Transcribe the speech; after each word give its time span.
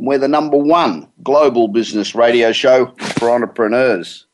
and 0.00 0.06
we're 0.06 0.16
the 0.16 0.26
number 0.26 0.56
one 0.56 1.06
global 1.22 1.68
business 1.68 2.14
radio 2.14 2.52
show 2.52 2.86
for 3.18 3.30
entrepreneurs. 3.30 4.26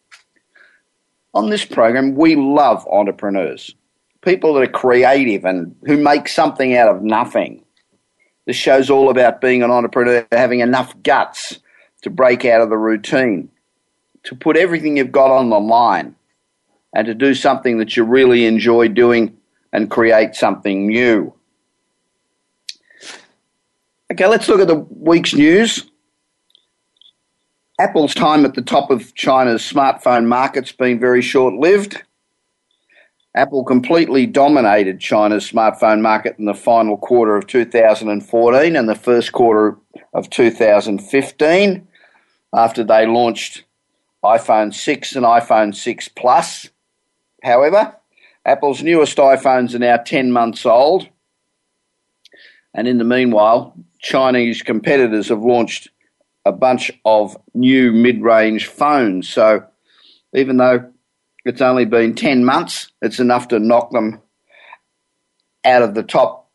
On 1.34 1.50
this 1.50 1.64
program, 1.64 2.14
we 2.14 2.36
love 2.36 2.86
entrepreneurs, 2.86 3.74
people 4.20 4.54
that 4.54 4.62
are 4.62 4.70
creative 4.70 5.44
and 5.44 5.74
who 5.84 5.96
make 5.96 6.28
something 6.28 6.76
out 6.76 6.88
of 6.88 7.02
nothing. 7.02 7.64
This 8.44 8.54
show's 8.54 8.90
all 8.90 9.10
about 9.10 9.40
being 9.40 9.64
an 9.64 9.72
entrepreneur, 9.72 10.24
having 10.30 10.60
enough 10.60 10.94
guts 11.02 11.58
to 12.02 12.10
break 12.10 12.44
out 12.44 12.60
of 12.60 12.70
the 12.70 12.78
routine, 12.78 13.48
to 14.22 14.36
put 14.36 14.56
everything 14.56 14.96
you've 14.96 15.10
got 15.10 15.32
on 15.32 15.50
the 15.50 15.58
line, 15.58 16.14
and 16.94 17.08
to 17.08 17.14
do 17.14 17.34
something 17.34 17.78
that 17.78 17.96
you 17.96 18.04
really 18.04 18.46
enjoy 18.46 18.86
doing 18.86 19.36
and 19.72 19.90
create 19.90 20.36
something 20.36 20.86
new. 20.86 21.34
Okay, 24.12 24.26
let's 24.26 24.48
look 24.48 24.60
at 24.60 24.68
the 24.68 24.86
week's 24.90 25.34
news. 25.34 25.90
Apple's 27.80 28.14
time 28.14 28.44
at 28.44 28.54
the 28.54 28.62
top 28.62 28.90
of 28.90 29.12
China's 29.16 29.62
smartphone 29.62 30.26
market's 30.26 30.70
been 30.70 31.00
very 31.00 31.20
short 31.20 31.54
lived. 31.54 32.04
Apple 33.34 33.64
completely 33.64 34.24
dominated 34.24 35.00
China's 35.00 35.50
smartphone 35.50 36.00
market 36.00 36.36
in 36.38 36.44
the 36.44 36.54
final 36.54 36.96
quarter 36.96 37.36
of 37.36 37.48
2014 37.48 38.76
and 38.76 38.88
the 38.88 38.94
first 38.94 39.32
quarter 39.32 39.76
of 40.14 40.30
2015 40.30 41.88
after 42.54 42.84
they 42.84 43.06
launched 43.06 43.64
iPhone 44.24 44.72
6 44.72 45.16
and 45.16 45.26
iPhone 45.26 45.74
6 45.74 46.08
Plus. 46.10 46.70
However, 47.42 47.96
Apple's 48.44 48.84
newest 48.84 49.18
iPhones 49.18 49.74
are 49.74 49.80
now 49.80 49.96
10 49.96 50.30
months 50.30 50.64
old. 50.64 51.08
And 52.72 52.86
in 52.86 52.98
the 52.98 53.04
meanwhile, 53.04 53.74
Chinese 53.98 54.62
competitors 54.62 55.28
have 55.28 55.42
launched 55.42 55.88
a 56.44 56.52
bunch 56.52 56.90
of 57.04 57.36
new 57.54 57.92
mid 57.92 58.22
range 58.22 58.66
phones. 58.66 59.28
So 59.28 59.64
even 60.32 60.58
though 60.58 60.90
it's 61.44 61.60
only 61.60 61.84
been 61.84 62.14
10 62.14 62.44
months, 62.44 62.92
it's 63.02 63.18
enough 63.20 63.48
to 63.48 63.58
knock 63.58 63.90
them 63.90 64.20
out 65.64 65.82
of 65.82 65.94
the 65.94 66.02
top 66.02 66.50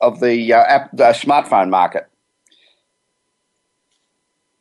of 0.00 0.20
the, 0.20 0.52
uh, 0.52 0.64
app, 0.64 0.90
the 0.92 1.12
smartphone 1.12 1.70
market. 1.70 2.08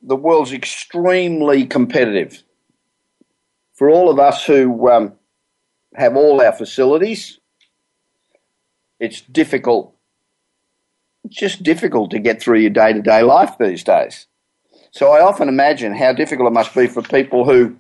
The 0.03 0.15
world's 0.15 0.53
extremely 0.53 1.65
competitive. 1.65 2.43
For 3.73 3.89
all 3.89 4.09
of 4.09 4.19
us 4.19 4.45
who 4.45 4.89
um, 4.89 5.13
have 5.95 6.15
all 6.15 6.41
our 6.41 6.51
facilities, 6.51 7.39
it's 8.99 9.21
difficult 9.21 9.95
just 11.29 11.63
difficult 11.63 12.11
to 12.11 12.19
get 12.19 12.41
through 12.41 12.59
your 12.59 12.69
day 12.69 12.93
to 12.93 13.01
day 13.01 13.23
life 13.23 13.57
these 13.59 13.83
days. 13.83 14.27
So 14.91 15.11
I 15.11 15.21
often 15.21 15.47
imagine 15.47 15.95
how 15.95 16.11
difficult 16.13 16.47
it 16.47 16.53
must 16.53 16.75
be 16.75 16.87
for 16.87 17.01
people 17.01 17.45
who 17.45 17.75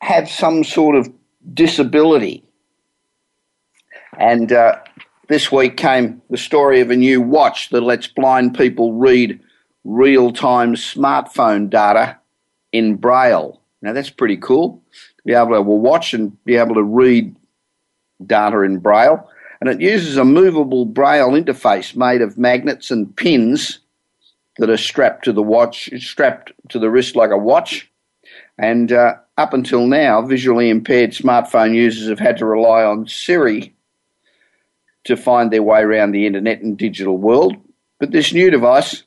have 0.00 0.30
some 0.30 0.62
sort 0.62 0.94
of 0.94 1.12
disability. 1.52 2.44
And 4.18 4.52
uh, 4.52 4.76
this 5.28 5.50
week 5.50 5.76
came 5.76 6.22
the 6.30 6.36
story 6.36 6.80
of 6.80 6.90
a 6.90 6.96
new 6.96 7.20
watch 7.20 7.70
that 7.70 7.82
lets 7.82 8.06
blind 8.06 8.56
people 8.56 8.92
read 8.92 9.40
real 9.84 10.32
time 10.32 10.74
smartphone 10.74 11.68
data 11.68 12.18
in 12.72 12.96
Braille. 12.96 13.60
Now 13.82 13.92
that's 13.92 14.10
pretty 14.10 14.36
cool 14.36 14.82
to 15.16 15.22
be 15.24 15.34
able 15.34 15.52
to 15.52 15.62
watch 15.62 16.14
and 16.14 16.42
be 16.44 16.56
able 16.56 16.74
to 16.74 16.82
read 16.82 17.34
data 18.24 18.60
in 18.62 18.78
Braille 18.78 19.28
and 19.60 19.68
it 19.68 19.80
uses 19.80 20.16
a 20.16 20.24
movable 20.24 20.84
braille 20.84 21.30
interface 21.30 21.96
made 21.96 22.22
of 22.22 22.38
magnets 22.38 22.90
and 22.90 23.14
pins 23.16 23.80
that 24.58 24.70
are 24.70 24.76
strapped 24.76 25.24
to 25.24 25.32
the 25.32 25.42
watch, 25.42 25.90
strapped 25.98 26.52
to 26.68 26.78
the 26.78 26.90
wrist 26.90 27.16
like 27.16 27.30
a 27.30 27.38
watch. 27.38 27.90
And 28.58 28.92
uh, 28.92 29.14
up 29.36 29.54
until 29.54 29.86
now, 29.86 30.22
visually 30.22 30.68
impaired 30.68 31.12
smartphone 31.12 31.74
users 31.74 32.08
have 32.08 32.18
had 32.18 32.38
to 32.38 32.44
rely 32.44 32.82
on 32.82 33.06
Siri 33.06 33.74
to 35.04 35.16
find 35.16 35.50
their 35.50 35.62
way 35.62 35.80
around 35.80 36.12
the 36.12 36.26
internet 36.26 36.60
and 36.60 36.76
digital 36.76 37.16
world. 37.16 37.56
But 38.00 38.10
this 38.10 38.32
new 38.32 38.50
device 38.50 39.04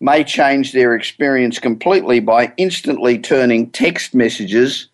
may 0.00 0.24
change 0.24 0.72
their 0.72 0.94
experience 0.94 1.58
completely 1.58 2.20
by 2.20 2.52
instantly 2.56 3.18
turning 3.18 3.70
text 3.70 4.14
messages 4.14 4.88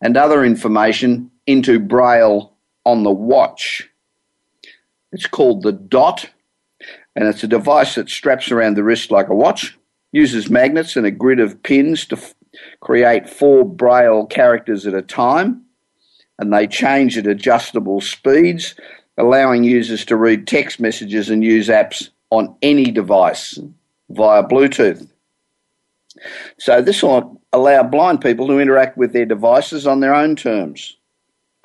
and 0.00 0.16
other 0.16 0.44
information 0.44 1.30
into 1.46 1.78
braille 1.78 2.52
on 2.84 3.02
the 3.04 3.10
watch. 3.10 3.88
It's 5.12 5.26
called 5.26 5.62
the 5.62 5.72
Dot, 5.72 6.30
and 7.14 7.28
it's 7.28 7.44
a 7.44 7.48
device 7.48 7.96
that 7.96 8.08
straps 8.08 8.50
around 8.50 8.76
the 8.76 8.82
wrist 8.82 9.10
like 9.10 9.28
a 9.28 9.34
watch, 9.34 9.76
uses 10.10 10.50
magnets 10.50 10.96
and 10.96 11.06
a 11.06 11.10
grid 11.10 11.38
of 11.38 11.62
pins 11.62 12.06
to 12.06 12.16
f- 12.16 12.34
create 12.80 13.28
four 13.28 13.64
braille 13.64 14.26
characters 14.26 14.86
at 14.86 14.94
a 14.94 15.02
time, 15.02 15.62
and 16.38 16.52
they 16.52 16.66
change 16.66 17.18
at 17.18 17.26
adjustable 17.26 18.00
speeds, 18.00 18.74
allowing 19.18 19.64
users 19.64 20.04
to 20.06 20.16
read 20.16 20.46
text 20.46 20.80
messages 20.80 21.28
and 21.28 21.44
use 21.44 21.68
apps 21.68 22.08
on 22.30 22.56
any 22.62 22.90
device 22.90 23.58
via 24.08 24.42
Bluetooth. 24.42 25.08
So, 26.58 26.80
this 26.80 27.02
will 27.02 27.40
allow 27.52 27.82
blind 27.82 28.22
people 28.22 28.46
to 28.46 28.58
interact 28.58 28.96
with 28.96 29.12
their 29.12 29.26
devices 29.26 29.86
on 29.86 30.00
their 30.00 30.14
own 30.14 30.36
terms. 30.36 30.96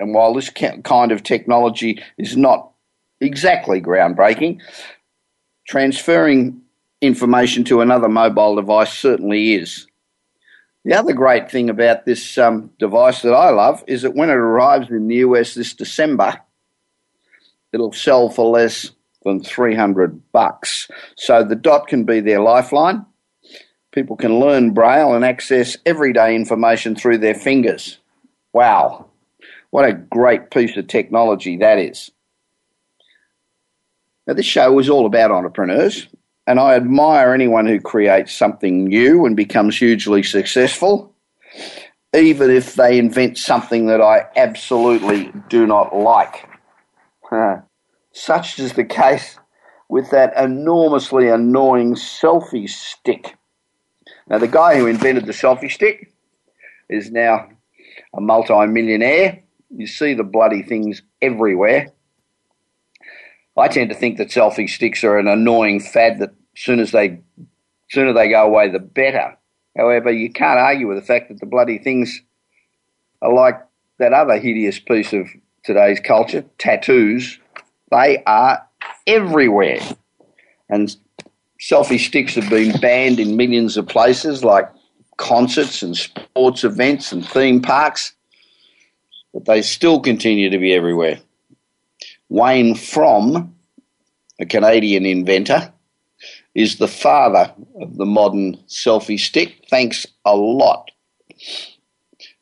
And 0.00 0.14
while 0.14 0.34
this 0.34 0.50
kind 0.50 1.12
of 1.12 1.22
technology 1.22 2.02
is 2.18 2.36
not 2.36 2.70
exactly 3.20 3.80
groundbreaking. 3.80 4.60
Transferring 5.66 6.62
information 7.00 7.64
to 7.64 7.80
another 7.80 8.08
mobile 8.08 8.56
device 8.56 8.92
certainly 8.92 9.54
is. 9.54 9.86
The 10.84 10.94
other 10.94 11.12
great 11.12 11.50
thing 11.50 11.68
about 11.68 12.06
this 12.06 12.38
um, 12.38 12.70
device 12.78 13.22
that 13.22 13.34
I 13.34 13.50
love 13.50 13.84
is 13.86 14.02
that 14.02 14.14
when 14.14 14.30
it 14.30 14.36
arrives 14.36 14.90
in 14.90 15.08
the 15.08 15.16
US 15.16 15.54
this 15.54 15.74
December, 15.74 16.40
it'll 17.72 17.92
sell 17.92 18.30
for 18.30 18.50
less 18.50 18.90
than 19.24 19.42
300 19.42 20.32
bucks. 20.32 20.88
So 21.16 21.44
the 21.44 21.56
dot 21.56 21.88
can 21.88 22.04
be 22.04 22.20
their 22.20 22.40
lifeline. 22.40 23.04
People 23.92 24.16
can 24.16 24.38
learn 24.38 24.72
Braille 24.72 25.14
and 25.14 25.24
access 25.24 25.76
everyday 25.84 26.34
information 26.34 26.94
through 26.94 27.18
their 27.18 27.34
fingers. 27.34 27.98
Wow, 28.52 29.06
what 29.70 29.88
a 29.88 29.92
great 29.92 30.50
piece 30.50 30.76
of 30.76 30.86
technology 30.86 31.56
that 31.58 31.78
is. 31.78 32.10
Now, 34.28 34.34
this 34.34 34.44
show 34.44 34.78
is 34.78 34.90
all 34.90 35.06
about 35.06 35.30
entrepreneurs, 35.30 36.06
and 36.46 36.60
I 36.60 36.74
admire 36.74 37.32
anyone 37.32 37.64
who 37.64 37.80
creates 37.80 38.34
something 38.34 38.84
new 38.84 39.24
and 39.24 39.34
becomes 39.34 39.78
hugely 39.78 40.22
successful, 40.22 41.14
even 42.14 42.50
if 42.50 42.74
they 42.74 42.98
invent 42.98 43.38
something 43.38 43.86
that 43.86 44.02
I 44.02 44.26
absolutely 44.36 45.32
do 45.48 45.66
not 45.66 45.96
like. 45.96 46.46
Such 48.12 48.58
is 48.58 48.74
the 48.74 48.84
case 48.84 49.38
with 49.88 50.10
that 50.10 50.36
enormously 50.36 51.28
annoying 51.28 51.94
selfie 51.94 52.68
stick. 52.68 53.34
Now, 54.28 54.36
the 54.36 54.46
guy 54.46 54.76
who 54.76 54.86
invented 54.86 55.24
the 55.24 55.32
selfie 55.32 55.70
stick 55.70 56.12
is 56.90 57.10
now 57.10 57.48
a 58.14 58.20
multi-millionaire. 58.20 59.42
You 59.74 59.86
see 59.86 60.12
the 60.12 60.22
bloody 60.22 60.62
things 60.62 61.00
everywhere. 61.22 61.92
I 63.58 63.68
tend 63.68 63.90
to 63.90 63.96
think 63.96 64.18
that 64.18 64.28
selfie 64.28 64.68
sticks 64.68 65.02
are 65.04 65.18
an 65.18 65.28
annoying 65.28 65.80
fad 65.80 66.18
that 66.18 66.34
soon 66.56 66.80
as 66.80 66.92
they 66.92 67.20
sooner 67.90 68.12
they 68.12 68.28
go 68.28 68.44
away 68.44 68.68
the 68.68 68.78
better. 68.78 69.36
However, 69.76 70.10
you 70.10 70.30
can't 70.30 70.58
argue 70.58 70.88
with 70.88 70.98
the 70.98 71.04
fact 71.04 71.28
that 71.28 71.40
the 71.40 71.46
bloody 71.46 71.78
things 71.78 72.22
are 73.22 73.32
like 73.32 73.54
that 73.98 74.12
other 74.12 74.38
hideous 74.38 74.78
piece 74.78 75.12
of 75.12 75.28
today's 75.64 76.00
culture, 76.00 76.44
tattoos. 76.58 77.38
They 77.90 78.22
are 78.26 78.64
everywhere. 79.06 79.80
And 80.68 80.94
selfie 81.60 81.98
sticks 81.98 82.34
have 82.34 82.50
been 82.50 82.78
banned 82.80 83.18
in 83.18 83.36
millions 83.36 83.76
of 83.76 83.86
places 83.86 84.44
like 84.44 84.68
concerts 85.16 85.82
and 85.82 85.96
sports 85.96 86.64
events 86.64 87.12
and 87.12 87.26
theme 87.26 87.60
parks, 87.60 88.14
but 89.32 89.46
they 89.46 89.62
still 89.62 90.00
continue 90.00 90.50
to 90.50 90.58
be 90.58 90.72
everywhere. 90.74 91.18
Wayne 92.28 92.74
Fromm, 92.74 93.54
a 94.38 94.46
Canadian 94.46 95.06
inventor, 95.06 95.72
is 96.54 96.76
the 96.76 96.88
father 96.88 97.52
of 97.80 97.96
the 97.96 98.06
modern 98.06 98.56
selfie 98.68 99.18
stick. 99.18 99.64
Thanks 99.70 100.06
a 100.24 100.36
lot. 100.36 100.90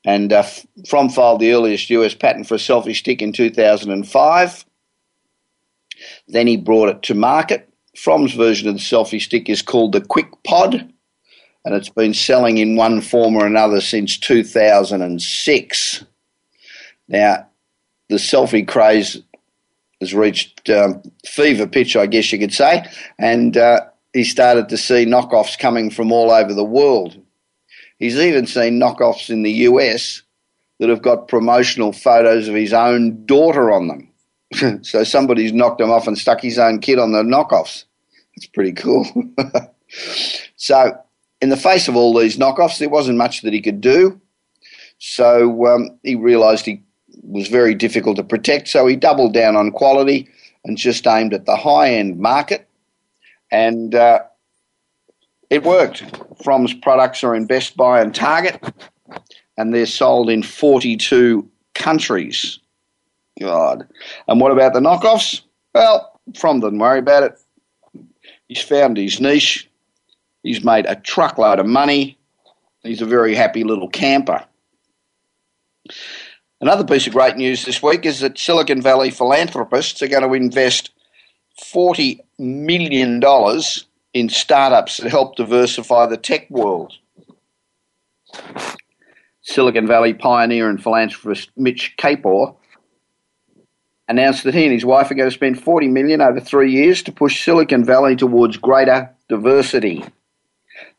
And 0.05 0.33
uh, 0.33 0.45
Fromm 0.89 1.09
filed 1.09 1.41
the 1.41 1.53
earliest 1.53 1.91
US 1.91 2.15
patent 2.15 2.47
for 2.47 2.55
a 2.55 2.59
selfie 2.59 2.95
stick 2.95 3.21
in 3.21 3.33
2005. 3.33 4.65
Then 6.29 6.47
he 6.47 6.57
brought 6.57 6.89
it 6.89 7.03
to 7.03 7.15
market. 7.15 7.69
Fromm's 7.97 8.35
version 8.35 8.69
of 8.69 8.75
the 8.75 8.81
selfie 8.81 9.21
stick 9.21 9.49
is 9.49 9.63
called 9.63 9.93
the 9.93 10.01
Quik 10.01 10.31
Pod, 10.45 10.75
and 11.65 11.75
it's 11.75 11.89
been 11.89 12.15
selling 12.15 12.59
in 12.59 12.77
one 12.77 13.01
form 13.01 13.35
or 13.37 13.47
another 13.47 13.81
since 13.81 14.19
2006. 14.19 16.05
Now, 17.09 17.49
the 18.09 18.17
selfie 18.17 18.67
craze 18.67 19.21
has 20.01 20.15
reached 20.15 20.69
um, 20.71 21.03
fever 21.27 21.67
pitch, 21.67 21.97
I 21.97 22.07
guess 22.07 22.31
you 22.33 22.39
could 22.39 22.53
say, 22.53 22.85
and 23.19 23.57
uh, 23.57 23.81
he 24.13 24.25
started 24.25 24.69
to 24.69 24.77
see 24.77 25.07
knockoffs 25.07 25.59
coming 25.59 25.91
from 25.91 26.13
all 26.13 26.31
over 26.31 26.53
the 26.53 26.65
world. 26.65 27.21
He's 27.99 28.19
even 28.19 28.47
seen 28.47 28.81
knockoffs 28.81 29.31
in 29.31 29.43
the 29.43 29.53
US 29.53 30.23
that 30.79 30.91
have 30.91 31.03
got 31.03 31.29
promotional 31.29 31.93
photos 31.93 32.49
of 32.49 32.55
his 32.55 32.73
own 32.73 33.25
daughter 33.25 33.71
on 33.71 33.89
them. 33.89 34.83
so 34.83 35.03
somebody's 35.05 35.53
knocked 35.53 35.81
him 35.81 35.91
off 35.91 36.07
and 36.07 36.19
stuck 36.19 36.41
his 36.41 36.59
own 36.59 36.81
kid 36.81 36.99
on 36.99 37.13
the 37.13 37.23
knockoffs. 37.23 37.85
It's 38.35 38.47
pretty 38.47 38.73
cool. 38.73 39.07
so, 40.57 40.99
in 41.41 41.49
the 41.49 41.57
face 41.57 41.89
of 41.89 41.97
all 41.97 42.17
these 42.17 42.37
knockoffs, 42.37 42.79
there 42.79 42.89
wasn't 42.89 43.19
much 43.19 43.43
that 43.43 43.53
he 43.55 43.63
could 43.63 43.81
do. 43.81 44.21
So 44.99 45.67
um, 45.67 45.99
he 46.03 46.15
realised 46.15 46.67
he 46.67 46.83
was 47.23 47.49
very 47.49 47.75
difficult 47.75 48.17
to 48.17 48.25
protect. 48.25 48.69
So 48.69 48.87
he 48.87 48.97
doubled 48.97 49.35
down 49.35 49.57
on 49.57 49.71
quality 49.71 50.29
and 50.65 50.77
just 50.77 51.07
aimed 51.07 51.35
at 51.35 51.47
the 51.47 51.57
high 51.57 51.91
end 51.95 52.19
market. 52.19 52.69
And 53.51 53.95
uh, 53.95 54.21
it 55.51 55.63
worked. 55.63 56.05
Fromm's 56.43 56.75
products 56.75 57.23
are 57.23 57.35
in 57.35 57.47
Best 57.47 57.77
Buy 57.77 58.01
and 58.01 58.15
Target, 58.15 58.61
and 59.57 59.73
they're 59.73 59.87
sold 59.87 60.29
in 60.29 60.43
42 60.43 61.49
countries. 61.75 62.59
God. 63.41 63.87
And 64.29 64.41
what 64.41 64.53
about 64.53 64.73
the 64.73 64.81
knockoffs? 64.81 65.43
Well, 65.75 66.21
Fromm 66.35 66.61
didn't 66.61 66.79
worry 66.79 66.99
about 66.99 67.23
it. 67.23 67.39
He's 68.49 68.63
found 68.63 68.97
his 68.97 69.21
niche. 69.21 69.69
He's 70.43 70.65
made 70.65 70.87
a 70.87 70.97
truckload 70.97 71.59
of 71.59 71.67
money. 71.67 72.19
He's 72.83 73.03
a 73.03 73.07
very 73.07 73.35
happy 73.35 73.65
little 73.65 73.89
camper. 73.89 74.45
Another 76.61 76.85
piece 76.85 77.07
of 77.07 77.13
great 77.13 77.37
news 77.37 77.65
this 77.65 77.83
week 77.83 78.07
is 78.07 78.21
that 78.21 78.39
Silicon 78.39 78.81
Valley 78.81 79.11
philanthropists 79.11 80.01
are 80.01 80.09
going 80.09 80.23
to 80.23 80.33
invest 80.33 80.91
$40 81.63 82.21
million 82.39 83.23
in 84.15 84.29
startups 84.31 84.97
that 84.97 85.11
help 85.11 85.37
diversify 85.37 86.07
the 86.07 86.17
tech 86.17 86.49
world. 86.49 86.95
Silicon 89.43 89.87
Valley 89.87 90.15
pioneer 90.15 90.71
and 90.71 90.83
philanthropist 90.83 91.51
Mitch 91.57 91.95
Kapor 91.99 92.57
announced 94.09 94.45
that 94.45 94.55
he 94.55 94.65
and 94.65 94.73
his 94.73 94.85
wife 94.85 95.11
are 95.11 95.15
going 95.15 95.29
to 95.29 95.35
spend 95.35 95.63
40 95.63 95.89
million 95.89 96.23
over 96.23 96.41
3 96.41 96.73
years 96.73 97.03
to 97.03 97.13
push 97.13 97.45
Silicon 97.45 97.85
Valley 97.85 98.17
towards 98.17 98.57
greater 98.57 99.15
diversity. 99.29 100.05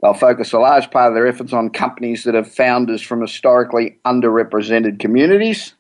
They'll 0.01 0.13
focus 0.13 0.53
a 0.53 0.59
large 0.59 0.91
part 0.91 1.09
of 1.09 1.15
their 1.15 1.27
efforts 1.27 1.53
on 1.53 1.71
companies 1.71 2.23
that 2.23 2.35
have 2.35 2.51
founders 2.51 3.01
from 3.01 3.21
historically 3.21 3.97
underrepresented 4.05 4.99
communities, 4.99 5.73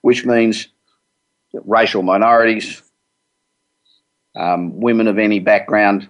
which 0.00 0.24
means 0.24 0.68
racial 1.52 2.02
minorities, 2.02 2.82
um, 4.34 4.80
women 4.80 5.08
of 5.08 5.18
any 5.18 5.40
background, 5.40 6.08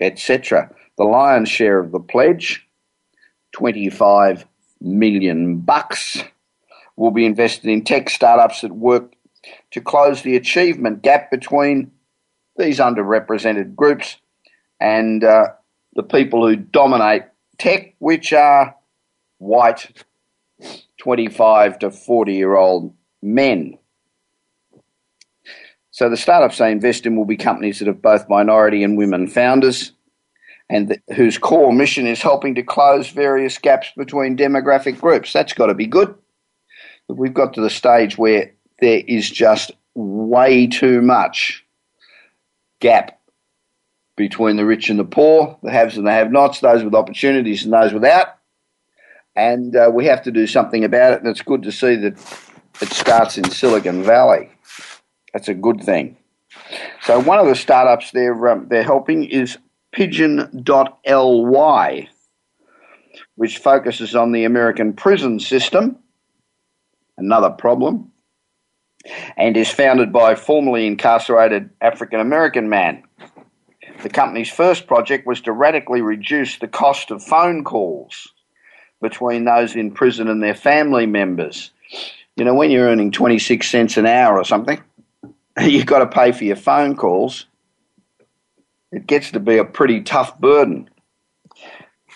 etc. 0.00 0.70
The 0.98 1.04
lion's 1.04 1.48
share 1.48 1.78
of 1.78 1.90
the 1.90 2.00
pledge, 2.00 2.66
25 3.52 4.46
million 4.80 5.60
bucks, 5.60 6.22
will 6.96 7.10
be 7.10 7.24
invested 7.24 7.70
in 7.70 7.82
tech 7.82 8.10
startups 8.10 8.60
that 8.60 8.72
work 8.72 9.14
to 9.72 9.80
close 9.80 10.22
the 10.22 10.36
achievement 10.36 11.02
gap 11.02 11.30
between 11.30 11.90
these 12.56 12.78
underrepresented 12.78 13.74
groups 13.74 14.16
and 14.80 15.24
uh, 15.24 15.46
the 15.94 16.02
people 16.02 16.46
who 16.46 16.56
dominate 16.56 17.22
tech, 17.58 17.94
which 17.98 18.32
are 18.32 18.74
white 19.38 20.02
25 20.98 21.78
to 21.80 21.90
40 21.90 22.34
year 22.34 22.56
old 22.56 22.94
men. 23.22 23.78
So 25.90 26.08
the 26.08 26.16
startups 26.16 26.58
they 26.58 26.72
invest 26.72 27.06
in 27.06 27.16
will 27.16 27.24
be 27.24 27.36
companies 27.36 27.78
that 27.78 27.86
have 27.86 28.02
both 28.02 28.28
minority 28.28 28.82
and 28.82 28.98
women 28.98 29.28
founders 29.28 29.92
and 30.68 30.98
whose 31.14 31.38
core 31.38 31.72
mission 31.72 32.06
is 32.06 32.22
helping 32.22 32.54
to 32.54 32.62
close 32.62 33.10
various 33.10 33.58
gaps 33.58 33.88
between 33.96 34.36
demographic 34.36 34.98
groups. 35.00 35.32
That's 35.32 35.52
got 35.52 35.66
to 35.66 35.74
be 35.74 35.86
good. 35.86 36.14
But 37.06 37.18
we've 37.18 37.34
got 37.34 37.54
to 37.54 37.60
the 37.60 37.70
stage 37.70 38.16
where 38.16 38.52
there 38.80 39.02
is 39.06 39.30
just 39.30 39.72
way 39.94 40.66
too 40.66 41.02
much 41.02 41.64
gap 42.80 43.20
between 44.16 44.56
the 44.56 44.64
rich 44.64 44.90
and 44.90 44.98
the 44.98 45.04
poor, 45.04 45.58
the 45.62 45.70
haves 45.70 45.96
and 45.96 46.06
the 46.06 46.12
have 46.12 46.30
nots, 46.30 46.60
those 46.60 46.84
with 46.84 46.94
opportunities 46.94 47.64
and 47.64 47.72
those 47.72 47.92
without. 47.92 48.38
And 49.36 49.74
uh, 49.74 49.90
we 49.92 50.06
have 50.06 50.22
to 50.22 50.30
do 50.30 50.46
something 50.46 50.84
about 50.84 51.14
it, 51.14 51.20
and 51.20 51.28
it's 51.28 51.42
good 51.42 51.62
to 51.64 51.72
see 51.72 51.96
that 51.96 52.12
it 52.80 52.88
starts 52.90 53.36
in 53.36 53.50
Silicon 53.50 54.04
Valley. 54.04 54.50
That's 55.32 55.48
a 55.48 55.54
good 55.54 55.82
thing. 55.82 56.16
So, 57.02 57.20
one 57.20 57.40
of 57.40 57.46
the 57.46 57.56
startups 57.56 58.12
they're, 58.12 58.48
um, 58.48 58.68
they're 58.68 58.84
helping 58.84 59.24
is 59.24 59.58
Pigeon.ly, 59.90 62.08
which 63.34 63.58
focuses 63.58 64.14
on 64.14 64.30
the 64.30 64.44
American 64.44 64.92
prison 64.92 65.40
system, 65.40 65.98
another 67.18 67.50
problem, 67.50 68.12
and 69.36 69.56
is 69.56 69.68
founded 69.68 70.12
by 70.12 70.32
a 70.32 70.36
formerly 70.36 70.86
incarcerated 70.86 71.70
African 71.80 72.20
American 72.20 72.68
man 72.68 73.02
the 74.04 74.10
company's 74.10 74.50
first 74.50 74.86
project 74.86 75.26
was 75.26 75.40
to 75.40 75.52
radically 75.52 76.02
reduce 76.02 76.58
the 76.58 76.68
cost 76.68 77.10
of 77.10 77.24
phone 77.24 77.64
calls 77.64 78.28
between 79.00 79.46
those 79.46 79.74
in 79.74 79.90
prison 79.90 80.28
and 80.28 80.42
their 80.42 80.54
family 80.54 81.06
members. 81.06 81.70
You 82.36 82.44
know, 82.44 82.54
when 82.54 82.70
you're 82.70 82.86
earning 82.86 83.12
26 83.12 83.66
cents 83.66 83.96
an 83.96 84.04
hour 84.04 84.36
or 84.36 84.44
something, 84.44 84.78
you've 85.60 85.86
got 85.86 86.00
to 86.00 86.06
pay 86.06 86.32
for 86.32 86.44
your 86.44 86.56
phone 86.56 86.96
calls. 86.96 87.46
It 88.92 89.06
gets 89.06 89.30
to 89.30 89.40
be 89.40 89.56
a 89.56 89.64
pretty 89.64 90.02
tough 90.02 90.38
burden. 90.38 90.90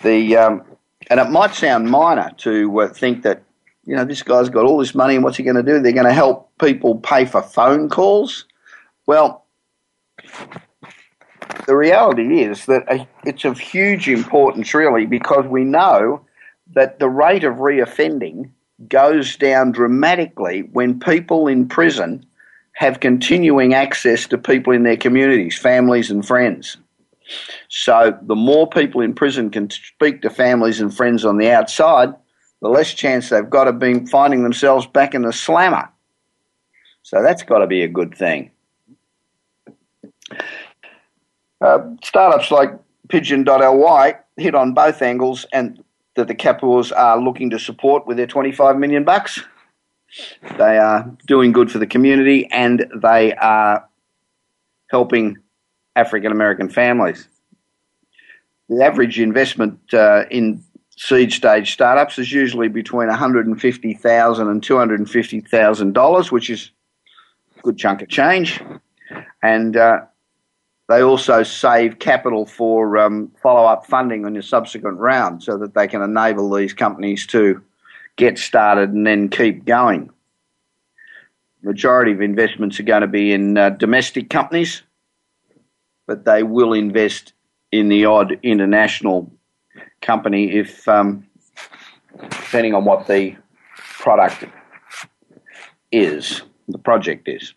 The 0.02 0.36
um, 0.36 0.64
and 1.08 1.18
it 1.18 1.30
might 1.30 1.54
sound 1.54 1.90
minor 1.90 2.32
to 2.38 2.82
uh, 2.82 2.88
think 2.92 3.22
that 3.22 3.42
you 3.84 3.96
know 3.96 4.04
this 4.04 4.22
guy's 4.22 4.50
got 4.50 4.66
all 4.66 4.76
this 4.76 4.94
money 4.94 5.14
and 5.14 5.24
what's 5.24 5.38
he 5.38 5.42
going 5.42 5.56
to 5.56 5.62
do? 5.62 5.80
They're 5.80 5.92
going 5.92 6.04
to 6.04 6.12
help 6.12 6.52
people 6.60 6.96
pay 6.96 7.24
for 7.24 7.42
phone 7.42 7.88
calls. 7.88 8.44
Well, 9.06 9.46
the 11.66 11.76
reality 11.76 12.42
is 12.42 12.66
that 12.66 13.06
it's 13.24 13.44
of 13.44 13.58
huge 13.58 14.08
importance, 14.08 14.74
really, 14.74 15.06
because 15.06 15.46
we 15.46 15.64
know 15.64 16.24
that 16.74 16.98
the 16.98 17.08
rate 17.08 17.44
of 17.44 17.56
reoffending 17.56 18.50
goes 18.88 19.36
down 19.36 19.72
dramatically 19.72 20.62
when 20.72 21.00
people 21.00 21.48
in 21.48 21.68
prison 21.68 22.24
have 22.74 23.00
continuing 23.00 23.74
access 23.74 24.26
to 24.28 24.38
people 24.38 24.72
in 24.72 24.84
their 24.84 24.96
communities, 24.96 25.58
families, 25.58 26.10
and 26.10 26.26
friends. 26.26 26.76
So, 27.68 28.16
the 28.22 28.36
more 28.36 28.68
people 28.68 29.00
in 29.00 29.14
prison 29.14 29.50
can 29.50 29.68
speak 29.68 30.22
to 30.22 30.30
families 30.30 30.80
and 30.80 30.94
friends 30.94 31.24
on 31.24 31.38
the 31.38 31.50
outside, 31.50 32.14
the 32.62 32.68
less 32.68 32.94
chance 32.94 33.28
they've 33.28 33.50
got 33.50 33.68
of 33.68 33.78
being 33.78 34.06
finding 34.06 34.42
themselves 34.42 34.86
back 34.86 35.14
in 35.14 35.22
the 35.22 35.32
slammer. 35.32 35.88
So, 37.02 37.22
that's 37.22 37.42
got 37.42 37.58
to 37.58 37.66
be 37.66 37.82
a 37.82 37.88
good 37.88 38.14
thing. 38.14 38.50
Uh, 41.60 41.80
startups 42.02 42.50
like 42.50 42.70
Pigeon.ly 43.08 44.14
hit 44.36 44.54
on 44.54 44.74
both 44.74 45.02
angles, 45.02 45.46
and 45.52 45.82
that 46.14 46.28
the 46.28 46.34
Kapors 46.34 46.92
are 46.96 47.20
looking 47.20 47.48
to 47.50 47.58
support 47.58 48.06
with 48.06 48.16
their 48.16 48.26
25 48.26 48.76
million 48.76 49.04
bucks. 49.04 49.40
They 50.56 50.78
are 50.78 51.08
doing 51.26 51.52
good 51.52 51.70
for 51.70 51.78
the 51.78 51.86
community 51.86 52.48
and 52.50 52.86
they 52.96 53.34
are 53.34 53.86
helping 54.90 55.36
African 55.96 56.32
American 56.32 56.68
families. 56.68 57.28
The 58.68 58.84
average 58.84 59.20
investment 59.20 59.78
uh, 59.94 60.24
in 60.30 60.62
seed 60.96 61.32
stage 61.32 61.72
startups 61.72 62.18
is 62.18 62.32
usually 62.32 62.68
between 62.68 63.08
$150,000 63.08 64.50
and 64.50 64.62
$250,000, 64.62 66.32
which 66.32 66.50
is 66.50 66.70
a 67.56 67.60
good 67.60 67.78
chunk 67.78 68.02
of 68.02 68.08
change. 68.08 68.60
And 69.42 69.76
uh, 69.76 70.00
they 70.88 71.02
also 71.02 71.42
save 71.42 71.98
capital 71.98 72.46
for 72.46 72.96
um, 72.96 73.30
follow 73.42 73.66
up 73.66 73.86
funding 73.86 74.24
on 74.24 74.34
your 74.34 74.42
subsequent 74.42 74.98
round 74.98 75.42
so 75.42 75.58
that 75.58 75.74
they 75.74 75.86
can 75.86 76.00
enable 76.00 76.50
these 76.50 76.72
companies 76.72 77.26
to 77.26 77.62
get 78.16 78.38
started 78.38 78.90
and 78.90 79.06
then 79.06 79.28
keep 79.28 79.64
going. 79.66 80.10
Majority 81.62 82.12
of 82.12 82.22
investments 82.22 82.80
are 82.80 82.84
going 82.84 83.02
to 83.02 83.06
be 83.06 83.32
in 83.32 83.58
uh, 83.58 83.70
domestic 83.70 84.30
companies, 84.30 84.82
but 86.06 86.24
they 86.24 86.42
will 86.42 86.72
invest 86.72 87.34
in 87.70 87.90
the 87.90 88.06
odd 88.06 88.38
international 88.42 89.30
company 90.00 90.52
if, 90.52 90.88
um, 90.88 91.26
depending 92.30 92.74
on 92.74 92.86
what 92.86 93.06
the 93.06 93.36
product 93.76 94.44
is, 95.92 96.42
the 96.68 96.78
project 96.78 97.28
is. 97.28 97.52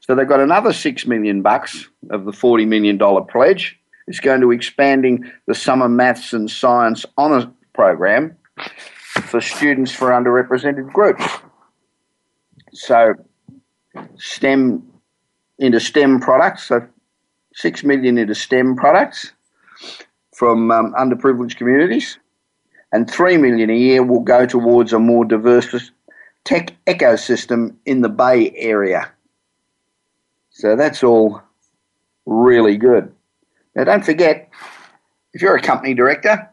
So 0.00 0.14
they've 0.14 0.28
got 0.28 0.40
another 0.40 0.72
six 0.72 1.06
million 1.06 1.42
bucks 1.42 1.88
of 2.10 2.24
the 2.24 2.32
forty 2.32 2.64
million 2.64 2.96
dollar 2.96 3.22
pledge. 3.22 3.78
It's 4.06 4.20
going 4.20 4.40
to 4.40 4.52
expanding 4.52 5.30
the 5.46 5.54
summer 5.54 5.88
maths 5.88 6.32
and 6.32 6.50
science 6.50 7.04
honours 7.18 7.46
program 7.74 8.36
for 9.22 9.40
students 9.40 9.92
for 9.92 10.10
underrepresented 10.10 10.92
groups. 10.92 11.24
So 12.72 13.14
STEM 14.16 14.82
into 15.58 15.80
STEM 15.80 16.20
products. 16.20 16.68
So 16.68 16.86
six 17.54 17.82
million 17.82 18.18
into 18.18 18.34
STEM 18.34 18.76
products 18.76 19.32
from 20.34 20.70
um, 20.70 20.94
underprivileged 20.98 21.56
communities, 21.56 22.18
and 22.92 23.10
three 23.10 23.38
million 23.38 23.70
a 23.70 23.76
year 23.76 24.02
will 24.02 24.20
go 24.20 24.46
towards 24.46 24.92
a 24.92 24.98
more 24.98 25.24
diverse 25.24 25.90
tech 26.44 26.74
ecosystem 26.86 27.74
in 27.86 28.02
the 28.02 28.08
Bay 28.08 28.52
Area. 28.56 29.10
So 30.56 30.74
that's 30.74 31.04
all 31.04 31.42
really 32.24 32.78
good. 32.78 33.12
Now, 33.74 33.84
don't 33.84 34.02
forget, 34.02 34.48
if 35.34 35.42
you're 35.42 35.54
a 35.54 35.60
company 35.60 35.92
director, 35.92 36.48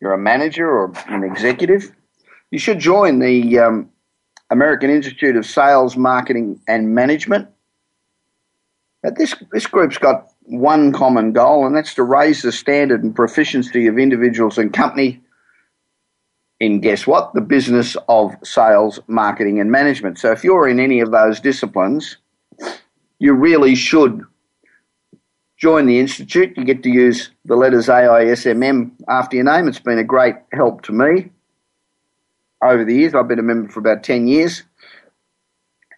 you're 0.00 0.12
a 0.12 0.18
manager 0.18 0.68
or 0.70 0.92
an 1.08 1.24
executive, 1.24 1.90
you 2.52 2.60
should 2.60 2.78
join 2.78 3.18
the 3.18 3.58
um, 3.58 3.90
American 4.50 4.88
Institute 4.88 5.34
of 5.34 5.44
Sales, 5.44 5.96
Marketing 5.96 6.60
and 6.68 6.94
Management. 6.94 7.48
But 9.02 9.18
this, 9.18 9.34
this 9.50 9.66
group's 9.66 9.98
got 9.98 10.28
one 10.42 10.92
common 10.92 11.32
goal, 11.32 11.66
and 11.66 11.74
that's 11.74 11.94
to 11.94 12.04
raise 12.04 12.42
the 12.42 12.52
standard 12.52 13.02
and 13.02 13.16
proficiency 13.16 13.88
of 13.88 13.98
individuals 13.98 14.58
and 14.58 14.72
company 14.72 15.20
in 16.60 16.80
guess 16.80 17.04
what? 17.04 17.34
The 17.34 17.40
business 17.40 17.96
of 18.08 18.32
sales, 18.44 19.00
marketing, 19.08 19.58
and 19.58 19.72
management. 19.72 20.20
So 20.20 20.30
if 20.30 20.44
you're 20.44 20.68
in 20.68 20.78
any 20.78 21.00
of 21.00 21.10
those 21.10 21.40
disciplines, 21.40 22.16
you 23.20 23.34
really 23.34 23.76
should 23.76 24.24
join 25.56 25.86
the 25.86 26.00
Institute. 26.00 26.56
You 26.56 26.64
get 26.64 26.82
to 26.82 26.90
use 26.90 27.30
the 27.44 27.54
letters 27.54 27.86
AISMM 27.86 28.92
after 29.08 29.36
your 29.36 29.44
name. 29.44 29.68
It's 29.68 29.78
been 29.78 29.98
a 29.98 30.04
great 30.04 30.36
help 30.52 30.82
to 30.82 30.92
me 30.92 31.30
over 32.64 32.84
the 32.84 32.94
years. 32.94 33.14
I've 33.14 33.28
been 33.28 33.38
a 33.38 33.42
member 33.42 33.70
for 33.70 33.78
about 33.78 34.02
10 34.02 34.26
years 34.26 34.64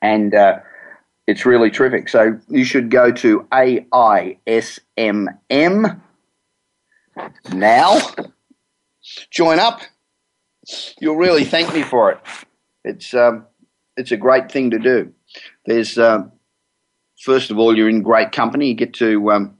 and 0.02 0.34
uh, 0.34 0.58
it's 1.28 1.46
really 1.46 1.70
terrific. 1.70 2.08
So 2.08 2.38
you 2.48 2.64
should 2.64 2.90
go 2.90 3.12
to 3.12 3.46
AISMM 3.52 4.80
now. 7.52 8.00
Join 9.30 9.60
up. 9.60 9.80
You'll 11.00 11.16
really 11.16 11.44
thank 11.44 11.72
me 11.72 11.82
for 11.82 12.10
it. 12.10 12.18
It's, 12.84 13.14
um, 13.14 13.46
it's 13.96 14.10
a 14.10 14.16
great 14.16 14.50
thing 14.50 14.70
to 14.70 14.78
do. 14.80 15.12
There's 15.66 15.98
um, 15.98 16.32
first 17.20 17.50
of 17.50 17.58
all, 17.58 17.76
you're 17.76 17.88
in 17.88 18.02
great 18.02 18.32
company. 18.32 18.68
You 18.68 18.74
get 18.74 18.94
to 18.94 19.32
um, 19.32 19.56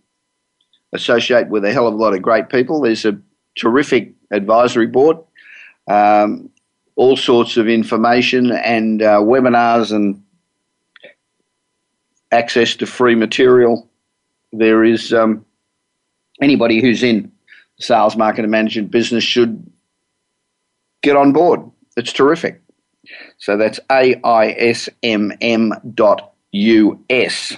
associate 0.93 1.49
with 1.49 1.65
a 1.65 1.73
hell 1.73 1.87
of 1.87 1.95
a 1.95 1.97
lot 1.97 2.15
of 2.15 2.23
great 2.23 2.49
people. 2.49 2.81
There's 2.81 3.05
a 3.05 3.19
terrific 3.57 4.13
advisory 4.31 4.87
board, 4.87 5.19
um, 5.89 6.51
all 6.97 7.17
sorts 7.17 7.57
of 7.57 7.69
information 7.69 8.53
and 8.53 9.03
uh, 9.03 9.19
webinars 9.19 9.93
and 9.93 10.23
access 12.31 12.77
to 12.77 12.87
free 12.87 13.15
material. 13.15 13.89
There 14.53 14.85
is 14.85 15.13
um, 15.13 15.45
anybody 16.41 16.81
who's 16.81 17.03
in 17.03 17.33
sales, 17.79 18.17
market, 18.17 18.43
and 18.43 18.51
management 18.51 18.91
business 18.91 19.25
should 19.25 19.71
get 21.03 21.17
on 21.17 21.33
board. 21.33 21.61
It's 21.97 22.13
terrific. 22.13 22.61
So 23.39 23.57
that's 23.57 23.81
AISMM 23.91 25.95
dot 25.95 26.32
US. 26.53 27.57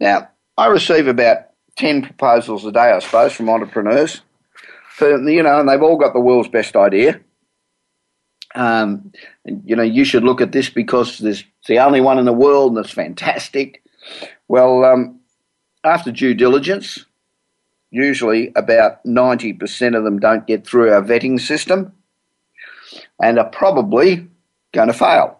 Now, 0.00 0.28
I 0.56 0.66
receive 0.66 1.06
about 1.06 1.38
10 1.76 2.02
proposals 2.02 2.64
a 2.64 2.72
day, 2.72 2.90
I 2.90 2.98
suppose, 2.98 3.32
from 3.32 3.48
entrepreneurs. 3.48 4.22
For, 4.90 5.22
you 5.28 5.42
know, 5.42 5.60
and 5.60 5.68
they've 5.68 5.82
all 5.82 5.96
got 5.96 6.12
the 6.12 6.20
world's 6.20 6.48
best 6.48 6.74
idea. 6.74 7.20
Um, 8.54 9.12
you 9.44 9.76
know, 9.76 9.82
you 9.82 10.04
should 10.04 10.24
look 10.24 10.40
at 10.40 10.52
this 10.52 10.70
because 10.70 11.18
there's, 11.18 11.44
it's 11.60 11.68
the 11.68 11.78
only 11.78 12.00
one 12.00 12.18
in 12.18 12.24
the 12.24 12.32
world 12.32 12.76
and 12.76 12.84
it's 12.84 12.94
fantastic. 12.94 13.82
Well, 14.48 14.84
um, 14.84 15.20
after 15.84 16.10
due 16.10 16.34
diligence, 16.34 17.04
usually 17.90 18.52
about 18.56 19.04
90% 19.04 19.96
of 19.96 20.04
them 20.04 20.18
don't 20.18 20.46
get 20.46 20.66
through 20.66 20.92
our 20.92 21.02
vetting 21.02 21.40
system 21.40 21.92
and 23.22 23.38
are 23.38 23.48
probably 23.48 24.26
going 24.72 24.88
to 24.88 24.94
fail. 24.94 25.37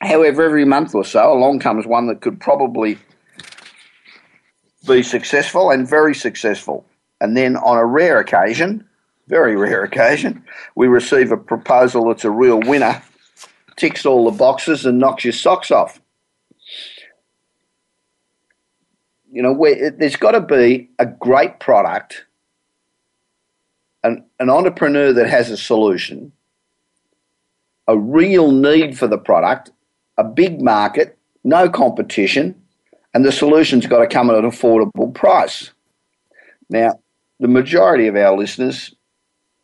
However, 0.00 0.42
every 0.44 0.64
month 0.64 0.94
or 0.94 1.04
so, 1.04 1.32
along 1.32 1.58
comes 1.58 1.86
one 1.86 2.06
that 2.06 2.20
could 2.20 2.40
probably 2.40 2.98
be 4.86 5.02
successful 5.02 5.70
and 5.70 5.88
very 5.88 6.14
successful. 6.14 6.86
And 7.20 7.36
then 7.36 7.56
on 7.56 7.76
a 7.76 7.84
rare 7.84 8.20
occasion, 8.20 8.86
very 9.26 9.56
rare 9.56 9.82
occasion, 9.82 10.44
we 10.76 10.86
receive 10.86 11.32
a 11.32 11.36
proposal 11.36 12.08
that's 12.08 12.24
a 12.24 12.30
real 12.30 12.60
winner, 12.60 13.02
ticks 13.76 14.06
all 14.06 14.30
the 14.30 14.36
boxes 14.36 14.86
and 14.86 14.98
knocks 14.98 15.24
your 15.24 15.32
socks 15.32 15.70
off. 15.70 16.00
You 19.30 19.42
know, 19.42 19.54
there's 19.98 20.16
got 20.16 20.30
to 20.30 20.40
be 20.40 20.88
a 20.98 21.06
great 21.06 21.60
product, 21.60 22.24
an, 24.02 24.24
an 24.38 24.48
entrepreneur 24.48 25.12
that 25.12 25.28
has 25.28 25.50
a 25.50 25.56
solution, 25.56 26.32
a 27.86 27.98
real 27.98 28.52
need 28.52 28.96
for 28.96 29.06
the 29.06 29.18
product, 29.18 29.70
a 30.18 30.24
big 30.24 30.60
market, 30.60 31.16
no 31.44 31.70
competition, 31.70 32.60
and 33.14 33.24
the 33.24 33.32
solution's 33.32 33.86
got 33.86 34.00
to 34.00 34.06
come 34.06 34.28
at 34.28 34.36
an 34.36 34.50
affordable 34.50 35.14
price. 35.14 35.70
Now, 36.68 37.00
the 37.40 37.48
majority 37.48 38.08
of 38.08 38.16
our 38.16 38.36
listeners 38.36 38.94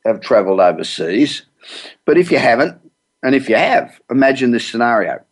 have 0.07 0.21
travelled 0.21 0.61
overseas, 0.61 1.43
but 2.07 2.17
if 2.17 2.31
you 2.31 2.39
haven't, 2.39 2.81
and 3.23 3.35
if 3.35 3.49
you 3.49 3.57
have, 3.57 4.01
imagine 4.11 4.53
this 4.53 4.67
scenario. 4.67 5.23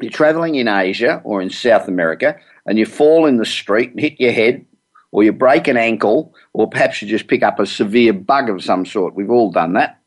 You're 0.00 0.10
travelling 0.10 0.54
in 0.54 0.68
Asia 0.68 1.20
or 1.24 1.42
in 1.42 1.50
South 1.50 1.88
America, 1.88 2.38
and 2.66 2.78
you 2.78 2.86
fall 2.86 3.26
in 3.26 3.36
the 3.36 3.44
street 3.44 3.90
and 3.90 4.00
hit 4.00 4.20
your 4.20 4.32
head, 4.32 4.64
or 5.10 5.22
you 5.22 5.32
break 5.32 5.68
an 5.68 5.76
ankle, 5.76 6.34
or 6.52 6.68
perhaps 6.68 7.02
you 7.02 7.08
just 7.08 7.28
pick 7.28 7.42
up 7.42 7.58
a 7.58 7.66
severe 7.66 8.12
bug 8.12 8.48
of 8.48 8.62
some 8.62 8.86
sort. 8.86 9.14
We've 9.14 9.30
all 9.30 9.50
done 9.50 9.74
that. 9.74 10.00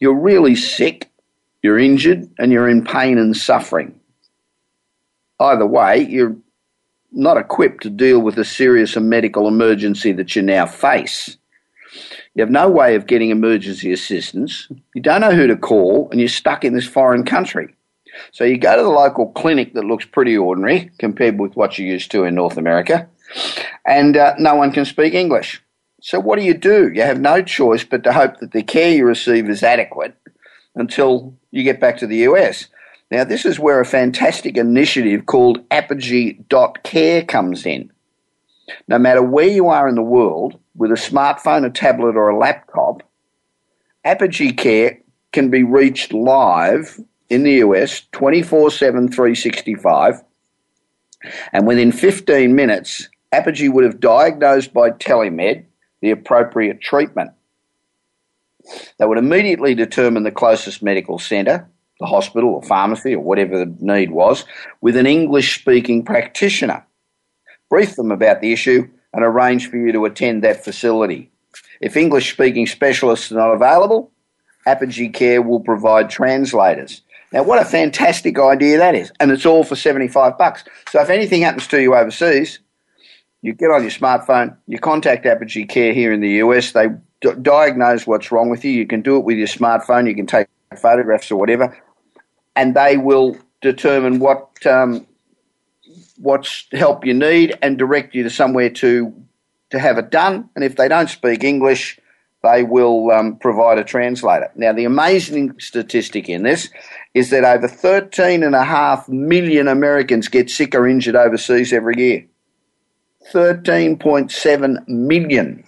You're 0.00 0.18
really 0.18 0.56
sick, 0.56 1.09
you're 1.62 1.78
injured 1.78 2.30
and 2.38 2.52
you're 2.52 2.68
in 2.68 2.84
pain 2.84 3.18
and 3.18 3.36
suffering. 3.36 3.98
Either 5.38 5.66
way, 5.66 6.00
you're 6.02 6.36
not 7.12 7.36
equipped 7.36 7.82
to 7.82 7.90
deal 7.90 8.20
with 8.20 8.36
the 8.36 8.44
serious 8.44 8.96
medical 8.96 9.48
emergency 9.48 10.12
that 10.12 10.36
you 10.36 10.42
now 10.42 10.66
face. 10.66 11.36
You 12.34 12.42
have 12.42 12.50
no 12.50 12.70
way 12.70 12.94
of 12.94 13.06
getting 13.06 13.30
emergency 13.30 13.92
assistance. 13.92 14.68
You 14.94 15.02
don't 15.02 15.20
know 15.20 15.34
who 15.34 15.46
to 15.48 15.56
call, 15.56 16.08
and 16.10 16.20
you're 16.20 16.28
stuck 16.28 16.64
in 16.64 16.74
this 16.74 16.86
foreign 16.86 17.24
country. 17.24 17.74
So 18.32 18.44
you 18.44 18.58
go 18.58 18.76
to 18.76 18.82
the 18.82 18.88
local 18.88 19.32
clinic 19.32 19.74
that 19.74 19.84
looks 19.84 20.04
pretty 20.04 20.36
ordinary 20.36 20.90
compared 20.98 21.38
with 21.38 21.56
what 21.56 21.78
you're 21.78 21.88
used 21.88 22.10
to 22.12 22.24
in 22.24 22.34
North 22.34 22.56
America, 22.56 23.08
and 23.84 24.16
uh, 24.16 24.34
no 24.38 24.54
one 24.54 24.72
can 24.72 24.84
speak 24.84 25.14
English. 25.14 25.62
So 26.02 26.18
what 26.18 26.38
do 26.38 26.44
you 26.44 26.54
do? 26.54 26.90
You 26.94 27.02
have 27.02 27.20
no 27.20 27.42
choice 27.42 27.84
but 27.84 28.04
to 28.04 28.12
hope 28.12 28.38
that 28.38 28.52
the 28.52 28.62
care 28.62 28.92
you 28.92 29.04
receive 29.04 29.48
is 29.48 29.62
adequate 29.62 30.14
until 30.74 31.34
you 31.50 31.62
get 31.62 31.80
back 31.80 31.98
to 31.98 32.06
the 32.06 32.18
US. 32.18 32.66
Now, 33.10 33.24
this 33.24 33.44
is 33.44 33.58
where 33.58 33.80
a 33.80 33.86
fantastic 33.86 34.56
initiative 34.56 35.26
called 35.26 35.64
Apogee.care 35.70 37.24
comes 37.24 37.66
in. 37.66 37.90
no 38.86 38.98
matter 39.00 39.20
where 39.20 39.48
you 39.48 39.66
are 39.66 39.88
in 39.88 39.96
the 39.96 40.02
world, 40.02 40.56
with 40.76 40.92
a 40.92 40.94
smartphone, 40.94 41.66
a 41.66 41.70
tablet, 41.70 42.14
or 42.16 42.28
a 42.28 42.38
laptop, 42.38 43.02
Apogee 44.04 44.52
Care 44.52 45.00
can 45.32 45.50
be 45.50 45.64
reached 45.64 46.12
live 46.12 47.00
in 47.28 47.42
the 47.42 47.54
US 47.54 48.02
24 48.12 48.70
7, 48.70 49.08
365. 49.08 50.22
And 51.52 51.66
within 51.66 51.92
15 51.92 52.54
minutes, 52.54 53.08
Apogee 53.32 53.68
would 53.68 53.84
have 53.84 54.00
diagnosed 54.00 54.72
by 54.72 54.90
telemed 54.90 55.64
the 56.00 56.10
appropriate 56.10 56.80
treatment. 56.80 57.30
They 58.98 59.06
would 59.06 59.18
immediately 59.18 59.74
determine 59.74 60.22
the 60.22 60.30
closest 60.30 60.82
medical 60.82 61.18
centre, 61.18 61.68
the 61.98 62.06
hospital 62.06 62.50
or 62.50 62.62
pharmacy 62.62 63.14
or 63.14 63.22
whatever 63.22 63.64
the 63.64 63.76
need 63.80 64.10
was, 64.10 64.44
with 64.80 64.96
an 64.96 65.06
English 65.06 65.60
speaking 65.60 66.04
practitioner. 66.04 66.84
Brief 67.68 67.96
them 67.96 68.10
about 68.10 68.40
the 68.40 68.52
issue 68.52 68.88
and 69.12 69.24
arrange 69.24 69.68
for 69.68 69.76
you 69.76 69.92
to 69.92 70.04
attend 70.04 70.42
that 70.42 70.64
facility. 70.64 71.30
If 71.80 71.96
English 71.96 72.32
speaking 72.32 72.66
specialists 72.66 73.32
are 73.32 73.36
not 73.36 73.52
available, 73.52 74.10
Apogee 74.66 75.08
Care 75.08 75.42
will 75.42 75.60
provide 75.60 76.10
translators. 76.10 77.02
Now, 77.32 77.44
what 77.44 77.62
a 77.62 77.64
fantastic 77.64 78.38
idea 78.38 78.78
that 78.78 78.94
is. 78.94 79.12
And 79.20 79.30
it's 79.30 79.46
all 79.46 79.62
for 79.62 79.76
75 79.76 80.36
bucks. 80.36 80.64
So 80.90 81.00
if 81.00 81.10
anything 81.10 81.42
happens 81.42 81.66
to 81.68 81.80
you 81.80 81.94
overseas, 81.94 82.58
you 83.42 83.54
get 83.54 83.70
on 83.70 83.82
your 83.82 83.90
smartphone, 83.90 84.56
you 84.66 84.78
contact 84.78 85.26
Apogee 85.26 85.64
Care 85.64 85.94
here 85.94 86.12
in 86.12 86.20
the 86.20 86.42
US, 86.44 86.72
they 86.72 86.88
d- 87.20 87.32
diagnose 87.42 88.06
what's 88.06 88.32
wrong 88.32 88.50
with 88.50 88.64
you. 88.64 88.72
You 88.72 88.86
can 88.86 89.02
do 89.02 89.16
it 89.16 89.24
with 89.24 89.36
your 89.36 89.46
smartphone, 89.46 90.08
you 90.08 90.14
can 90.14 90.26
take 90.26 90.46
photographs 90.76 91.30
or 91.30 91.36
whatever, 91.36 91.76
and 92.56 92.74
they 92.74 92.96
will 92.96 93.36
determine 93.60 94.18
what 94.18 94.64
um, 94.66 95.06
what's 96.18 96.66
help 96.72 97.04
you 97.04 97.14
need 97.14 97.56
and 97.62 97.78
direct 97.78 98.14
you 98.14 98.22
to 98.22 98.30
somewhere 98.30 98.70
to 98.70 99.12
to 99.70 99.78
have 99.78 99.98
it 99.98 100.10
done. 100.10 100.48
And 100.54 100.64
if 100.64 100.76
they 100.76 100.88
don't 100.88 101.08
speak 101.08 101.44
English, 101.44 101.98
they 102.42 102.62
will 102.62 103.10
um, 103.10 103.36
provide 103.36 103.78
a 103.78 103.84
translator. 103.84 104.50
Now, 104.54 104.72
the 104.72 104.84
amazing 104.84 105.58
statistic 105.60 106.28
in 106.28 106.42
this 106.42 106.70
is 107.14 107.30
that 107.30 107.44
over 107.44 107.68
13.5 107.68 109.08
million 109.08 109.68
Americans 109.68 110.28
get 110.28 110.48
sick 110.48 110.74
or 110.74 110.88
injured 110.88 111.16
overseas 111.16 111.72
every 111.72 111.98
year. 111.98 112.24
13.7 113.32 114.88
million. 114.88 115.64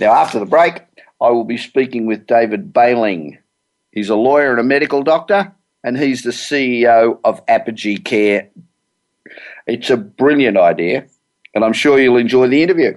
Now, 0.00 0.12
after 0.12 0.38
the 0.38 0.46
break, 0.46 0.82
I 1.20 1.30
will 1.30 1.44
be 1.44 1.58
speaking 1.58 2.06
with 2.06 2.26
David 2.26 2.72
Bailing. 2.72 3.38
He's 3.92 4.08
a 4.08 4.16
lawyer 4.16 4.50
and 4.50 4.60
a 4.60 4.64
medical 4.64 5.02
doctor, 5.02 5.52
and 5.82 5.98
he's 5.98 6.22
the 6.22 6.30
CEO 6.30 7.18
of 7.24 7.42
Apogee 7.48 7.98
Care. 7.98 8.48
It's 9.66 9.90
a 9.90 9.96
brilliant 9.96 10.56
idea, 10.56 11.06
and 11.54 11.64
I'm 11.64 11.72
sure 11.72 11.98
you'll 11.98 12.16
enjoy 12.16 12.48
the 12.48 12.62
interview. 12.62 12.96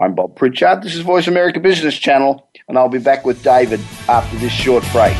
I'm 0.00 0.14
Bob 0.14 0.36
Pritchard. 0.36 0.82
This 0.82 0.94
is 0.94 1.00
Voice 1.00 1.26
America 1.26 1.60
Business 1.60 1.98
Channel, 1.98 2.48
and 2.68 2.78
I'll 2.78 2.88
be 2.88 2.98
back 2.98 3.24
with 3.24 3.42
David 3.42 3.80
after 4.08 4.36
this 4.38 4.52
short 4.52 4.84
break. 4.92 5.16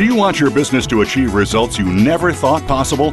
Do 0.00 0.06
you 0.06 0.14
want 0.14 0.40
your 0.40 0.50
business 0.50 0.86
to 0.86 1.02
achieve 1.02 1.34
results 1.34 1.78
you 1.78 1.84
never 1.84 2.32
thought 2.32 2.66
possible? 2.66 3.12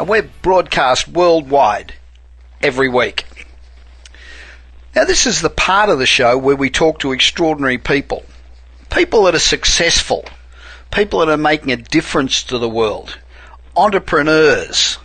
And 0.00 0.08
we're 0.08 0.30
broadcast 0.40 1.08
worldwide 1.08 1.92
every 2.62 2.88
week. 2.88 3.26
Now, 4.96 5.04
this 5.04 5.26
is 5.26 5.42
the 5.42 5.50
part 5.50 5.90
of 5.90 5.98
the 5.98 6.06
show 6.06 6.38
where 6.38 6.56
we 6.56 6.70
talk 6.70 7.00
to 7.00 7.12
extraordinary 7.12 7.76
people. 7.76 8.24
People 8.88 9.24
that 9.24 9.34
are 9.34 9.38
successful. 9.38 10.24
People 10.90 11.18
that 11.18 11.28
are 11.28 11.36
making 11.36 11.72
a 11.72 11.76
difference 11.76 12.42
to 12.44 12.56
the 12.56 12.66
world. 12.66 13.18
Entrepreneurs. 13.76 14.96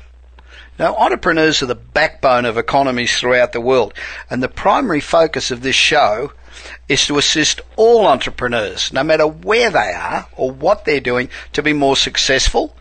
Now, 0.80 0.96
entrepreneurs 0.96 1.62
are 1.62 1.66
the 1.66 1.76
backbone 1.76 2.46
of 2.46 2.58
economies 2.58 3.20
throughout 3.20 3.52
the 3.52 3.60
world. 3.60 3.94
And 4.30 4.42
the 4.42 4.48
primary 4.48 5.02
focus 5.02 5.52
of 5.52 5.62
this 5.62 5.76
show 5.76 6.32
is 6.88 7.06
to 7.08 7.18
assist 7.18 7.60
all 7.76 8.08
entrepreneurs, 8.08 8.94
no 8.94 9.04
matter 9.04 9.28
where 9.28 9.70
they 9.70 9.92
are 9.92 10.30
or 10.38 10.52
what 10.52 10.86
they're 10.86 11.02
doing, 11.02 11.30
to 11.52 11.62
be 11.62 11.74
more 11.74 11.98
successful 11.98 12.74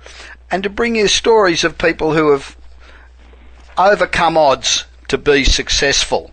and 0.54 0.62
to 0.62 0.70
bring 0.70 0.94
you 0.94 1.08
stories 1.08 1.64
of 1.64 1.76
people 1.76 2.14
who 2.14 2.30
have 2.30 2.56
overcome 3.76 4.36
odds 4.36 4.84
to 5.08 5.18
be 5.18 5.42
successful. 5.42 6.30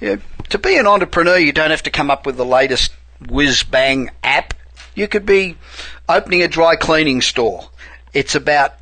You 0.00 0.08
know, 0.08 0.22
to 0.50 0.58
be 0.58 0.78
an 0.78 0.86
entrepreneur, 0.86 1.36
you 1.36 1.50
don't 1.50 1.72
have 1.72 1.82
to 1.82 1.90
come 1.90 2.12
up 2.12 2.26
with 2.26 2.36
the 2.36 2.44
latest 2.44 2.92
whiz 3.28 3.64
bang 3.64 4.10
app. 4.22 4.54
You 4.94 5.08
could 5.08 5.26
be 5.26 5.56
opening 6.08 6.42
a 6.42 6.48
dry 6.48 6.76
cleaning 6.76 7.20
store. 7.20 7.68
It's 8.14 8.36
about 8.36 8.74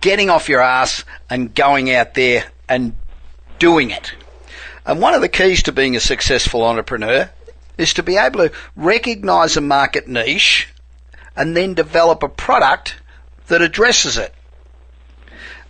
getting 0.00 0.30
off 0.30 0.48
your 0.48 0.62
ass 0.62 1.04
and 1.28 1.54
going 1.54 1.92
out 1.92 2.14
there 2.14 2.46
and 2.66 2.96
doing 3.58 3.90
it. 3.90 4.14
And 4.86 5.02
one 5.02 5.12
of 5.12 5.20
the 5.20 5.28
keys 5.28 5.64
to 5.64 5.72
being 5.72 5.96
a 5.96 6.00
successful 6.00 6.64
entrepreneur 6.64 7.28
is 7.76 7.92
to 7.92 8.02
be 8.02 8.16
able 8.16 8.48
to 8.48 8.54
recognize 8.74 9.58
a 9.58 9.60
market 9.60 10.08
niche 10.08 10.66
and 11.36 11.54
then 11.54 11.74
develop 11.74 12.22
a 12.22 12.28
product 12.30 12.94
that 13.50 13.62
addresses 13.62 14.16
it. 14.16 14.32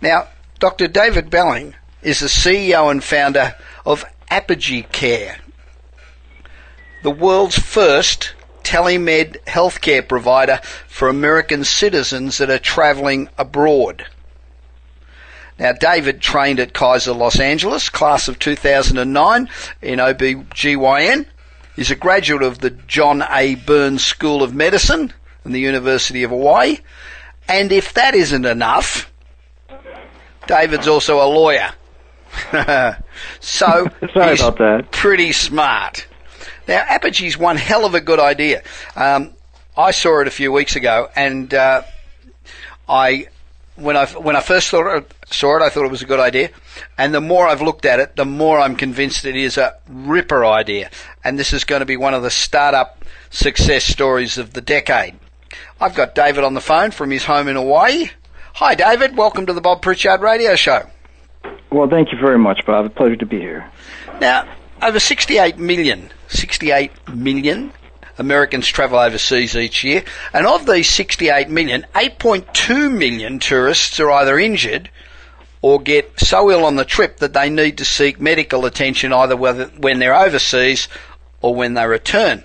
Now, 0.01 0.27
Dr. 0.59 0.87
David 0.87 1.29
Belling 1.29 1.75
is 2.01 2.19
the 2.19 2.27
CEO 2.27 2.89
and 2.89 3.03
founder 3.03 3.55
of 3.85 4.05
Apogee 4.29 4.83
Care, 4.83 5.37
the 7.03 7.11
world's 7.11 7.57
first 7.59 8.33
telemed 8.63 9.37
healthcare 9.45 10.07
provider 10.07 10.59
for 10.87 11.09
American 11.09 11.63
citizens 11.63 12.37
that 12.37 12.49
are 12.51 12.59
traveling 12.59 13.27
abroad. 13.37 14.05
Now, 15.57 15.73
David 15.73 16.21
trained 16.21 16.59
at 16.59 16.73
Kaiser 16.73 17.13
Los 17.13 17.39
Angeles, 17.39 17.89
class 17.89 18.27
of 18.27 18.37
2009 18.39 19.49
in 19.81 19.99
OBGYN. 19.99 21.25
He's 21.75 21.91
a 21.91 21.95
graduate 21.95 22.43
of 22.43 22.59
the 22.59 22.69
John 22.69 23.23
A. 23.29 23.55
Burns 23.55 24.03
School 24.03 24.43
of 24.43 24.53
Medicine 24.53 25.13
and 25.43 25.53
the 25.53 25.59
University 25.59 26.23
of 26.23 26.29
Hawaii. 26.29 26.77
And 27.47 27.71
if 27.71 27.93
that 27.93 28.15
isn't 28.15 28.45
enough, 28.45 29.11
David's 30.47 30.87
also 30.87 31.17
a 31.17 31.27
lawyer. 31.27 31.71
so 33.39 33.87
Sorry 34.13 34.29
he's 34.31 34.41
about 34.41 34.57
that. 34.57 34.91
pretty 34.91 35.31
smart. 35.31 36.07
Now, 36.67 36.85
Apogee's 36.89 37.37
one 37.37 37.57
hell 37.57 37.85
of 37.85 37.93
a 37.95 38.01
good 38.01 38.19
idea. 38.19 38.63
Um, 38.95 39.33
I 39.75 39.91
saw 39.91 40.21
it 40.21 40.27
a 40.27 40.31
few 40.31 40.51
weeks 40.51 40.75
ago, 40.75 41.09
and 41.15 41.53
uh, 41.53 41.81
I 42.87 43.27
when 43.75 43.97
I 43.97 44.05
when 44.05 44.35
I 44.35 44.41
first 44.41 44.67
saw 44.67 44.97
it, 44.97 45.11
saw 45.29 45.57
it, 45.57 45.61
I 45.61 45.69
thought 45.69 45.85
it 45.85 45.91
was 45.91 46.01
a 46.01 46.05
good 46.05 46.19
idea, 46.19 46.49
and 46.97 47.13
the 47.13 47.21
more 47.21 47.47
I've 47.47 47.61
looked 47.61 47.85
at 47.85 47.99
it, 47.99 48.15
the 48.15 48.25
more 48.25 48.59
I'm 48.59 48.75
convinced 48.75 49.25
it 49.25 49.35
is 49.35 49.57
a 49.57 49.75
ripper 49.89 50.45
idea, 50.45 50.89
and 51.23 51.39
this 51.39 51.51
is 51.53 51.63
going 51.63 51.79
to 51.79 51.85
be 51.85 51.97
one 51.97 52.13
of 52.13 52.21
the 52.23 52.29
startup 52.29 53.03
success 53.29 53.83
stories 53.83 54.37
of 54.37 54.53
the 54.53 54.61
decade. 54.61 55.15
I've 55.79 55.95
got 55.95 56.15
David 56.15 56.43
on 56.43 56.53
the 56.53 56.61
phone 56.61 56.91
from 56.91 57.11
his 57.11 57.25
home 57.25 57.47
in 57.47 57.55
Hawaii. 57.55 58.09
Hi, 58.55 58.75
David. 58.75 59.17
Welcome 59.17 59.45
to 59.45 59.53
the 59.53 59.61
Bob 59.61 59.81
Pritchard 59.81 60.21
Radio 60.21 60.55
Show. 60.55 60.89
Well, 61.71 61.89
thank 61.89 62.11
you 62.11 62.17
very 62.19 62.37
much, 62.37 62.65
Bob. 62.65 62.85
A 62.85 62.89
pleasure 62.89 63.15
to 63.15 63.25
be 63.25 63.39
here. 63.39 63.71
Now, 64.19 64.47
over 64.81 64.99
68 64.99 65.57
million, 65.57 66.11
68 66.27 66.91
million 67.13 67.71
Americans 68.17 68.67
travel 68.67 68.99
overseas 68.99 69.55
each 69.55 69.83
year, 69.83 70.03
and 70.33 70.45
of 70.45 70.65
these 70.65 70.89
68 70.89 71.49
million, 71.49 71.85
8.2 71.95 72.91
million 72.91 73.39
tourists 73.39 73.99
are 73.99 74.11
either 74.11 74.37
injured 74.37 74.89
or 75.61 75.81
get 75.81 76.19
so 76.19 76.51
ill 76.51 76.65
on 76.65 76.75
the 76.75 76.85
trip 76.85 77.17
that 77.17 77.33
they 77.33 77.49
need 77.49 77.77
to 77.77 77.85
seek 77.85 78.19
medical 78.19 78.65
attention 78.65 79.13
either 79.13 79.35
when 79.35 79.99
they're 79.99 80.15
overseas 80.15 80.87
or 81.41 81.55
when 81.55 81.73
they 81.73 81.85
return. 81.85 82.43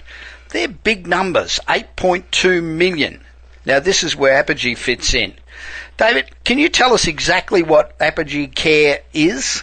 They're 0.50 0.68
big 0.68 1.06
numbers, 1.06 1.60
8.2 1.68 2.62
million. 2.62 3.20
Now, 3.64 3.80
this 3.80 4.04
is 4.04 4.14
where 4.14 4.34
Apogee 4.34 4.74
fits 4.74 5.12
in. 5.14 5.34
David, 5.96 6.30
can 6.44 6.58
you 6.58 6.68
tell 6.68 6.92
us 6.92 7.06
exactly 7.06 7.62
what 7.62 7.96
Apogee 8.00 8.46
Care 8.46 9.00
is? 9.12 9.62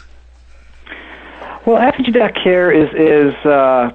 Well, 1.66 1.78
Apogee 1.78 2.12
Care 2.44 2.72
is 2.72 2.90
is 2.94 3.34
uh, 3.46 3.92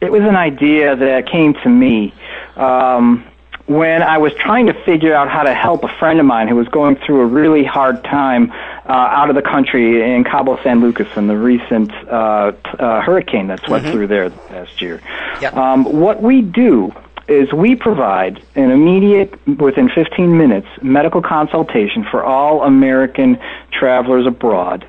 it 0.00 0.10
was 0.10 0.22
an 0.22 0.36
idea 0.36 0.96
that 0.96 1.28
came 1.30 1.54
to 1.62 1.68
me 1.68 2.14
um, 2.56 3.24
when 3.66 4.02
I 4.02 4.18
was 4.18 4.32
trying 4.34 4.66
to 4.66 4.74
figure 4.84 5.14
out 5.14 5.28
how 5.28 5.42
to 5.42 5.54
help 5.54 5.84
a 5.84 5.98
friend 5.98 6.18
of 6.18 6.26
mine 6.26 6.48
who 6.48 6.56
was 6.56 6.68
going 6.68 6.96
through 6.96 7.20
a 7.20 7.26
really 7.26 7.64
hard 7.64 8.02
time 8.04 8.50
uh, 8.52 8.92
out 8.92 9.30
of 9.30 9.36
the 9.36 9.42
country 9.42 10.14
in 10.14 10.24
Cabo 10.24 10.60
San 10.62 10.80
Lucas 10.80 11.08
in 11.16 11.28
the 11.28 11.36
recent 11.36 11.92
uh, 12.08 12.52
uh, 12.78 13.00
hurricane 13.00 13.46
that 13.46 13.60
swept 13.64 13.84
mm-hmm. 13.84 13.92
through 13.92 14.06
there 14.08 14.30
last 14.50 14.82
year. 14.82 15.00
Yep. 15.40 15.56
Um, 15.56 15.84
what 15.84 16.22
we 16.22 16.42
do 16.42 16.92
is 17.28 17.52
we 17.52 17.76
provide 17.76 18.42
an 18.56 18.70
immediate, 18.70 19.34
within 19.46 19.88
15 19.88 20.36
minutes, 20.36 20.66
medical 20.82 21.22
consultation 21.22 22.04
for 22.10 22.24
all 22.24 22.62
American 22.64 23.38
travelers 23.70 24.26
abroad. 24.26 24.86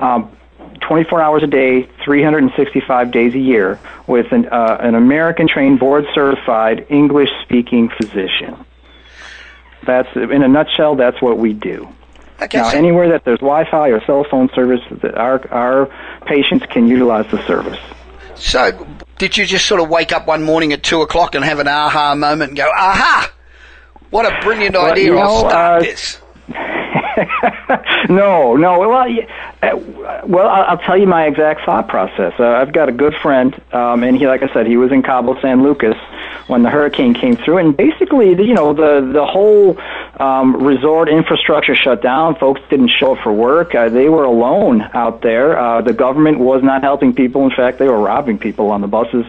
Um, 0.00 0.34
24 0.80 1.20
hours 1.20 1.42
a 1.42 1.46
day, 1.46 1.88
365 2.04 3.10
days 3.10 3.34
a 3.34 3.38
year, 3.38 3.78
with 4.06 4.32
an, 4.32 4.46
uh, 4.46 4.78
an 4.80 4.94
American 4.94 5.48
trained, 5.48 5.78
board 5.78 6.04
certified, 6.14 6.86
English 6.88 7.30
speaking 7.42 7.88
physician. 7.88 8.64
That's, 9.86 10.08
in 10.14 10.42
a 10.42 10.48
nutshell, 10.48 10.96
that's 10.96 11.20
what 11.20 11.38
we 11.38 11.52
do. 11.52 11.88
Okay, 12.42 12.58
now, 12.58 12.70
so 12.70 12.78
anywhere 12.78 13.10
that 13.10 13.24
there's 13.24 13.38
Wi 13.38 13.70
Fi 13.70 13.88
or 13.88 14.04
cell 14.04 14.24
phone 14.28 14.50
service, 14.54 14.80
that 15.02 15.14
our, 15.14 15.46
our 15.52 15.86
patients 16.26 16.66
can 16.66 16.88
utilize 16.88 17.30
the 17.30 17.44
service. 17.46 17.78
So, 18.34 18.86
did 19.18 19.36
you 19.36 19.46
just 19.46 19.66
sort 19.66 19.80
of 19.80 19.88
wake 19.88 20.12
up 20.12 20.26
one 20.26 20.42
morning 20.42 20.72
at 20.72 20.82
2 20.82 21.02
o'clock 21.02 21.34
and 21.34 21.44
have 21.44 21.60
an 21.60 21.68
aha 21.68 22.14
moment 22.14 22.50
and 22.50 22.56
go, 22.56 22.68
aha! 22.68 23.32
What 24.10 24.26
a 24.26 24.40
brilliant 24.42 24.74
well, 24.74 24.90
idea, 24.90 25.04
you 25.04 25.14
know, 25.14 25.20
I'll 25.20 25.48
start 25.48 25.82
uh, 25.82 25.84
this? 25.84 26.20
no, 28.08 28.56
no. 28.56 28.78
Well, 28.78 29.06
well, 29.72 30.48
I'll 30.48 30.78
tell 30.78 30.96
you 30.96 31.06
my 31.06 31.26
exact 31.26 31.64
thought 31.64 31.88
process. 31.88 32.32
Uh, 32.38 32.44
I've 32.44 32.72
got 32.72 32.88
a 32.88 32.92
good 32.92 33.14
friend, 33.14 33.54
um, 33.72 34.02
and 34.02 34.16
he, 34.16 34.26
like 34.26 34.42
I 34.42 34.52
said, 34.52 34.66
he 34.66 34.76
was 34.76 34.92
in 34.92 35.02
Cabo 35.02 35.40
San 35.40 35.62
Lucas 35.62 35.96
when 36.46 36.62
the 36.62 36.70
hurricane 36.70 37.14
came 37.14 37.36
through, 37.36 37.58
and 37.58 37.76
basically, 37.76 38.30
you 38.30 38.54
know, 38.54 38.74
the 38.74 39.10
the 39.12 39.24
whole 39.24 39.78
um, 40.20 40.62
resort 40.62 41.08
infrastructure 41.08 41.74
shut 41.74 42.02
down. 42.02 42.36
Folks 42.36 42.60
didn't 42.68 42.88
show 42.88 43.14
up 43.14 43.22
for 43.22 43.32
work. 43.32 43.74
Uh, 43.74 43.88
they 43.88 44.08
were 44.08 44.24
alone 44.24 44.82
out 44.92 45.22
there. 45.22 45.58
Uh, 45.58 45.80
the 45.80 45.92
government 45.92 46.38
was 46.38 46.62
not 46.62 46.82
helping 46.82 47.14
people. 47.14 47.44
In 47.44 47.50
fact, 47.50 47.78
they 47.78 47.88
were 47.88 48.00
robbing 48.00 48.38
people 48.38 48.70
on 48.70 48.80
the 48.80 48.88
buses. 48.88 49.24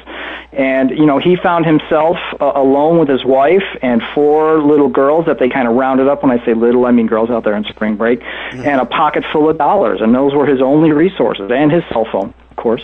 And 0.51 0.89
you 0.91 1.05
know, 1.05 1.19
he 1.19 1.35
found 1.35 1.65
himself 1.65 2.17
uh, 2.39 2.51
alone 2.55 2.99
with 2.99 3.09
his 3.09 3.25
wife 3.25 3.63
and 3.81 4.01
four 4.13 4.61
little 4.61 4.89
girls 4.89 5.25
that 5.25 5.39
they 5.39 5.49
kind 5.49 5.67
of 5.67 5.75
rounded 5.75 6.07
up. 6.07 6.23
When 6.23 6.31
I 6.31 6.43
say 6.45 6.53
little, 6.53 6.85
I 6.85 6.91
mean 6.91 7.07
girls 7.07 7.29
out 7.29 7.43
there 7.43 7.55
on 7.55 7.65
spring 7.65 7.95
break, 7.95 8.21
mm-hmm. 8.21 8.61
and 8.61 8.79
a 8.79 8.85
pocket 8.85 9.23
full 9.31 9.49
of 9.49 9.57
dollars. 9.57 10.01
And 10.01 10.15
those 10.25 10.35
were 10.35 10.45
his 10.45 10.61
only 10.61 10.91
resources, 10.91 11.49
and 11.51 11.71
his 11.71 11.83
cell 11.91 12.07
phone, 12.11 12.33
of 12.49 12.55
course. 12.55 12.83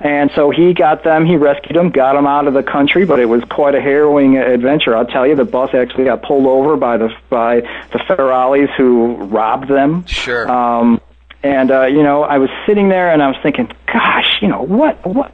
And 0.00 0.30
so 0.34 0.50
he 0.50 0.74
got 0.74 1.04
them, 1.04 1.24
he 1.24 1.36
rescued 1.36 1.76
them, 1.76 1.90
got 1.90 2.14
them 2.14 2.26
out 2.26 2.48
of 2.48 2.54
the 2.54 2.62
country, 2.62 3.04
but 3.04 3.20
it 3.20 3.26
was 3.26 3.42
quite 3.44 3.74
a 3.74 3.80
harrowing 3.80 4.36
adventure. 4.36 4.96
I'll 4.96 5.06
tell 5.06 5.26
you, 5.26 5.36
the 5.36 5.44
bus 5.44 5.74
actually 5.74 6.04
got 6.04 6.22
pulled 6.22 6.46
over 6.46 6.76
by 6.76 6.96
the 6.96 7.10
by 7.30 7.60
the 7.60 7.98
federales 8.08 8.74
who 8.76 9.14
robbed 9.14 9.68
them. 9.68 10.04
Sure. 10.06 10.50
Um, 10.50 11.00
and 11.42 11.70
uh, 11.70 11.86
you 11.86 12.02
know, 12.02 12.24
I 12.24 12.38
was 12.38 12.50
sitting 12.66 12.88
there 12.88 13.12
and 13.12 13.22
I 13.22 13.28
was 13.28 13.36
thinking, 13.42 13.70
gosh, 13.86 14.38
you 14.42 14.48
know, 14.48 14.62
what 14.62 15.04
what 15.06 15.32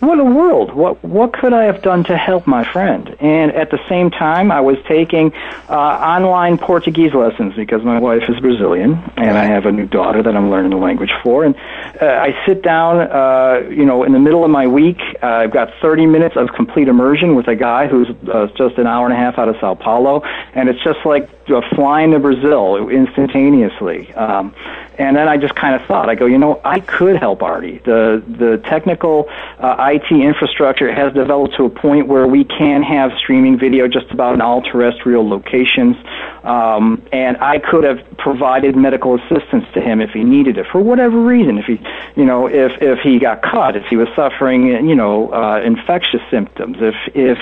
what 0.00 0.20
a 0.20 0.24
world! 0.24 0.72
What 0.72 1.02
what 1.02 1.32
could 1.32 1.52
I 1.52 1.64
have 1.64 1.82
done 1.82 2.04
to 2.04 2.16
help 2.16 2.46
my 2.46 2.64
friend? 2.72 3.16
And 3.18 3.50
at 3.52 3.70
the 3.70 3.80
same 3.88 4.10
time, 4.10 4.52
I 4.52 4.60
was 4.60 4.76
taking 4.86 5.32
uh, 5.68 5.74
online 5.74 6.56
Portuguese 6.56 7.12
lessons 7.14 7.54
because 7.56 7.82
my 7.82 7.98
wife 7.98 8.22
is 8.28 8.38
Brazilian, 8.38 8.92
and 9.16 9.36
I 9.36 9.44
have 9.44 9.66
a 9.66 9.72
new 9.72 9.86
daughter 9.86 10.22
that 10.22 10.36
I'm 10.36 10.50
learning 10.50 10.70
the 10.70 10.76
language 10.76 11.10
for. 11.24 11.44
And 11.44 11.56
uh, 12.00 12.06
I 12.06 12.32
sit 12.46 12.62
down, 12.62 13.00
uh, 13.00 13.68
you 13.70 13.84
know, 13.84 14.04
in 14.04 14.12
the 14.12 14.20
middle 14.20 14.44
of 14.44 14.50
my 14.50 14.68
week. 14.68 15.00
Uh, 15.20 15.26
I've 15.26 15.50
got 15.50 15.72
30 15.82 16.06
minutes 16.06 16.36
of 16.36 16.48
complete 16.54 16.86
immersion 16.86 17.34
with 17.34 17.48
a 17.48 17.56
guy 17.56 17.88
who's 17.88 18.08
uh, 18.32 18.46
just 18.56 18.78
an 18.78 18.86
hour 18.86 19.04
and 19.04 19.12
a 19.12 19.16
half 19.16 19.36
out 19.36 19.48
of 19.48 19.56
Sao 19.60 19.74
Paulo, 19.74 20.22
and 20.54 20.68
it's 20.68 20.82
just 20.84 21.04
like 21.04 21.28
uh, 21.48 21.60
flying 21.74 22.12
to 22.12 22.20
Brazil 22.20 22.88
instantaneously. 22.88 24.14
Um, 24.14 24.54
and 24.98 25.16
then 25.16 25.28
I 25.28 25.36
just 25.36 25.54
kind 25.54 25.80
of 25.80 25.86
thought, 25.86 26.08
I 26.08 26.16
go, 26.16 26.26
you 26.26 26.38
know, 26.38 26.60
I 26.64 26.80
could 26.80 27.16
help 27.16 27.42
Artie. 27.42 27.78
The 27.84 28.22
the 28.26 28.60
technical 28.68 29.28
uh, 29.58 29.76
IT 29.92 30.10
infrastructure 30.10 30.92
has 30.92 31.12
developed 31.14 31.54
to 31.56 31.64
a 31.64 31.70
point 31.70 32.08
where 32.08 32.26
we 32.26 32.44
can 32.44 32.82
have 32.82 33.12
streaming 33.16 33.58
video 33.58 33.86
just 33.86 34.10
about 34.10 34.34
in 34.34 34.40
all 34.40 34.60
terrestrial 34.60 35.28
locations, 35.28 35.96
um, 36.42 37.00
and 37.12 37.36
I 37.36 37.60
could 37.60 37.84
have 37.84 37.98
provided 38.18 38.76
medical 38.76 39.14
assistance 39.14 39.64
to 39.74 39.80
him 39.80 40.00
if 40.00 40.10
he 40.10 40.24
needed 40.24 40.58
it 40.58 40.66
for 40.66 40.80
whatever 40.80 41.22
reason. 41.22 41.58
If 41.58 41.66
he, 41.66 41.80
you 42.16 42.24
know, 42.24 42.48
if 42.48 42.82
if 42.82 42.98
he 42.98 43.20
got 43.20 43.42
cut, 43.42 43.76
if 43.76 43.86
he 43.86 43.96
was 43.96 44.08
suffering, 44.16 44.66
you 44.88 44.96
know, 44.96 45.32
uh, 45.32 45.60
infectious 45.64 46.22
symptoms, 46.28 46.78
if 46.80 46.96
if 47.14 47.38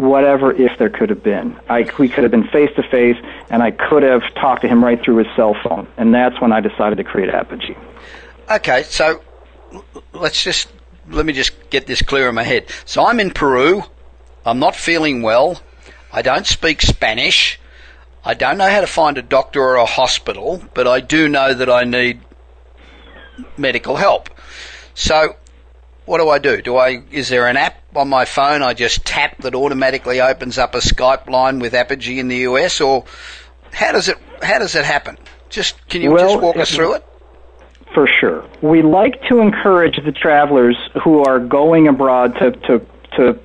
whatever 0.00 0.52
if 0.52 0.78
there 0.78 0.90
could 0.90 1.10
have 1.10 1.22
been. 1.22 1.58
I, 1.68 1.90
we 1.98 2.08
could 2.08 2.24
have 2.24 2.30
been 2.30 2.48
face 2.48 2.74
to 2.76 2.82
face, 2.82 3.16
and 3.50 3.62
I 3.62 3.70
could 3.70 4.02
have 4.02 4.22
talked 4.34 4.62
to 4.62 4.68
him 4.68 4.82
right 4.82 5.00
through 5.00 5.16
his 5.16 5.36
cell 5.36 5.54
phone. 5.62 5.86
And 5.96 6.14
that's 6.14 6.40
when 6.40 6.52
I 6.52 6.60
decided 6.60 6.96
to 6.96 7.04
create 7.04 7.28
Apogee. 7.30 7.76
Okay, 8.50 8.82
so 8.84 9.22
let's 10.12 10.42
just 10.42 10.68
let 11.08 11.26
me 11.26 11.32
just 11.32 11.70
get 11.70 11.86
this 11.86 12.02
clear 12.02 12.28
in 12.28 12.34
my 12.34 12.42
head. 12.42 12.66
So 12.84 13.04
I'm 13.06 13.20
in 13.20 13.30
Peru. 13.30 13.82
I'm 14.44 14.58
not 14.58 14.74
feeling 14.74 15.22
well. 15.22 15.60
I 16.12 16.22
don't 16.22 16.46
speak 16.46 16.82
Spanish. 16.82 17.60
I 18.24 18.34
don't 18.34 18.58
know 18.58 18.68
how 18.68 18.80
to 18.80 18.86
find 18.86 19.18
a 19.18 19.22
doctor 19.22 19.62
or 19.62 19.76
a 19.76 19.86
hospital, 19.86 20.62
but 20.74 20.86
I 20.86 21.00
do 21.00 21.28
know 21.28 21.54
that 21.54 21.70
I 21.70 21.84
need 21.84 22.20
medical 23.56 23.96
help. 23.96 24.28
So 24.94 25.36
what 26.10 26.18
do 26.18 26.28
I 26.28 26.40
do? 26.40 26.60
Do 26.60 26.76
I 26.76 27.04
is 27.12 27.28
there 27.28 27.46
an 27.46 27.56
app 27.56 27.76
on 27.94 28.08
my 28.08 28.24
phone 28.24 28.62
I 28.62 28.74
just 28.74 29.04
tap 29.06 29.38
that 29.42 29.54
automatically 29.54 30.20
opens 30.20 30.58
up 30.58 30.74
a 30.74 30.78
Skype 30.78 31.30
line 31.30 31.60
with 31.60 31.72
Apogee 31.72 32.18
in 32.18 32.26
the 32.26 32.38
US, 32.38 32.80
or 32.80 33.04
how 33.72 33.92
does 33.92 34.08
it 34.08 34.18
how 34.42 34.58
does 34.58 34.74
it 34.74 34.84
happen? 34.84 35.16
Just 35.50 35.88
can 35.88 36.02
you 36.02 36.10
well, 36.10 36.28
just 36.28 36.42
walk 36.42 36.56
us 36.56 36.74
through 36.74 36.94
it? 36.94 37.06
For 37.94 38.08
sure, 38.08 38.44
we 38.60 38.82
like 38.82 39.22
to 39.28 39.38
encourage 39.38 40.00
the 40.04 40.10
travelers 40.10 40.76
who 41.02 41.22
are 41.24 41.38
going 41.38 41.86
abroad 41.86 42.34
to 42.40 42.50
to 42.50 42.84
to 43.16 43.38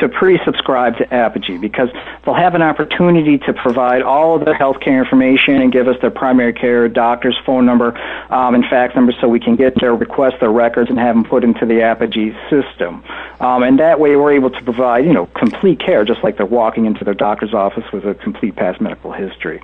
to 0.00 0.08
pre-subscribe 0.08 0.96
to 0.98 1.14
Apogee 1.14 1.58
because 1.58 1.88
they'll 2.24 2.34
have 2.34 2.54
an 2.54 2.62
opportunity 2.62 3.38
to 3.38 3.52
provide 3.52 4.02
all 4.02 4.36
of 4.36 4.44
their 4.44 4.54
healthcare 4.54 4.98
information 4.98 5.60
and 5.60 5.72
give 5.72 5.88
us 5.88 5.96
their 6.00 6.10
primary 6.10 6.52
care 6.52 6.88
doctor's 6.88 7.38
phone 7.46 7.64
number 7.64 7.96
um, 8.30 8.54
and 8.54 8.64
fax 8.64 8.94
number 8.94 9.12
so 9.20 9.28
we 9.28 9.40
can 9.40 9.56
get 9.56 9.78
their 9.80 9.94
request, 9.94 10.36
their 10.40 10.50
records, 10.50 10.90
and 10.90 10.98
have 10.98 11.14
them 11.14 11.24
put 11.24 11.44
into 11.44 11.64
the 11.64 11.82
Apogee 11.82 12.32
system. 12.50 13.04
Um, 13.40 13.62
and 13.62 13.78
that 13.78 14.00
way 14.00 14.16
we're 14.16 14.32
able 14.32 14.50
to 14.50 14.62
provide, 14.62 15.04
you 15.04 15.12
know, 15.12 15.26
complete 15.26 15.80
care 15.80 16.04
just 16.04 16.22
like 16.22 16.36
they're 16.36 16.46
walking 16.46 16.86
into 16.86 17.04
their 17.04 17.14
doctor's 17.14 17.54
office 17.54 17.84
with 17.92 18.04
a 18.04 18.14
complete 18.14 18.56
past 18.56 18.80
medical 18.80 19.12
history. 19.12 19.62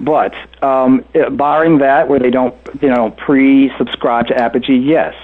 But 0.00 0.34
um, 0.62 1.04
barring 1.32 1.78
that, 1.78 2.08
where 2.08 2.18
they 2.18 2.30
don't, 2.30 2.54
you 2.80 2.88
know, 2.88 3.10
pre-subscribe 3.10 4.28
to 4.28 4.34
Apogee, 4.36 4.76
yes, 4.76 5.14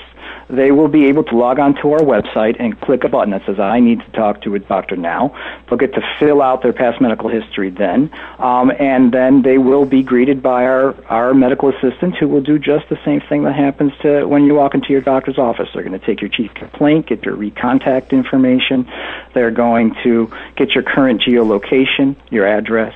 they 0.55 0.71
will 0.71 0.89
be 0.89 1.07
able 1.07 1.25
to 1.25 1.37
log 1.37 1.59
on 1.59 1.75
to 1.83 1.93
our 1.93 2.01
website 2.01 2.57
and 2.59 2.81
click 2.81 3.05
a 3.05 3.09
button 3.09 3.31
that 3.31 3.45
says, 3.47 3.59
I 3.59 3.81
need 3.81 4.01
to 4.01 4.11
talk 4.13 4.43
to 4.43 4.55
a 4.55 4.59
doctor 4.59 4.97
now. 4.97 5.35
They'll 5.69 5.79
get 5.79 5.95
to 5.95 6.03
fill 6.19 6.41
out 6.43 6.63
their 6.63 6.73
past 6.73 7.01
medical 7.01 7.29
history 7.29 7.71
then, 7.71 8.11
um, 8.39 8.73
and 8.79 9.13
then 9.13 9.43
they 9.43 9.59
will 9.59 9.85
be 9.85 10.03
greeted 10.03 10.43
by 10.43 10.65
our, 10.65 10.95
our 11.07 11.35
medical 11.35 11.69
assistant 11.71 12.17
who 12.17 12.29
will 12.29 12.43
do 12.43 12.59
just 12.59 12.89
the 12.89 12.99
same 13.05 13.21
thing 13.29 13.45
that 13.45 13.55
happens 13.55 13.93
to 14.03 14.25
when 14.27 14.45
you 14.45 14.55
walk 14.55 14.75
into 14.75 14.91
your 14.91 15.01
doctor's 15.01 15.39
office. 15.39 15.69
They're 15.75 15.83
going 15.83 15.99
to 15.99 16.07
take 16.07 16.21
your 16.21 16.31
chief 16.31 16.53
complaint, 16.55 17.07
get 17.07 17.25
your 17.25 17.37
recontact 17.37 18.11
information. 18.11 18.91
They're 19.35 19.51
going 19.51 19.95
to 20.05 20.33
get 20.57 20.71
your 20.71 20.85
current 20.85 21.23
geolocation, 21.23 22.17
your 22.31 22.47
address, 22.47 22.95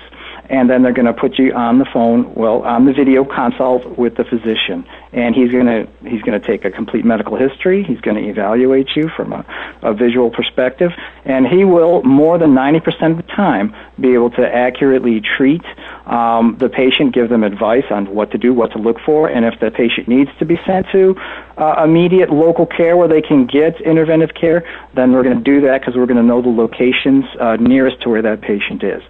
and 0.50 0.70
then 0.70 0.82
they're 0.82 0.92
going 0.92 1.06
to 1.06 1.12
put 1.12 1.38
you 1.38 1.52
on 1.52 1.78
the 1.78 1.84
phone, 1.92 2.34
well, 2.34 2.62
on 2.62 2.86
the 2.86 2.92
video 2.92 3.24
consult 3.24 3.98
with 3.98 4.16
the 4.16 4.24
physician, 4.24 4.86
and 5.12 5.34
he's 5.34 5.52
going 5.52 5.66
to 5.66 5.86
he's 6.08 6.22
going 6.22 6.40
to 6.40 6.46
take 6.46 6.64
a 6.64 6.70
complete 6.70 7.04
medical 7.04 7.36
history. 7.36 7.84
He's 7.84 8.00
going 8.00 8.16
to 8.16 8.28
evaluate 8.28 8.96
you 8.96 9.10
from 9.14 9.32
a, 9.32 9.44
a 9.82 9.92
visual 9.92 10.30
perspective, 10.30 10.92
and 11.24 11.46
he 11.46 11.64
will 11.64 12.02
more 12.02 12.38
than 12.38 12.52
90% 12.52 13.10
of 13.10 13.16
the 13.18 13.22
time 13.24 13.74
be 14.00 14.14
able 14.14 14.30
to 14.30 14.42
accurately 14.42 15.20
treat 15.20 15.64
um, 16.06 16.56
the 16.58 16.68
patient, 16.68 17.14
give 17.14 17.28
them 17.28 17.44
advice 17.44 17.84
on 17.90 18.06
what 18.14 18.30
to 18.30 18.38
do, 18.38 18.54
what 18.54 18.72
to 18.72 18.78
look 18.78 18.98
for, 19.04 19.28
and 19.28 19.44
if 19.44 19.60
the 19.60 19.70
patient 19.70 20.08
needs 20.08 20.30
to 20.38 20.46
be 20.46 20.58
sent 20.64 20.86
to 20.92 21.14
uh, 21.58 21.82
immediate 21.84 22.30
local 22.30 22.64
care 22.64 22.96
where 22.96 23.08
they 23.08 23.20
can 23.20 23.46
get 23.46 23.76
interventive 23.78 24.34
care, 24.34 24.64
then 24.94 25.12
we're 25.12 25.22
going 25.22 25.36
to 25.36 25.44
do 25.44 25.60
that 25.60 25.80
because 25.80 25.94
we're 25.94 26.06
going 26.06 26.16
to 26.16 26.22
know 26.22 26.40
the 26.40 26.48
locations 26.48 27.24
uh, 27.38 27.56
nearest 27.56 28.00
to 28.00 28.08
where 28.08 28.22
that 28.22 28.40
patient 28.40 28.82
is. 28.82 29.02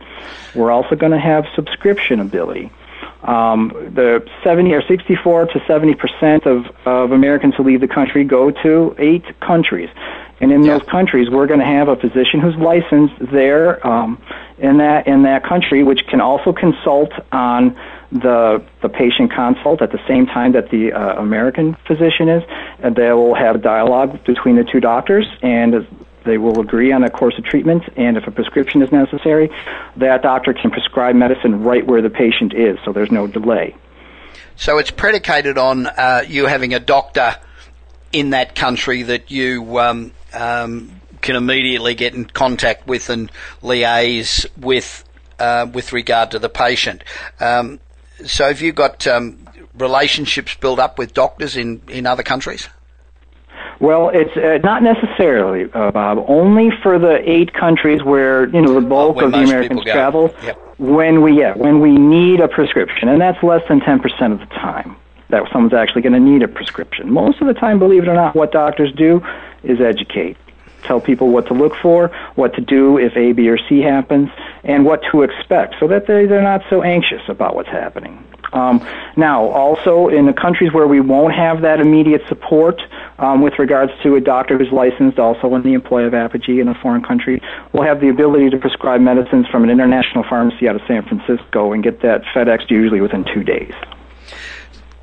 We're 0.55 0.71
also 0.71 0.97
going 0.97 1.13
to 1.13 1.19
have 1.19 1.47
subscription 1.55 2.21
ability. 2.21 2.71
Um, 3.23 3.73
the 3.95 4.27
70 4.45 4.73
or 4.73 4.83
64 4.83 5.47
to 5.47 5.65
70 5.67 5.95
percent 5.95 6.47
of, 6.47 6.67
of 6.87 7.11
Americans 7.11 7.55
who 7.57 7.65
leave 7.65 7.81
the 7.81 7.89
country 7.89 8.25
go 8.25 8.51
to 8.51 8.95
eight 8.99 9.25
countries. 9.41 9.91
And 10.41 10.53
in 10.53 10.63
yeah. 10.63 10.79
those 10.79 10.89
countries, 10.89 11.29
we're 11.29 11.49
going 11.49 11.61
to 11.61 11.67
have 11.67 11.89
a 11.89 11.97
physician 11.97 12.41
who's 12.41 12.55
licensed 12.57 13.15
there 13.33 13.85
um, 13.85 14.23
in 14.59 14.79
that 14.79 15.07
in 15.09 15.23
that 15.25 15.45
country, 15.45 15.83
which 15.83 16.07
can 16.07 16.21
also 16.21 16.53
consult 16.53 17.11
on 17.33 17.77
the 18.13 18.63
the 18.81 18.89
patient 18.89 19.33
consult 19.33 19.83
at 19.83 19.91
the 19.91 20.01
same 20.07 20.27
time 20.27 20.53
that 20.53 20.71
the 20.71 20.93
uh, 20.93 21.21
American 21.21 21.77
physician 21.87 22.29
is, 22.29 22.45
and 22.79 22.95
they 22.95 23.13
will 23.13 23.35
have 23.35 23.63
dialogue 23.63 24.25
between 24.25 24.55
the 24.55 24.65
two 24.65 24.81
doctors, 24.81 25.27
and 25.43 25.87
they 26.25 26.39
will 26.39 26.61
agree 26.61 26.93
on 26.93 27.05
a 27.05 27.11
course 27.11 27.35
of 27.39 27.45
treatment, 27.45 27.85
and 27.97 28.17
if 28.17 28.27
a 28.27 28.31
prescription 28.31 28.83
is 28.83 28.93
necessary, 28.93 29.51
that 29.97 30.23
doctor 30.23 30.53
can 30.53 30.71
prescribe 30.71 31.15
medicine 31.15 31.63
right 31.63 31.87
where 31.87 32.03
the 32.03 32.11
patient 32.11 32.55
is, 32.55 32.79
so 32.85 32.93
there's 32.93 33.11
no 33.11 33.27
delay. 33.27 33.75
So 34.57 34.79
it's 34.79 34.91
predicated 34.91 35.57
on 35.57 35.87
uh, 35.87 36.25
you 36.27 36.47
having 36.47 36.75
a 36.75 36.81
doctor 36.81 37.37
in 38.13 38.31
that 38.31 38.55
country 38.55 39.03
that 39.05 39.31
you 39.31 39.79
um, 39.79 40.13
um, 40.33 41.01
can 41.21 41.37
immediately 41.37 41.95
get 41.95 42.15
in 42.15 42.25
contact 42.25 42.87
with 42.87 43.11
and 43.11 43.31
liaise 43.63 44.47
with 44.57 45.05
uh, 45.39 45.67
with 45.73 45.93
regard 45.93 46.33
to 46.33 46.39
the 46.39 46.49
patient. 46.49 47.05
Um, 47.39 47.79
so 48.25 48.49
have 48.49 48.61
you 48.61 48.73
got 48.73 49.07
um, 49.07 49.47
relationships 49.75 50.57
built 50.57 50.81
up 50.81 50.99
with 50.99 51.15
doctors 51.15 51.57
in, 51.57 51.81
in 51.89 52.07
other 52.07 52.25
countries? 52.25 52.69
Well, 53.81 54.11
it's 54.13 54.37
uh, 54.37 54.59
not 54.67 54.83
necessarily, 54.83 55.71
uh, 55.73 55.93
Bob. 55.93 56.25
Only 56.27 56.71
for 56.83 56.99
the 56.99 57.19
eight 57.29 57.53
countries 57.53 58.03
where 58.03 58.49
you 58.49 58.61
know 58.61 58.75
the 58.75 58.87
bulk 58.87 59.23
of 59.23 59.33
the 59.33 59.39
Americans 59.39 59.85
travel. 59.85 60.35
Yep. 60.43 60.57
When 60.79 61.23
we 61.23 61.39
yeah, 61.39 61.55
when 61.55 61.81
we 61.81 61.93
need 61.93 62.41
a 62.41 62.49
prescription, 62.49 63.09
and 63.09 63.21
that's 63.21 63.43
less 63.43 63.63
than 63.69 63.81
ten 63.81 64.01
percent 64.01 64.33
of 64.33 64.41
the 64.41 64.47
time 64.47 64.97
that 65.31 65.43
someone's 65.53 65.75
actually 65.75 66.03
going 66.03 66.15
to 66.15 66.21
need 66.21 66.43
a 66.43 66.49
prescription. 66.49 67.11
Most 67.13 67.41
of 67.41 67.47
the 67.47 67.55
time, 67.55 67.79
believe 67.79 68.03
it 68.03 68.09
or 68.09 68.15
not, 68.15 68.35
what 68.35 68.51
doctors 68.51 68.93
do 68.93 69.23
is 69.63 69.81
educate 69.81 70.37
tell 70.85 71.01
people 71.01 71.29
what 71.29 71.47
to 71.47 71.55
look 71.55 71.75
for, 71.83 72.09
what 72.35 72.55
to 72.55 72.61
do 72.61 72.99
if 72.99 73.17
A, 73.17 73.33
B, 73.33 73.49
or 73.49 73.59
C 73.69 73.81
happens, 73.81 74.31
and 74.65 74.85
what 74.85 75.03
to 75.13 75.23
expect 75.23 75.77
so 75.81 75.89
that 75.89 76.07
they, 76.07 76.27
they're 76.27 76.43
not 76.43 76.63
so 76.71 76.83
anxious 76.83 77.23
about 77.29 77.55
what's 77.55 77.69
happening. 77.69 78.25
Um, 78.53 78.87
now, 79.17 79.45
also 79.51 80.09
in 80.09 80.27
the 80.27 80.33
countries 80.33 80.73
where 80.73 80.87
we 80.87 81.01
won't 81.01 81.35
have 81.35 81.63
that 81.63 81.81
immediate 81.81 82.23
support 82.29 82.81
um, 83.19 83.43
with 83.43 83.59
regards 83.59 83.93
to 84.03 84.17
a 84.17 84.21
doctor 84.21 84.57
who's 84.57 84.73
licensed, 84.73 85.19
also 85.19 85.55
in 85.55 85.63
the 85.63 85.75
employ 85.75 86.05
of 86.05 86.15
Apogee 86.15 86.61
in 86.61 86.69
a 86.69 86.75
foreign 86.75 87.03
country, 87.03 87.43
we'll 87.73 87.83
have 87.83 88.01
the 88.01 88.09
ability 88.09 88.51
to 88.51 88.59
prescribe 88.59 89.01
medicines 89.01 89.47
from 89.49 89.65
an 89.65 89.71
international 89.71 90.25
pharmacy 90.29 90.69
out 90.69 90.77
of 90.77 90.83
San 90.89 91.03
Francisco 91.03 91.73
and 91.73 91.83
get 91.83 92.01
that 92.01 92.23
FedExed 92.35 92.71
usually 92.71 93.01
within 93.01 93.25
two 93.35 93.45
days. 93.45 93.75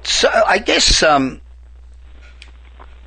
So 0.03 0.29
I 0.29 0.59
guess 0.59 1.03
um, 1.03 1.41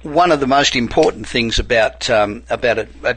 one 0.03 0.33
of 0.33 0.41
the 0.41 0.47
most 0.47 0.77
important 0.77 1.27
things 1.27 1.59
about 1.59 2.09
um, 2.11 2.45
about 2.51 2.79
a, 2.79 2.89
a 3.05 3.17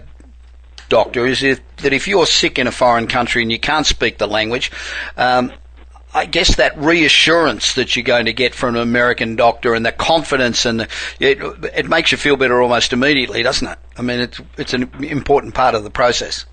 doctor 0.90 1.26
is 1.26 1.42
if, 1.42 1.60
that 1.78 1.94
if 1.94 2.08
you're 2.08 2.26
sick 2.26 2.60
in 2.60 2.68
a 2.68 2.72
foreign 2.72 3.08
country 3.08 3.42
and 3.42 3.52
you 3.52 3.60
can't 3.60 3.86
speak 3.86 4.18
the 4.18 4.28
language, 4.28 4.72
um, 5.18 5.52
I 6.14 6.26
guess 6.26 6.58
that 6.58 6.78
reassurance 6.78 7.76
that 7.76 7.96
you're 7.96 8.04
going 8.04 8.26
to 8.26 8.34
get 8.34 8.54
from 8.54 8.76
an 8.76 8.82
American 8.82 9.38
doctor 9.38 9.74
and 9.74 9.86
the 9.86 9.94
confidence 9.94 10.66
and 10.66 10.82
the, 10.82 10.88
it, 11.20 11.40
it 11.74 11.88
makes 11.88 12.12
you 12.12 12.18
feel 12.18 12.36
better 12.36 12.62
almost 12.62 12.92
immediately, 12.92 13.44
doesn't 13.44 13.68
it? 13.68 13.80
I 13.98 14.02
mean, 14.02 14.20
it's 14.20 14.42
it's 14.58 14.74
an 14.74 14.92
important 15.04 15.56
part 15.56 15.74
of 15.74 15.84
the 15.84 15.90
process. 15.90 16.46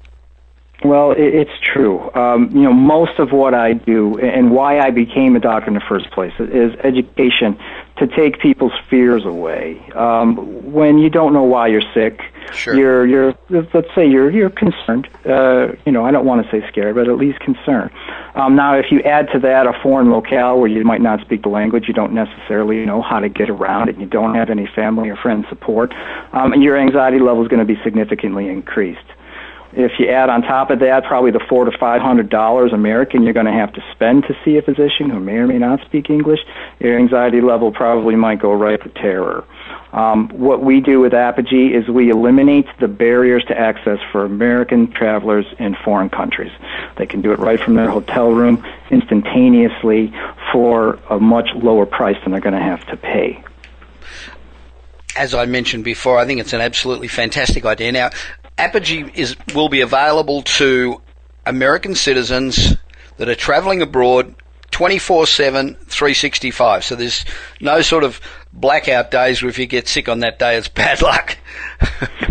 Well, 0.85 1.13
it's 1.17 1.51
true. 1.61 2.09
Um, 2.15 2.51
you 2.53 2.63
know, 2.63 2.73
most 2.73 3.19
of 3.19 3.33
what 3.33 3.53
I 3.53 3.73
do 3.73 4.17
and 4.19 4.53
why 4.53 4.79
I 4.79 4.91
became 4.91 5.35
a 5.35 5.41
doctor 5.41 5.67
in 5.67 5.75
the 5.75 5.83
first 5.89 6.09
place 6.13 6.33
is 6.39 6.73
education 6.85 7.59
to 7.99 8.07
take 8.07 8.41
people's 8.41 8.73
fears 8.89 9.25
away. 9.25 9.81
Um, 9.95 10.73
when 10.73 10.99
you 10.99 11.11
don't 11.11 11.33
know 11.33 11.43
why 11.43 11.69
you're 11.69 11.83
sick, 11.95 12.21
sure. 12.53 12.75
you're 12.75 13.07
you're 13.07 13.35
let's 13.51 13.95
say 13.95 14.07
you're 14.09 14.31
you're 14.31 14.51
concerned. 14.51 15.09
Uh, 15.25 15.69
you 15.85 15.93
know, 15.93 16.05
I 16.05 16.11
don't 16.11 16.25
want 16.25 16.45
to 16.45 16.51
say 16.51 16.67
scared, 16.69 16.95
but 16.95 17.09
at 17.09 17.17
least 17.17 17.41
concerned. 17.41 17.91
Um, 18.35 18.55
now, 18.55 18.77
if 18.77 18.87
you 18.91 19.01
add 19.01 19.29
to 19.33 19.39
that 19.41 19.67
a 19.67 19.73
foreign 19.83 20.11
locale 20.11 20.59
where 20.59 20.69
you 20.69 20.85
might 20.85 21.01
not 21.01 21.21
speak 21.21 21.43
the 21.43 21.49
language, 21.49 21.89
you 21.89 21.95
don't 21.95 22.13
necessarily 22.13 22.85
know 22.87 23.03
how 23.03 23.19
to 23.21 23.29
get 23.29 23.51
around, 23.51 23.89
and 23.89 24.01
you 24.01 24.07
don't 24.07 24.35
have 24.35 24.51
any 24.51 24.67
family 24.67 25.09
or 25.09 25.17
friend 25.17 25.45
support, 25.49 25.93
um, 26.33 26.53
and 26.53 26.63
your 26.63 26.79
anxiety 26.79 27.19
level 27.19 27.43
is 27.43 27.49
going 27.49 27.67
to 27.67 27.75
be 27.75 27.81
significantly 27.83 28.49
increased. 28.49 29.01
If 29.79 29.93
you 30.01 30.09
add 30.09 30.29
on 30.29 30.43
top 30.43 30.71
of 30.71 30.81
that 30.81 31.05
probably 31.05 31.31
the 31.31 31.45
four 31.49 31.65
to 31.65 31.71
five 31.79 32.03
hundred 32.03 32.31
dollars 32.31 32.73
American 32.73 33.23
you're 33.23 33.33
going 33.33 33.47
to 33.47 33.53
have 33.53 33.73
to 33.75 33.81
spend 33.93 34.25
to 34.25 34.37
see 34.45 34.57
a 34.57 34.63
physician 34.63 35.09
who 35.09 35.21
may 35.21 35.35
or 35.35 35.47
may 35.47 35.59
not 35.59 35.81
speak 35.87 36.11
English, 36.11 36.41
your 36.81 36.99
anxiety 36.99 37.41
level 37.41 37.71
probably 37.71 38.17
might 38.17 38.41
go 38.41 38.53
right 38.53 38.83
to 38.83 38.89
terror. 38.89 39.45
Um, 39.93 40.31
what 40.31 40.65
we 40.65 40.81
do 40.81 40.99
with 40.99 41.15
Apogee 41.15 41.69
is 41.75 41.89
we 41.89 42.11
eliminate 42.11 42.67
the 42.81 42.89
barriers 42.89 43.45
to 43.45 43.57
access 43.57 44.01
for 44.11 44.25
American 44.25 44.91
travelers 44.91 45.47
in 45.61 45.77
foreign 45.85 46.11
countries. 46.11 46.53
They 46.97 47.07
can 47.07 47.23
do 47.23 47.31
it 47.31 47.39
right 47.39 47.61
from 47.61 47.75
their 47.75 47.89
hotel 47.89 48.33
room 48.33 48.67
instantaneously 48.91 50.13
for 50.53 50.99
a 51.09 51.21
much 51.21 51.51
lower 51.55 51.87
price 51.87 52.17
than 52.25 52.33
they're 52.33 52.41
going 52.41 52.55
to 52.55 52.61
have 52.61 52.85
to 52.89 52.97
pay 52.97 53.45
as 55.17 55.35
I 55.35 55.47
mentioned 55.47 55.83
before, 55.83 56.17
I 56.17 56.25
think 56.27 56.39
it's 56.39 56.53
an 56.53 56.61
absolutely 56.61 57.09
fantastic 57.09 57.65
idea. 57.65 57.91
Now, 57.91 58.11
Apogee 58.59 59.11
is 59.15 59.37
will 59.55 59.69
be 59.69 59.81
available 59.81 60.43
to 60.43 61.01
American 61.47 61.95
citizens 61.95 62.77
that 63.17 63.29
are 63.29 63.35
travelling 63.35 63.81
abroad 63.83 64.35
24/7 64.71 65.77
365 65.87 66.85
so 66.85 66.95
there's 66.95 67.25
no 67.61 67.81
sort 67.81 68.05
of 68.05 68.21
blackout 68.53 69.11
days 69.11 69.43
where 69.43 69.49
if 69.49 69.59
you 69.59 69.67
get 69.67 69.89
sick 69.89 70.09
on 70.09 70.21
that 70.21 70.39
day 70.39 70.57
it's 70.57 70.69
bad 70.83 71.03
luck. 71.03 71.39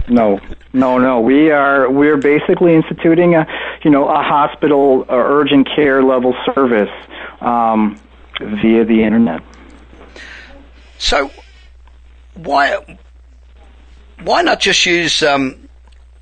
No. 0.07 0.39
No 0.73 0.97
no. 0.97 1.19
We 1.19 1.51
are 1.51 1.89
we're 1.89 2.17
basically 2.17 2.75
instituting 2.75 3.35
a 3.35 3.47
you 3.83 3.91
know 3.91 4.07
a 4.07 4.21
hospital 4.21 5.05
or 5.09 5.41
urgent 5.41 5.67
care 5.75 6.03
level 6.03 6.35
service 6.53 6.89
um, 7.41 7.99
via 8.39 8.85
the 8.85 9.03
internet. 9.03 9.41
So 10.97 11.31
why 12.35 12.97
why 14.23 14.41
not 14.41 14.59
just 14.59 14.85
use 14.85 15.23
um, 15.23 15.66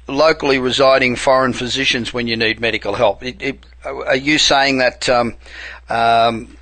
locally 0.07 0.59
residing 0.59 1.15
foreign 1.15 1.53
physicians 1.53 2.13
when 2.13 2.27
you 2.27 2.37
need 2.37 2.59
medical 2.59 2.93
help. 2.93 3.23
It, 3.23 3.41
it, 3.41 3.65
are 3.83 4.15
you 4.15 4.37
saying 4.37 4.79
that 4.79 5.09
um, 5.09 5.35
um, 5.89 6.57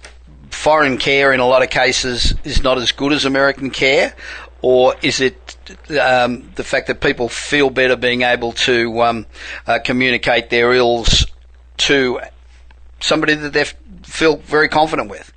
foreign 0.50 0.98
care 0.98 1.34
in 1.34 1.40
a 1.40 1.46
lot 1.46 1.64
of 1.64 1.70
cases 1.70 2.34
is 2.44 2.64
not 2.64 2.78
as 2.78 2.92
good 2.92 3.12
as 3.12 3.26
American 3.26 3.70
care, 3.70 4.16
or 4.62 4.96
is 5.02 5.20
it 5.20 5.58
um, 6.00 6.50
the 6.56 6.64
fact 6.64 6.88
that 6.88 7.02
people 7.02 7.28
feel 7.28 7.70
better 7.70 7.96
being 7.96 8.22
able 8.22 8.54
to 8.54 9.02
um, 9.02 9.26
uh, 9.68 9.80
communicate 9.84 10.50
their 10.50 10.74
ills 10.74 11.26
to 11.78 12.20
somebody 13.02 13.34
that 13.36 13.52
they 13.52 13.66
feel 14.04 14.38
very 14.38 14.70
confident 14.70 15.10
with? 15.10 15.33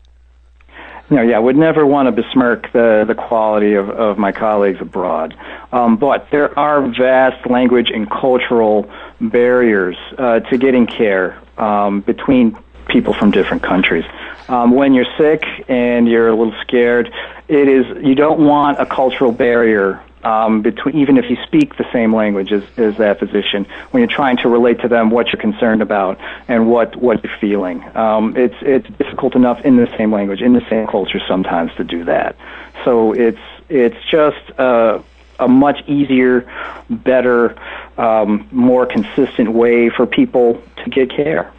No, 1.08 1.22
yeah, 1.22 1.36
I 1.36 1.38
would 1.38 1.56
never 1.56 1.86
want 1.86 2.06
to 2.06 2.22
besmirk 2.22 2.72
the, 2.72 3.04
the 3.06 3.14
quality 3.14 3.74
of, 3.74 3.90
of 3.90 4.18
my 4.18 4.32
colleagues 4.32 4.80
abroad. 4.80 5.36
Um, 5.70 5.96
but 5.96 6.28
there 6.32 6.56
are 6.58 6.82
vast 6.82 7.48
language 7.48 7.90
and 7.94 8.10
cultural 8.10 8.90
barriers 9.20 9.96
uh, 10.18 10.40
to 10.40 10.58
getting 10.58 10.86
care 10.86 11.40
um, 11.58 12.00
between 12.00 12.58
people 12.88 13.14
from 13.14 13.30
different 13.30 13.62
countries. 13.62 14.04
Um, 14.48 14.72
when 14.72 14.94
you're 14.94 15.06
sick 15.16 15.44
and 15.68 16.08
you're 16.08 16.28
a 16.28 16.34
little 16.34 16.54
scared, 16.62 17.12
it 17.48 17.68
is 17.68 18.04
you 18.04 18.14
don't 18.14 18.40
want 18.40 18.80
a 18.80 18.86
cultural 18.86 19.32
barrier 19.32 20.02
um, 20.24 20.62
between 20.62 20.96
even 20.96 21.16
if 21.18 21.30
you 21.30 21.36
speak 21.44 21.76
the 21.76 21.86
same 21.92 22.14
language 22.14 22.52
as, 22.52 22.62
as 22.76 22.96
that 22.96 23.18
physician 23.18 23.66
when 23.90 24.00
you're 24.00 24.16
trying 24.16 24.36
to 24.38 24.48
relate 24.48 24.80
to 24.80 24.88
them 24.88 25.10
what 25.10 25.28
you're 25.28 25.40
concerned 25.40 25.82
about 25.82 26.18
and 26.48 26.68
what 26.68 26.96
what 26.96 27.22
you're 27.22 27.36
feeling. 27.38 27.84
Um, 27.96 28.36
it's 28.36 28.56
it's 28.60 28.88
difficult 28.98 29.34
enough 29.34 29.60
in 29.64 29.76
the 29.76 29.88
same 29.96 30.12
language 30.12 30.40
in 30.40 30.52
the 30.52 30.66
same 30.68 30.86
culture 30.86 31.20
sometimes 31.26 31.74
to 31.76 31.84
do 31.84 32.04
that. 32.04 32.36
So 32.84 33.12
it's 33.12 33.38
it's 33.68 33.96
just 34.10 34.58
uh, 34.58 35.00
a 35.38 35.48
much 35.48 35.86
easier, 35.86 36.50
better, 36.88 37.56
um, 37.98 38.48
more 38.50 38.86
consistent 38.86 39.52
way 39.52 39.90
for 39.90 40.06
people 40.06 40.62
to 40.84 40.90
get 40.90 41.10
care. 41.10 41.52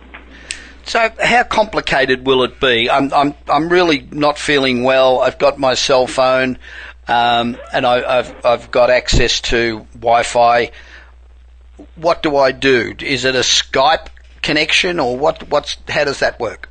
So, 0.86 1.12
how 1.22 1.44
complicated 1.44 2.26
will 2.26 2.44
it 2.44 2.62
be? 2.62 2.90
I'm, 2.90 3.14
I'm, 3.14 3.36
I'm 3.50 3.68
really 3.68 4.08
not 4.12 4.38
feeling 4.38 4.84
well. 4.84 5.20
I've 5.20 5.38
got 5.38 5.60
my 5.60 5.74
cell 5.74 6.08
phone, 6.08 6.58
um, 7.08 7.58
and 7.74 7.86
I, 7.86 8.18
have 8.18 8.46
I've 8.46 8.72
got 8.72 8.90
access 8.90 9.42
to 9.42 9.86
Wi-Fi. 9.94 10.72
What 11.96 12.24
do 12.24 12.36
I 12.36 12.52
do? 12.52 12.96
Is 13.00 13.26
it 13.26 13.36
a 13.36 13.40
Skype 13.40 14.08
connection, 14.42 15.00
or 15.00 15.18
what? 15.18 15.48
What's 15.50 15.78
how 15.88 16.06
does 16.06 16.20
that 16.20 16.40
work? 16.40 16.70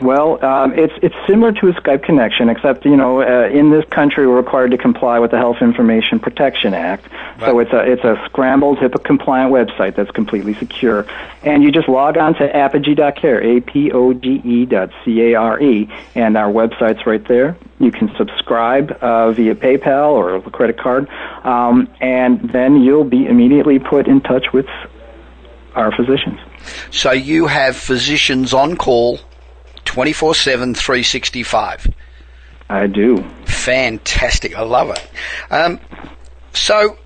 Well, 0.00 0.44
um, 0.44 0.78
it's 0.78 0.92
it's 1.02 1.14
similar 1.26 1.52
to 1.52 1.68
a 1.68 1.72
Skype 1.72 2.02
connection, 2.02 2.50
except 2.50 2.84
you 2.84 2.96
know, 2.96 3.22
uh, 3.22 3.48
in 3.48 3.70
this 3.70 3.84
country 3.86 4.26
we're 4.26 4.36
required 4.36 4.72
to 4.72 4.78
comply 4.78 5.18
with 5.18 5.30
the 5.30 5.38
Health 5.38 5.62
Information 5.62 6.20
Protection 6.20 6.74
Act. 6.74 7.10
Right. 7.10 7.46
So 7.46 7.58
it's 7.60 7.72
a 7.72 7.92
it's 7.92 8.04
a 8.04 8.22
scrambled 8.26 8.78
HIPAA 8.78 9.02
compliant 9.04 9.52
website 9.52 9.96
that's 9.96 10.10
completely 10.10 10.52
secure, 10.52 11.06
and 11.42 11.62
you 11.62 11.72
just 11.72 11.88
log 11.88 12.18
on 12.18 12.34
to 12.34 12.44
apogee.care, 12.56 13.42
a 13.42 13.60
p 13.62 13.90
o 13.90 14.12
g 14.12 14.42
e 14.44 14.66
dot 14.66 14.90
c 15.02 15.32
a 15.32 15.34
r 15.34 15.58
e, 15.62 15.88
and 16.14 16.36
our 16.36 16.52
website's 16.52 17.06
right 17.06 17.26
there. 17.26 17.56
You 17.78 17.90
can 17.90 18.14
subscribe 18.16 18.90
uh, 19.00 19.32
via 19.32 19.54
PayPal 19.54 20.10
or 20.10 20.36
a 20.36 20.42
credit 20.50 20.78
card, 20.78 21.08
um, 21.42 21.88
and 22.02 22.50
then 22.50 22.82
you'll 22.82 23.04
be 23.04 23.26
immediately 23.26 23.78
put 23.78 24.08
in 24.08 24.20
touch 24.20 24.52
with 24.52 24.66
our 25.74 25.90
physicians. 25.90 26.38
So 26.90 27.12
you 27.12 27.46
have 27.46 27.76
physicians 27.76 28.52
on 28.52 28.76
call 28.76 29.20
24 29.96 30.34
7, 30.34 30.74
365. 30.74 31.94
I 32.68 32.86
do. 32.86 33.24
Fantastic. 33.46 34.54
I 34.54 34.60
love 34.60 34.90
it. 34.90 35.10
Um, 35.50 35.80
so, 36.52 36.98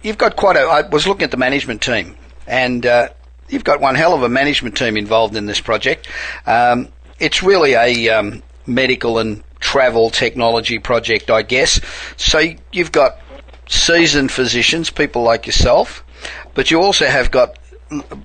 you've 0.00 0.16
got 0.16 0.34
quite 0.36 0.56
a. 0.56 0.60
I 0.60 0.88
was 0.88 1.06
looking 1.06 1.24
at 1.24 1.30
the 1.30 1.36
management 1.36 1.82
team, 1.82 2.16
and 2.46 2.86
uh, 2.86 3.10
you've 3.50 3.64
got 3.64 3.82
one 3.82 3.96
hell 3.96 4.14
of 4.14 4.22
a 4.22 4.30
management 4.30 4.78
team 4.78 4.96
involved 4.96 5.36
in 5.36 5.44
this 5.44 5.60
project. 5.60 6.08
Um, 6.46 6.88
it's 7.18 7.42
really 7.42 7.74
a 7.74 8.08
um, 8.08 8.42
medical 8.66 9.18
and 9.18 9.44
travel 9.60 10.08
technology 10.08 10.78
project, 10.78 11.30
I 11.30 11.42
guess. 11.42 11.82
So, 12.16 12.40
you've 12.72 12.92
got 12.92 13.20
seasoned 13.68 14.32
physicians, 14.32 14.88
people 14.88 15.22
like 15.22 15.44
yourself, 15.44 16.02
but 16.54 16.70
you 16.70 16.80
also 16.80 17.04
have 17.04 17.30
got 17.30 17.58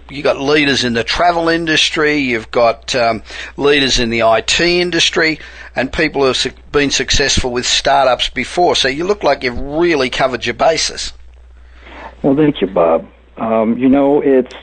you've 0.09 0.23
got 0.23 0.39
leaders 0.39 0.83
in 0.83 0.93
the 0.93 1.03
travel 1.03 1.49
industry, 1.49 2.17
you've 2.17 2.51
got 2.51 2.93
um, 2.95 3.23
leaders 3.57 3.99
in 3.99 4.09
the 4.09 4.19
IT 4.19 4.59
industry, 4.59 5.39
and 5.75 5.91
people 5.91 6.21
who 6.21 6.27
have 6.27 6.71
been 6.71 6.91
successful 6.91 7.51
with 7.51 7.65
startups 7.65 8.29
before. 8.29 8.75
So 8.75 8.87
you 8.87 9.05
look 9.05 9.23
like 9.23 9.43
you've 9.43 9.59
really 9.59 10.09
covered 10.09 10.45
your 10.45 10.55
bases. 10.55 11.13
Well, 12.21 12.35
thank 12.35 12.61
you, 12.61 12.67
Bob. 12.67 13.07
Um, 13.37 13.77
you 13.77 13.89
know, 13.89 14.21
it's. 14.21 14.53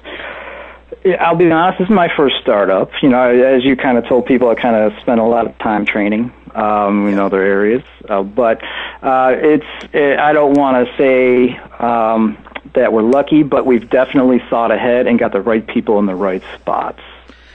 I'll 1.18 1.36
be 1.36 1.50
honest. 1.50 1.78
This 1.78 1.86
is 1.86 1.94
my 1.94 2.08
first 2.14 2.36
startup. 2.42 2.90
You 3.02 3.08
know, 3.08 3.30
as 3.30 3.64
you 3.64 3.76
kind 3.76 3.96
of 3.96 4.06
told 4.06 4.26
people, 4.26 4.48
I 4.50 4.54
kind 4.54 4.76
of 4.76 4.98
spent 5.00 5.20
a 5.20 5.24
lot 5.24 5.46
of 5.46 5.56
time 5.58 5.86
training 5.86 6.32
um, 6.54 7.08
in 7.08 7.18
other 7.18 7.42
areas. 7.42 7.82
Uh, 8.08 8.22
but 8.22 8.62
uh, 9.02 9.34
it's. 9.36 9.66
It, 9.92 10.18
I 10.18 10.32
don't 10.32 10.54
want 10.54 10.86
to 10.86 10.96
say. 10.96 11.56
Um, 11.78 12.38
that 12.74 12.92
we're 12.92 13.02
lucky, 13.02 13.42
but 13.42 13.66
we've 13.66 13.88
definitely 13.88 14.42
thought 14.50 14.70
ahead 14.70 15.06
and 15.06 15.18
got 15.18 15.33
the 15.33 15.40
right 15.40 15.66
people 15.66 15.98
in 15.98 16.06
the 16.06 16.14
right 16.14 16.42
spots 16.54 17.00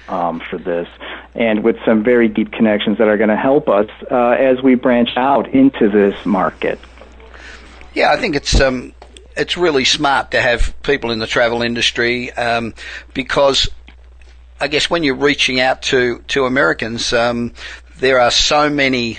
um, 0.07 0.39
for 0.39 0.57
this, 0.57 0.87
and 1.33 1.63
with 1.63 1.77
some 1.85 2.03
very 2.03 2.27
deep 2.27 2.51
connections 2.51 2.97
that 2.97 3.07
are 3.07 3.17
going 3.17 3.29
to 3.29 3.35
help 3.35 3.69
us 3.69 3.89
uh, 4.11 4.29
as 4.31 4.61
we 4.61 4.75
branch 4.75 5.09
out 5.17 5.47
into 5.49 5.89
this 5.89 6.25
market. 6.25 6.79
Yeah, 7.93 8.11
I 8.11 8.17
think 8.17 8.35
it's 8.35 8.59
um, 8.59 8.93
it's 9.35 9.57
really 9.57 9.85
smart 9.85 10.31
to 10.31 10.41
have 10.41 10.75
people 10.83 11.11
in 11.11 11.19
the 11.19 11.27
travel 11.27 11.61
industry 11.61 12.31
um, 12.33 12.73
because 13.13 13.69
I 14.59 14.67
guess 14.67 14.89
when 14.89 15.03
you're 15.03 15.15
reaching 15.15 15.59
out 15.59 15.81
to 15.83 16.19
to 16.29 16.45
Americans, 16.45 17.13
um, 17.13 17.53
there 17.97 18.19
are 18.19 18.31
so 18.31 18.69
many 18.69 19.17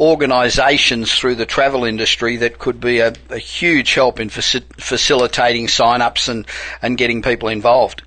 organisations 0.00 1.14
through 1.14 1.36
the 1.36 1.46
travel 1.46 1.84
industry 1.84 2.38
that 2.38 2.58
could 2.58 2.80
be 2.80 2.98
a, 3.00 3.12
a 3.30 3.38
huge 3.38 3.94
help 3.94 4.20
in 4.20 4.28
faci- 4.28 4.64
facilitating 4.80 5.68
sign-ups 5.68 6.28
and, 6.28 6.46
and 6.82 6.98
getting 6.98 7.22
people 7.22 7.48
involved? 7.48 8.02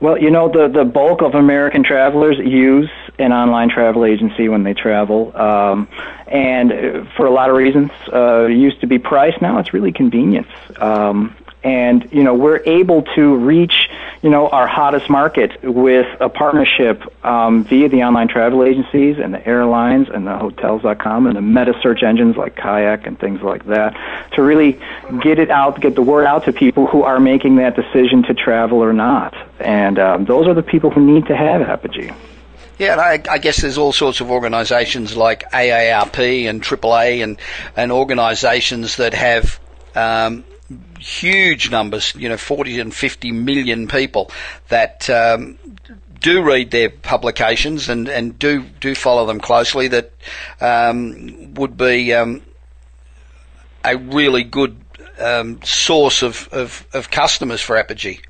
Well, 0.00 0.18
you 0.18 0.30
know, 0.30 0.48
the, 0.48 0.68
the 0.68 0.84
bulk 0.84 1.20
of 1.20 1.34
American 1.34 1.84
travelers 1.84 2.38
use 2.38 2.90
an 3.18 3.32
online 3.32 3.68
travel 3.68 4.06
agency 4.06 4.48
when 4.48 4.62
they 4.62 4.72
travel. 4.72 5.36
Um, 5.36 5.88
and 6.26 7.06
for 7.16 7.26
a 7.26 7.30
lot 7.30 7.50
of 7.50 7.56
reasons, 7.56 7.90
uh, 8.10 8.46
it 8.46 8.56
used 8.56 8.80
to 8.80 8.86
be 8.86 8.98
price. 8.98 9.34
Now 9.42 9.58
it's 9.58 9.74
really 9.74 9.92
convenience. 9.92 10.48
Um, 10.78 11.36
and 11.62 12.08
you 12.12 12.22
know 12.22 12.34
we're 12.34 12.62
able 12.66 13.02
to 13.02 13.36
reach 13.36 13.88
you 14.22 14.30
know 14.30 14.48
our 14.48 14.66
hottest 14.66 15.10
market 15.10 15.62
with 15.62 16.06
a 16.20 16.28
partnership 16.28 17.02
um, 17.24 17.64
via 17.64 17.88
the 17.88 18.02
online 18.02 18.28
travel 18.28 18.64
agencies 18.64 19.18
and 19.18 19.34
the 19.34 19.46
airlines 19.46 20.08
and 20.08 20.26
the 20.26 20.36
hotels.com 20.36 21.26
and 21.26 21.36
the 21.36 21.42
meta 21.42 21.74
search 21.82 22.02
engines 22.02 22.36
like 22.36 22.56
kayak 22.56 23.06
and 23.06 23.18
things 23.18 23.42
like 23.42 23.66
that 23.66 23.94
to 24.32 24.42
really 24.42 24.78
get 25.22 25.38
it 25.38 25.50
out 25.50 25.80
get 25.80 25.94
the 25.94 26.02
word 26.02 26.26
out 26.26 26.44
to 26.44 26.52
people 26.52 26.86
who 26.86 27.02
are 27.02 27.20
making 27.20 27.56
that 27.56 27.76
decision 27.76 28.22
to 28.24 28.34
travel 28.34 28.78
or 28.78 28.92
not. 28.92 29.34
And 29.58 29.98
um, 29.98 30.24
those 30.24 30.46
are 30.46 30.54
the 30.54 30.62
people 30.62 30.90
who 30.90 31.00
need 31.00 31.26
to 31.26 31.36
have 31.36 31.62
apogee. 31.62 32.10
Yeah, 32.78 32.92
and 32.92 33.00
I, 33.00 33.34
I, 33.34 33.38
guess 33.38 33.60
there's 33.60 33.76
all 33.76 33.92
sorts 33.92 34.22
of 34.22 34.30
organisations 34.30 35.14
like 35.14 35.50
AARP 35.50 36.48
and 36.48 36.62
AAA 36.62 37.22
and, 37.22 37.38
and 37.76 37.92
organisations 37.92 38.96
that 38.96 39.12
have 39.12 39.60
um, 39.94 40.44
huge 41.00 41.70
numbers, 41.70 42.14
you 42.14 42.28
know, 42.28 42.36
40 42.36 42.80
and 42.80 42.94
50 42.94 43.32
million 43.32 43.88
people 43.88 44.30
that 44.68 45.08
um, 45.10 45.58
do 46.20 46.42
read 46.42 46.70
their 46.70 46.90
publications 46.90 47.88
and, 47.88 48.08
and 48.08 48.38
do 48.38 48.62
do 48.80 48.94
follow 48.94 49.26
them 49.26 49.40
closely. 49.40 49.88
That 49.88 50.12
um, 50.60 51.54
would 51.54 51.76
be 51.76 52.12
um, 52.12 52.42
a 53.84 53.96
really 53.96 54.44
good 54.44 54.76
um, 55.18 55.60
source 55.62 56.22
of, 56.22 56.48
of, 56.52 56.86
of, 56.94 57.10
customers 57.10 57.60
for 57.60 57.76
Apogee. 57.76 58.20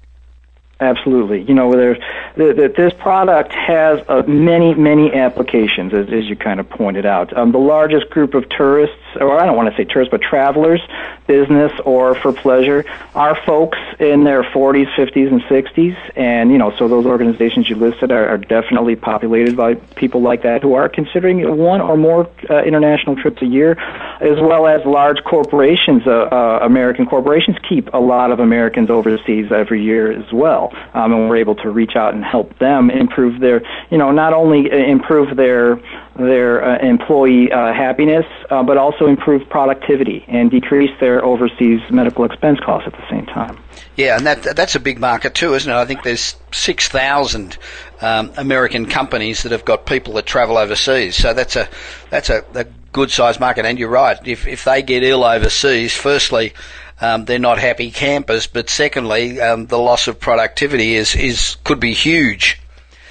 Absolutely. 0.80 1.42
You 1.42 1.54
know, 1.54 1.70
there's 1.72 1.98
that 2.36 2.74
this 2.76 2.92
product 2.94 3.52
has 3.52 4.00
uh, 4.08 4.22
many, 4.26 4.74
many 4.74 5.12
applications, 5.12 5.92
as, 5.92 6.08
as 6.10 6.24
you 6.24 6.36
kind 6.36 6.58
of 6.58 6.70
pointed 6.70 7.04
out. 7.04 7.36
Um, 7.36 7.52
the 7.52 7.58
largest 7.58 8.08
group 8.10 8.34
of 8.34 8.48
tourists, 8.48 8.96
or 9.16 9.40
I 9.40 9.46
don't 9.46 9.56
want 9.56 9.70
to 9.70 9.76
say 9.76 9.84
tourists, 9.84 10.10
but 10.10 10.20
travelers, 10.20 10.80
business 11.26 11.72
or 11.84 12.14
for 12.14 12.32
pleasure, 12.32 12.84
are 13.14 13.34
folks 13.44 13.78
in 13.98 14.24
their 14.24 14.42
40s, 14.42 14.92
50s, 14.94 15.28
and 15.28 15.40
60s. 15.42 16.12
And, 16.16 16.50
you 16.50 16.58
know, 16.58 16.74
so 16.76 16.88
those 16.88 17.06
organizations 17.06 17.68
you 17.68 17.76
listed 17.76 18.10
are, 18.10 18.28
are 18.28 18.38
definitely 18.38 18.96
populated 18.96 19.56
by 19.56 19.74
people 19.74 20.22
like 20.22 20.42
that 20.42 20.62
who 20.62 20.74
are 20.74 20.88
considering 20.88 21.56
one 21.56 21.80
or 21.80 21.96
more 21.96 22.28
uh, 22.48 22.62
international 22.62 23.16
trips 23.16 23.42
a 23.42 23.46
year, 23.46 23.72
as 24.20 24.38
well 24.40 24.66
as 24.66 24.84
large 24.84 25.22
corporations. 25.24 26.06
Uh, 26.06 26.28
uh, 26.30 26.60
American 26.62 27.06
corporations 27.06 27.56
keep 27.68 27.92
a 27.92 28.00
lot 28.00 28.30
of 28.30 28.40
Americans 28.40 28.90
overseas 28.90 29.52
every 29.52 29.82
year 29.82 30.10
as 30.12 30.32
well. 30.32 30.72
Um, 30.94 31.12
and 31.12 31.28
we're 31.28 31.36
able 31.36 31.56
to 31.56 31.70
reach 31.70 31.96
out 31.96 32.14
and 32.14 32.24
help 32.24 32.58
them 32.58 32.90
improve 32.90 33.40
their, 33.40 33.62
you 33.90 33.98
know, 33.98 34.10
not 34.10 34.32
only 34.32 34.70
uh, 34.70 34.76
improve 34.76 35.36
their 35.36 35.80
their 36.16 36.62
uh, 36.62 36.78
employee 36.78 37.50
uh, 37.50 37.72
happiness, 37.72 38.26
uh, 38.50 38.62
but 38.62 38.76
also 38.76 38.99
improve 39.06 39.48
productivity 39.48 40.24
and 40.28 40.50
decrease 40.50 40.90
their 41.00 41.24
overseas 41.24 41.80
medical 41.90 42.24
expense 42.24 42.58
costs 42.60 42.86
at 42.86 42.92
the 42.92 43.08
same 43.10 43.26
time. 43.26 43.58
Yeah, 43.96 44.16
and 44.16 44.26
that 44.26 44.56
that's 44.56 44.74
a 44.74 44.80
big 44.80 44.98
market 44.98 45.34
too, 45.34 45.54
isn't 45.54 45.70
it? 45.70 45.74
I 45.74 45.84
think 45.84 46.02
there's 46.02 46.36
six 46.52 46.88
thousand 46.88 47.58
um, 48.00 48.32
American 48.36 48.86
companies 48.86 49.42
that 49.42 49.52
have 49.52 49.64
got 49.64 49.86
people 49.86 50.14
that 50.14 50.26
travel 50.26 50.56
overseas. 50.56 51.16
So 51.16 51.34
that's 51.34 51.56
a 51.56 51.68
that's 52.10 52.30
a, 52.30 52.44
a 52.54 52.64
good 52.92 53.10
sized 53.10 53.40
market. 53.40 53.66
And 53.66 53.78
you're 53.78 53.90
right. 53.90 54.18
If 54.26 54.46
if 54.46 54.64
they 54.64 54.82
get 54.82 55.02
ill 55.02 55.24
overseas, 55.24 55.96
firstly 55.96 56.54
um, 57.00 57.24
they're 57.24 57.38
not 57.38 57.58
happy 57.58 57.90
campers. 57.90 58.46
But 58.46 58.70
secondly, 58.70 59.40
um, 59.40 59.66
the 59.66 59.78
loss 59.78 60.08
of 60.08 60.20
productivity 60.20 60.94
is, 60.94 61.14
is 61.14 61.56
could 61.64 61.80
be 61.80 61.92
huge. 61.92 62.60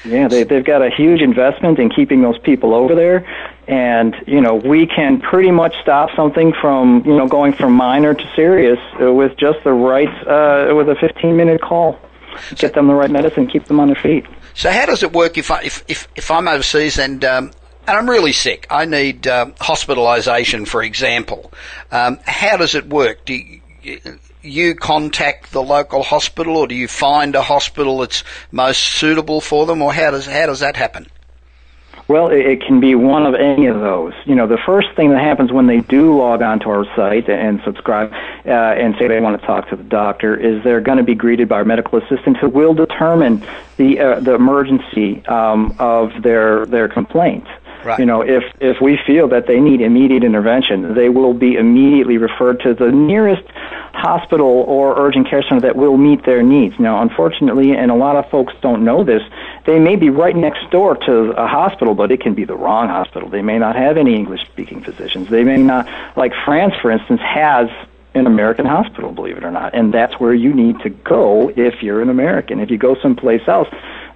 Yeah, 0.06 0.28
they, 0.30 0.44
they've 0.44 0.64
got 0.64 0.82
a 0.82 0.90
huge 0.90 1.22
investment 1.22 1.78
in 1.78 1.90
keeping 1.90 2.22
those 2.22 2.38
people 2.40 2.74
over 2.74 2.96
there, 2.96 3.28
and 3.70 4.16
you 4.26 4.42
know 4.42 4.56
we 4.56 4.88
can 4.88 5.22
pretty 5.22 5.52
much 5.52 5.76
stop 5.82 6.10
something 6.16 6.54
from 6.60 7.04
you 7.06 7.16
know 7.16 7.28
going 7.28 7.54
from 7.54 7.74
minor 7.74 8.16
to 8.16 8.32
serious 8.36 8.80
with 9.00 9.38
just 9.38 9.64
the 9.64 9.72
right 9.72 10.10
uh, 10.28 10.74
with 10.76 10.90
a 10.90 10.96
15 10.96 11.38
minute 11.38 11.62
call. 11.62 11.98
Get 12.56 12.74
them 12.74 12.88
the 12.88 12.94
right 12.94 13.12
medicine, 13.12 13.48
keep 13.48 13.66
them 13.66 13.80
on 13.80 13.88
their 13.88 13.96
feet. 13.96 14.26
So 14.54 14.72
how 14.72 14.86
does 14.86 15.04
it 15.04 15.14
work 15.14 15.38
if 15.38 15.52
I, 15.52 15.62
if 15.62 15.84
if, 15.88 16.08
if 16.16 16.32
I'm 16.32 16.48
overseas 16.48 16.98
and 16.98 17.24
um, 17.24 17.52
and 17.88 17.98
I'm 17.98 18.10
really 18.10 18.34
sick. 18.34 18.68
I 18.70 18.86
need 18.86 19.28
uh, 19.28 19.48
hospitalisation, 19.60 20.68
for 20.68 20.84
example. 20.84 21.52
Um, 21.92 22.20
how 22.26 22.58
does 22.58 22.76
it 22.76 22.88
work? 22.88 23.26
Do 23.26 23.34
you, 23.34 23.62
you 24.44 24.76
contact 24.76 25.52
the 25.52 25.64
local 25.64 26.04
hospital, 26.04 26.58
or 26.58 26.68
do 26.68 26.76
you 26.76 26.88
find 26.88 27.36
a 27.36 27.42
hospital 27.42 28.00
that's 28.00 28.24
most 28.52 28.82
suitable 28.84 29.42
for 29.42 29.66
them, 29.66 29.82
or 29.82 29.92
how 29.92 30.12
does 30.12 30.28
how 30.28 30.46
does 30.46 30.60
that 30.60 30.76
happen? 30.76 31.08
Well, 32.10 32.30
it, 32.30 32.40
it 32.40 32.62
can 32.66 32.80
be 32.80 32.96
one 32.96 33.28
of 33.28 33.36
any 33.36 33.68
of 33.68 33.80
those. 33.80 34.14
You 34.26 34.34
know, 34.34 34.48
the 34.48 34.58
first 34.66 34.88
thing 34.96 35.12
that 35.12 35.22
happens 35.22 35.52
when 35.52 35.68
they 35.68 35.82
do 35.82 36.18
log 36.18 36.42
onto 36.42 36.68
our 36.68 36.84
site 36.96 37.30
and 37.30 37.62
subscribe 37.64 38.12
uh, 38.46 38.50
and 38.50 38.96
say 38.98 39.08
they 39.08 39.20
want 39.20 39.40
to 39.40 39.46
talk 39.46 39.70
to 39.70 39.76
the 39.76 39.84
doctor 39.84 40.36
is 40.36 40.64
they're 40.64 40.82
going 40.82 40.98
to 40.98 41.04
be 41.04 41.14
greeted 41.14 41.48
by 41.48 41.58
our 41.58 41.66
medical 41.66 42.00
assistant 42.00 42.38
who 42.38 42.50
will 42.50 42.74
determine 42.74 43.46
the 43.78 44.00
uh, 44.00 44.20
the 44.22 44.34
emergency 44.34 45.24
um, 45.28 45.76
of 45.78 46.10
their 46.24 46.66
their 46.66 46.90
complaint. 46.90 47.46
Right. 47.84 48.00
You 48.00 48.06
know, 48.06 48.22
if 48.22 48.44
if 48.60 48.82
we 48.82 49.00
feel 49.08 49.28
that 49.30 49.48
they 49.48 49.60
need 49.60 49.82
immediate 49.82 50.24
intervention, 50.24 50.94
they 50.96 51.10
will 51.10 51.34
be 51.34 51.56
immediately 51.56 52.18
referred 52.18 52.60
to 52.62 52.74
the 52.74 52.92
nearest 52.92 53.44
hospital 53.94 54.48
or 54.48 54.98
urgent 55.00 55.30
care 55.30 55.44
center 55.44 55.62
that 55.62 55.76
will 55.76 55.98
meet 55.98 56.26
their 56.26 56.44
needs. 56.44 56.78
Now, 56.80 57.02
unfortunately, 57.02 57.72
and 57.72 57.92
a 57.92 57.96
lot 57.96 58.16
of 58.16 58.30
folks 58.30 58.54
don't 58.62 58.84
know 58.84 59.04
this, 59.04 59.22
they 59.66 59.80
may 59.80 59.96
be 59.96 60.10
right 60.10 60.36
next 60.36 60.70
door 60.72 60.96
to 60.96 61.32
a 61.32 61.48
hospital, 61.48 61.96
but 61.96 62.12
it 62.12 62.22
can 62.22 62.34
be 62.34 62.46
the 62.46 62.56
wrong 62.56 62.88
hospital. 62.88 63.30
They 63.30 63.42
may 63.42 63.60
not 63.60 63.76
have 63.76 63.98
any 63.98 64.16
English 64.16 64.42
speaking 64.46 64.82
physicians. 64.84 65.30
They 65.30 65.44
may 65.44 65.58
not, 65.58 65.88
like 66.18 66.34
France, 66.46 66.76
for 66.82 66.92
instance, 66.92 67.22
has 67.22 67.70
an 68.14 68.26
American 68.26 68.66
hospital, 68.66 69.12
believe 69.12 69.38
it 69.38 69.44
or 69.44 69.52
not. 69.52 69.74
And 69.74 69.94
that's 69.94 70.20
where 70.20 70.34
you 70.34 70.54
need 70.54 70.80
to 70.82 70.90
go 70.90 71.50
if 71.56 71.84
you're 71.84 72.02
an 72.02 72.10
American. 72.10 72.60
If 72.60 72.72
you 72.72 72.78
go 72.78 72.96
someplace 73.02 73.48
else, 73.48 73.68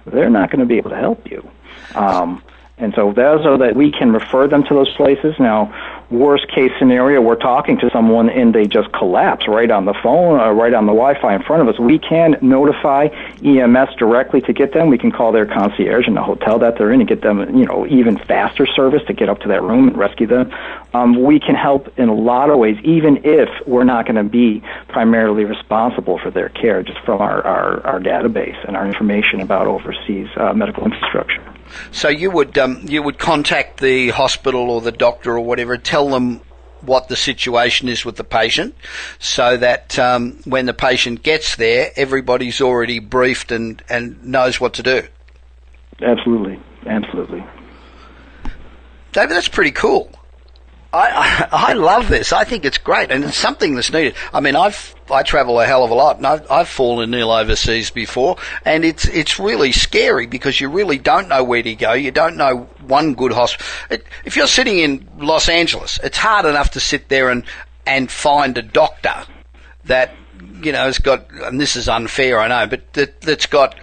they're 0.06 0.30
not 0.30 0.50
going 0.50 0.60
to 0.60 0.66
be 0.66 0.76
able 0.76 0.90
to 0.90 0.96
help 0.96 1.30
you. 1.30 1.48
Um, 1.94 2.42
and 2.76 2.92
so 2.96 3.12
those 3.12 3.46
are 3.46 3.56
that 3.58 3.76
we 3.76 3.92
can 3.92 4.12
refer 4.12 4.48
them 4.48 4.64
to 4.64 4.74
those 4.74 4.92
places. 4.96 5.36
Now, 5.38 5.72
worst 6.10 6.48
case 6.48 6.72
scenario, 6.76 7.20
we're 7.20 7.36
talking 7.36 7.78
to 7.78 7.90
someone 7.90 8.28
and 8.28 8.52
they 8.52 8.66
just 8.66 8.92
collapse 8.92 9.46
right 9.46 9.70
on 9.70 9.84
the 9.84 9.94
phone 10.02 10.40
or 10.40 10.52
right 10.52 10.74
on 10.74 10.86
the 10.86 10.92
Wi-Fi 10.92 11.36
in 11.36 11.42
front 11.44 11.62
of 11.62 11.68
us. 11.68 11.78
We 11.78 12.00
can 12.00 12.36
notify 12.42 13.10
EMS 13.44 13.94
directly 13.96 14.40
to 14.42 14.52
get 14.52 14.72
them. 14.72 14.88
We 14.88 14.98
can 14.98 15.12
call 15.12 15.30
their 15.30 15.46
concierge 15.46 16.08
in 16.08 16.14
the 16.14 16.22
hotel 16.22 16.58
that 16.58 16.76
they're 16.76 16.90
in 16.90 16.98
and 16.98 17.08
get 17.08 17.22
them, 17.22 17.56
you 17.56 17.64
know, 17.64 17.86
even 17.86 18.18
faster 18.18 18.66
service 18.66 19.02
to 19.06 19.12
get 19.12 19.28
up 19.28 19.38
to 19.42 19.48
that 19.48 19.62
room 19.62 19.86
and 19.86 19.96
rescue 19.96 20.26
them. 20.26 20.52
Um, 20.94 21.22
we 21.22 21.38
can 21.38 21.54
help 21.54 21.96
in 21.96 22.08
a 22.08 22.14
lot 22.14 22.50
of 22.50 22.58
ways, 22.58 22.76
even 22.82 23.20
if 23.22 23.48
we're 23.68 23.84
not 23.84 24.04
going 24.04 24.16
to 24.16 24.24
be 24.24 24.64
primarily 24.88 25.44
responsible 25.44 26.18
for 26.18 26.32
their 26.32 26.48
care, 26.48 26.82
just 26.82 26.98
from 27.04 27.20
our, 27.20 27.40
our, 27.46 27.86
our 27.86 28.00
database 28.00 28.56
and 28.66 28.76
our 28.76 28.84
information 28.84 29.40
about 29.40 29.68
overseas 29.68 30.26
uh, 30.36 30.52
medical 30.54 30.84
infrastructure. 30.84 31.53
So 31.92 32.08
you 32.08 32.30
would 32.30 32.56
um, 32.58 32.84
you 32.86 33.02
would 33.02 33.18
contact 33.18 33.80
the 33.80 34.10
hospital 34.10 34.70
or 34.70 34.80
the 34.80 34.92
doctor 34.92 35.36
or 35.36 35.40
whatever, 35.40 35.76
tell 35.76 36.08
them 36.08 36.40
what 36.86 37.08
the 37.08 37.16
situation 37.16 37.88
is 37.88 38.04
with 38.04 38.16
the 38.16 38.24
patient, 38.24 38.74
so 39.18 39.56
that 39.56 39.98
um, 39.98 40.38
when 40.44 40.66
the 40.66 40.74
patient 40.74 41.22
gets 41.22 41.56
there, 41.56 41.90
everybody's 41.96 42.60
already 42.60 42.98
briefed 42.98 43.52
and, 43.52 43.82
and 43.88 44.22
knows 44.24 44.60
what 44.60 44.74
to 44.74 44.82
do. 44.82 45.02
Absolutely, 46.02 46.60
absolutely. 46.86 47.44
David, 49.12 49.30
that's 49.30 49.48
pretty 49.48 49.70
cool. 49.70 50.10
I, 50.92 51.48
I, 51.52 51.70
I 51.70 51.72
love 51.74 52.08
this. 52.08 52.32
I 52.32 52.44
think 52.44 52.64
it's 52.64 52.78
great, 52.78 53.10
and 53.10 53.24
it's 53.24 53.36
something 53.36 53.74
that's 53.74 53.92
needed. 53.92 54.14
I 54.32 54.40
mean, 54.40 54.56
I've 54.56 54.93
I 55.10 55.22
travel 55.22 55.60
a 55.60 55.66
hell 55.66 55.84
of 55.84 55.90
a 55.90 55.94
lot, 55.94 56.16
and 56.16 56.26
I've 56.26 56.50
I've 56.50 56.68
fallen 56.68 57.12
ill 57.14 57.30
overseas 57.30 57.90
before, 57.90 58.36
and 58.64 58.84
it's 58.84 59.06
it's 59.06 59.38
really 59.38 59.72
scary 59.72 60.26
because 60.26 60.60
you 60.60 60.68
really 60.68 60.98
don't 60.98 61.28
know 61.28 61.44
where 61.44 61.62
to 61.62 61.74
go. 61.74 61.92
You 61.92 62.10
don't 62.10 62.36
know 62.36 62.68
one 62.86 63.14
good 63.14 63.32
hospital. 63.32 63.98
If 64.24 64.36
you're 64.36 64.46
sitting 64.46 64.78
in 64.78 65.06
Los 65.18 65.48
Angeles, 65.48 65.98
it's 66.02 66.18
hard 66.18 66.46
enough 66.46 66.70
to 66.72 66.80
sit 66.80 67.08
there 67.08 67.30
and 67.30 67.44
and 67.86 68.10
find 68.10 68.56
a 68.56 68.62
doctor 68.62 69.14
that 69.84 70.14
you 70.62 70.72
know 70.72 70.84
has 70.84 70.98
got. 70.98 71.30
And 71.30 71.60
this 71.60 71.76
is 71.76 71.88
unfair, 71.88 72.40
I 72.40 72.48
know, 72.48 72.66
but 72.66 72.92
that 72.94 73.20
that's 73.20 73.46
got 73.46 73.74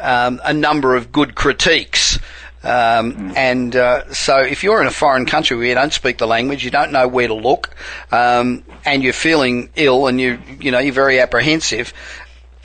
um, 0.00 0.40
a 0.44 0.52
number 0.52 0.96
of 0.96 1.12
good 1.12 1.34
critiques 1.34 2.18
um, 2.64 3.34
and 3.36 3.76
uh, 3.76 4.12
so, 4.12 4.38
if 4.38 4.64
you're 4.64 4.80
in 4.80 4.86
a 4.86 4.92
foreign 4.92 5.26
country 5.26 5.56
where 5.56 5.66
you 5.66 5.74
don't 5.74 5.92
speak 5.92 6.16
the 6.16 6.26
language, 6.26 6.64
you 6.64 6.70
don't 6.70 6.92
know 6.92 7.06
where 7.06 7.28
to 7.28 7.34
look, 7.34 7.74
um, 8.10 8.64
and 8.84 9.02
you're 9.02 9.12
feeling 9.12 9.68
ill, 9.76 10.06
and 10.06 10.18
you 10.18 10.38
you 10.60 10.70
know 10.70 10.78
you're 10.78 10.94
very 10.94 11.20
apprehensive, 11.20 11.92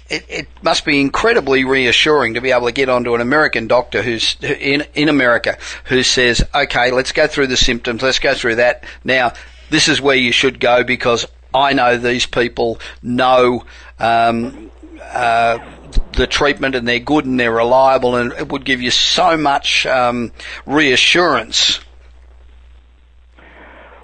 it, 0.09 0.25
it, 0.29 0.47
must 0.61 0.85
be 0.85 1.01
incredibly 1.01 1.65
reassuring 1.65 2.35
to 2.35 2.41
be 2.41 2.51
able 2.51 2.67
to 2.67 2.71
get 2.71 2.87
onto 2.87 3.13
an 3.13 3.21
American 3.21 3.67
doctor 3.67 4.01
who's 4.01 4.37
in 4.41 4.85
in 4.95 5.09
America 5.09 5.57
who 5.85 6.01
says, 6.01 6.43
"Okay, 6.55 6.91
let's 6.91 7.11
go 7.11 7.27
through 7.27 7.47
the 7.47 7.57
symptoms. 7.57 8.01
Let's 8.01 8.19
go 8.19 8.33
through 8.33 8.55
that. 8.55 8.85
Now, 9.03 9.33
this 9.69 9.89
is 9.89 10.01
where 10.01 10.15
you 10.15 10.31
should 10.31 10.61
go 10.61 10.83
because 10.85 11.25
I 11.53 11.73
know 11.73 11.97
these 11.97 12.25
people 12.25 12.79
know." 13.03 13.65
Um, 13.99 14.71
uh, 15.01 15.59
the 16.13 16.27
treatment 16.27 16.75
and 16.75 16.87
they're 16.87 16.99
good 16.99 17.25
and 17.25 17.39
they're 17.39 17.51
reliable 17.51 18.15
and 18.15 18.33
it 18.33 18.51
would 18.51 18.65
give 18.65 18.81
you 18.81 18.91
so 18.91 19.37
much 19.37 19.85
um, 19.85 20.31
reassurance. 20.65 21.79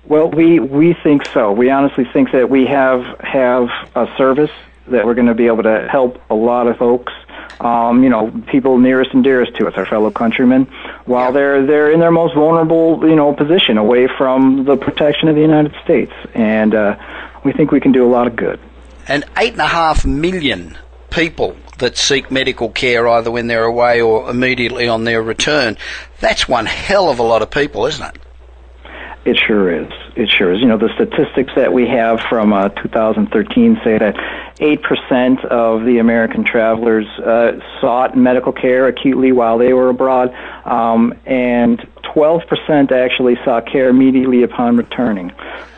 Well, 0.07 0.29
we, 0.29 0.59
we 0.59 0.93
think 0.93 1.25
so. 1.33 1.51
We 1.51 1.69
honestly 1.71 2.05
think 2.05 2.31
that 2.31 2.49
we 2.49 2.65
have 2.67 3.19
have 3.21 3.69
a 3.95 4.07
service 4.17 4.51
that 4.87 5.05
we're 5.05 5.15
going 5.15 5.27
to 5.27 5.33
be 5.33 5.47
able 5.47 5.63
to 5.63 5.87
help 5.89 6.21
a 6.29 6.35
lot 6.35 6.67
of 6.67 6.77
folks. 6.77 7.11
Um, 7.59 8.03
you 8.03 8.09
know, 8.09 8.31
people 8.47 8.77
nearest 8.77 9.13
and 9.13 9.23
dearest 9.23 9.55
to 9.55 9.67
us, 9.67 9.73
our 9.77 9.85
fellow 9.85 10.11
countrymen, 10.11 10.65
while 11.05 11.27
yeah. 11.27 11.31
they're 11.31 11.65
they're 11.65 11.91
in 11.91 11.99
their 11.99 12.11
most 12.11 12.35
vulnerable, 12.35 13.07
you 13.07 13.15
know, 13.15 13.33
position 13.33 13.77
away 13.77 14.07
from 14.17 14.65
the 14.65 14.75
protection 14.75 15.27
of 15.29 15.35
the 15.35 15.41
United 15.41 15.73
States, 15.83 16.11
and 16.33 16.75
uh, 16.75 16.97
we 17.43 17.53
think 17.53 17.71
we 17.71 17.79
can 17.79 17.93
do 17.93 18.05
a 18.05 18.11
lot 18.11 18.27
of 18.27 18.35
good. 18.35 18.59
And 19.07 19.23
eight 19.37 19.53
and 19.53 19.61
a 19.61 19.67
half 19.67 20.05
million 20.05 20.77
people 21.15 21.55
that 21.77 21.97
seek 21.97 22.29
medical 22.29 22.69
care 22.69 23.07
either 23.07 23.31
when 23.31 23.47
they're 23.47 23.63
away 23.63 24.01
or 24.01 24.29
immediately 24.29 24.87
on 24.87 25.05
their 25.05 25.23
return. 25.23 25.77
That's 26.19 26.47
one 26.47 26.65
hell 26.65 27.09
of 27.09 27.19
a 27.19 27.23
lot 27.23 27.41
of 27.41 27.49
people, 27.49 27.85
isn't 27.85 28.05
it? 28.05 28.21
It 29.25 29.37
sure 29.47 29.73
is. 29.73 29.91
It 30.15 30.29
sure 30.29 30.53
is. 30.53 30.61
You 30.61 30.67
know, 30.67 30.77
the 30.77 30.93
statistics 30.93 31.51
that 31.55 31.73
we 31.73 31.87
have 31.87 32.19
from 32.29 32.53
uh, 32.53 32.69
2013 32.69 33.81
say 33.83 33.97
that 33.97 34.15
8% 34.57 35.45
of 35.45 35.83
the 35.83 35.97
American 35.97 36.45
travelers 36.45 37.07
uh, 37.19 37.59
sought 37.81 38.15
medical 38.15 38.51
care 38.51 38.87
acutely 38.87 39.31
while 39.31 39.57
they 39.57 39.73
were 39.73 39.89
abroad, 39.89 40.31
um, 40.65 41.13
and 41.25 41.79
12% 42.15 42.91
actually 42.91 43.35
sought 43.43 43.65
care 43.65 43.89
immediately 43.89 44.43
upon 44.43 44.77
returning. 44.77 45.31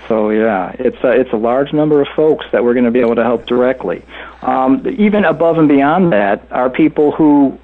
So 0.08 0.30
yeah, 0.30 0.76
it's 0.80 0.98
a, 1.04 1.12
it's 1.12 1.32
a 1.34 1.38
large 1.38 1.74
number 1.74 2.02
of 2.02 2.08
folks 2.16 2.46
that 2.52 2.64
we're 2.64 2.74
going 2.74 2.86
to 2.86 2.92
be 2.92 3.00
able 3.00 3.16
to 3.16 3.24
help 3.24 3.46
directly. 3.46 4.04
Um, 4.42 4.86
even 4.98 5.26
above 5.26 5.58
and 5.58 5.68
beyond 5.68 6.14
that 6.14 6.48
are 6.52 6.70
people 6.70 7.12
who, 7.12 7.60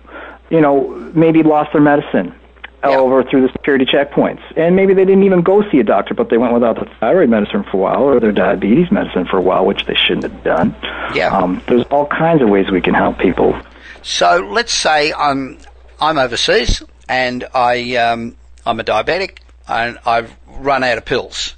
you 0.50 0.62
know, 0.62 0.90
maybe 1.16 1.44
lost 1.44 1.72
their 1.74 1.82
medicine 1.82 2.36
yeah. 2.84 2.98
over 2.98 3.24
through 3.24 3.48
the 3.48 3.52
security 3.54 3.86
checkpoints, 3.86 4.42
and 4.58 4.76
maybe 4.76 4.94
they 4.94 5.06
didn't 5.06 5.24
even 5.24 5.42
go 5.42 5.70
see 5.72 5.80
a 5.80 5.84
doctor, 5.84 6.14
but 6.14 6.30
they 6.30 6.38
went 6.38 6.54
without 6.54 6.76
the 6.76 6.86
thyroid 7.00 7.30
medicine 7.30 7.64
for 7.64 7.78
a 7.78 7.80
while 7.80 8.04
or 8.04 8.20
their 8.20 8.32
diabetes 8.32 8.92
medicine 8.92 9.26
for 9.26 9.38
a 9.38 9.42
while, 9.42 9.66
which 9.66 9.86
they 9.86 9.96
shouldn't 9.96 10.24
have 10.24 10.44
done. 10.44 10.76
Yeah. 11.14 11.36
Um, 11.36 11.62
there's 11.68 11.86
all 11.86 12.08
kinds 12.08 12.42
of 12.42 12.50
ways 12.50 12.70
we 12.72 12.82
can 12.82 12.94
help 12.94 13.20
people. 13.20 13.60
So 14.02 14.46
let's 14.52 14.74
say 14.74 15.14
I'm 15.14 15.58
I'm 16.00 16.18
overseas 16.18 16.84
and 17.08 17.46
I 17.54 17.96
um, 17.96 18.36
I'm 18.66 18.80
a 18.80 18.84
diabetic 18.84 19.40
and 19.68 19.98
I've 20.06 20.36
run 20.48 20.84
out 20.84 20.98
of 20.98 21.06
pills 21.06 21.56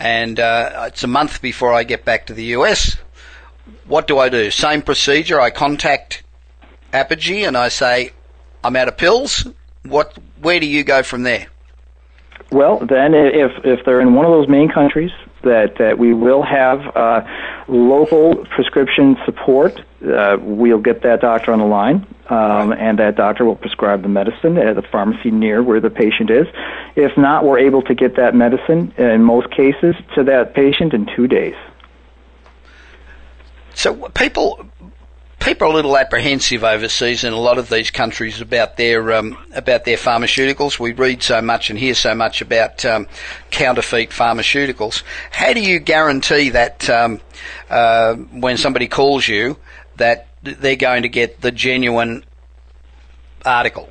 and 0.00 0.40
uh, 0.40 0.86
it's 0.88 1.04
a 1.04 1.06
month 1.06 1.42
before 1.42 1.72
I 1.72 1.84
get 1.84 2.04
back 2.04 2.26
to 2.26 2.34
the 2.34 2.44
US. 2.56 2.96
What 3.86 4.06
do 4.06 4.18
I 4.18 4.28
do? 4.28 4.50
Same 4.50 4.82
procedure. 4.82 5.40
I 5.40 5.50
contact 5.50 6.22
Apogee 6.92 7.44
and 7.44 7.56
I 7.56 7.68
say, 7.68 8.12
I'm 8.64 8.74
out 8.76 8.88
of 8.88 8.96
pills. 8.96 9.46
What? 9.84 10.16
Where 10.40 10.58
do 10.58 10.66
you 10.66 10.82
go 10.84 11.02
from 11.02 11.22
there? 11.22 11.46
Well, 12.50 12.78
then, 12.78 13.14
if 13.14 13.52
if 13.64 13.84
they're 13.84 14.00
in 14.00 14.14
one 14.14 14.26
of 14.26 14.32
those 14.32 14.48
main 14.48 14.68
countries, 14.68 15.12
that 15.42 15.76
that 15.78 15.98
we 15.98 16.12
will 16.12 16.42
have 16.42 16.80
uh, 16.96 17.20
local 17.68 18.44
prescription 18.46 19.16
support. 19.24 19.80
Uh, 20.02 20.38
we'll 20.40 20.78
get 20.78 21.02
that 21.02 21.20
doctor 21.20 21.52
on 21.52 21.58
the 21.58 21.66
line, 21.66 22.06
um, 22.30 22.72
and 22.72 22.98
that 22.98 23.16
doctor 23.16 23.44
will 23.44 23.56
prescribe 23.56 24.02
the 24.02 24.08
medicine 24.08 24.56
at 24.56 24.74
the 24.74 24.82
pharmacy 24.82 25.30
near 25.30 25.62
where 25.62 25.80
the 25.80 25.90
patient 25.90 26.30
is. 26.30 26.46
If 26.96 27.16
not, 27.18 27.44
we're 27.44 27.58
able 27.58 27.82
to 27.82 27.94
get 27.94 28.16
that 28.16 28.34
medicine 28.34 28.94
in 28.96 29.22
most 29.22 29.50
cases 29.50 29.94
to 30.14 30.24
that 30.24 30.54
patient 30.54 30.94
in 30.94 31.06
two 31.14 31.26
days. 31.26 31.54
So 33.74 34.08
people 34.10 34.66
people 35.40 35.68
are 35.68 35.70
a 35.70 35.74
little 35.74 35.96
apprehensive 35.96 36.62
overseas 36.62 37.24
in 37.24 37.32
a 37.32 37.38
lot 37.38 37.58
of 37.58 37.68
these 37.68 37.90
countries 37.90 38.40
about 38.40 38.76
their 38.76 39.12
um, 39.12 39.36
about 39.54 39.84
their 39.84 39.96
pharmaceuticals. 39.96 40.78
We 40.78 40.92
read 40.92 41.22
so 41.22 41.42
much 41.42 41.70
and 41.70 41.78
hear 41.78 41.94
so 41.94 42.14
much 42.14 42.40
about 42.40 42.84
um, 42.84 43.06
counterfeit 43.50 44.10
pharmaceuticals. 44.10 45.02
How 45.30 45.52
do 45.52 45.60
you 45.60 45.78
guarantee 45.78 46.50
that 46.50 46.88
um, 46.88 47.20
uh, 47.68 48.14
when 48.14 48.56
somebody 48.56 48.88
calls 48.88 49.26
you 49.26 49.56
that 50.00 50.26
they're 50.42 50.76
going 50.76 51.02
to 51.02 51.08
get 51.08 51.40
the 51.40 51.50
genuine 51.50 52.24
article? 53.44 53.88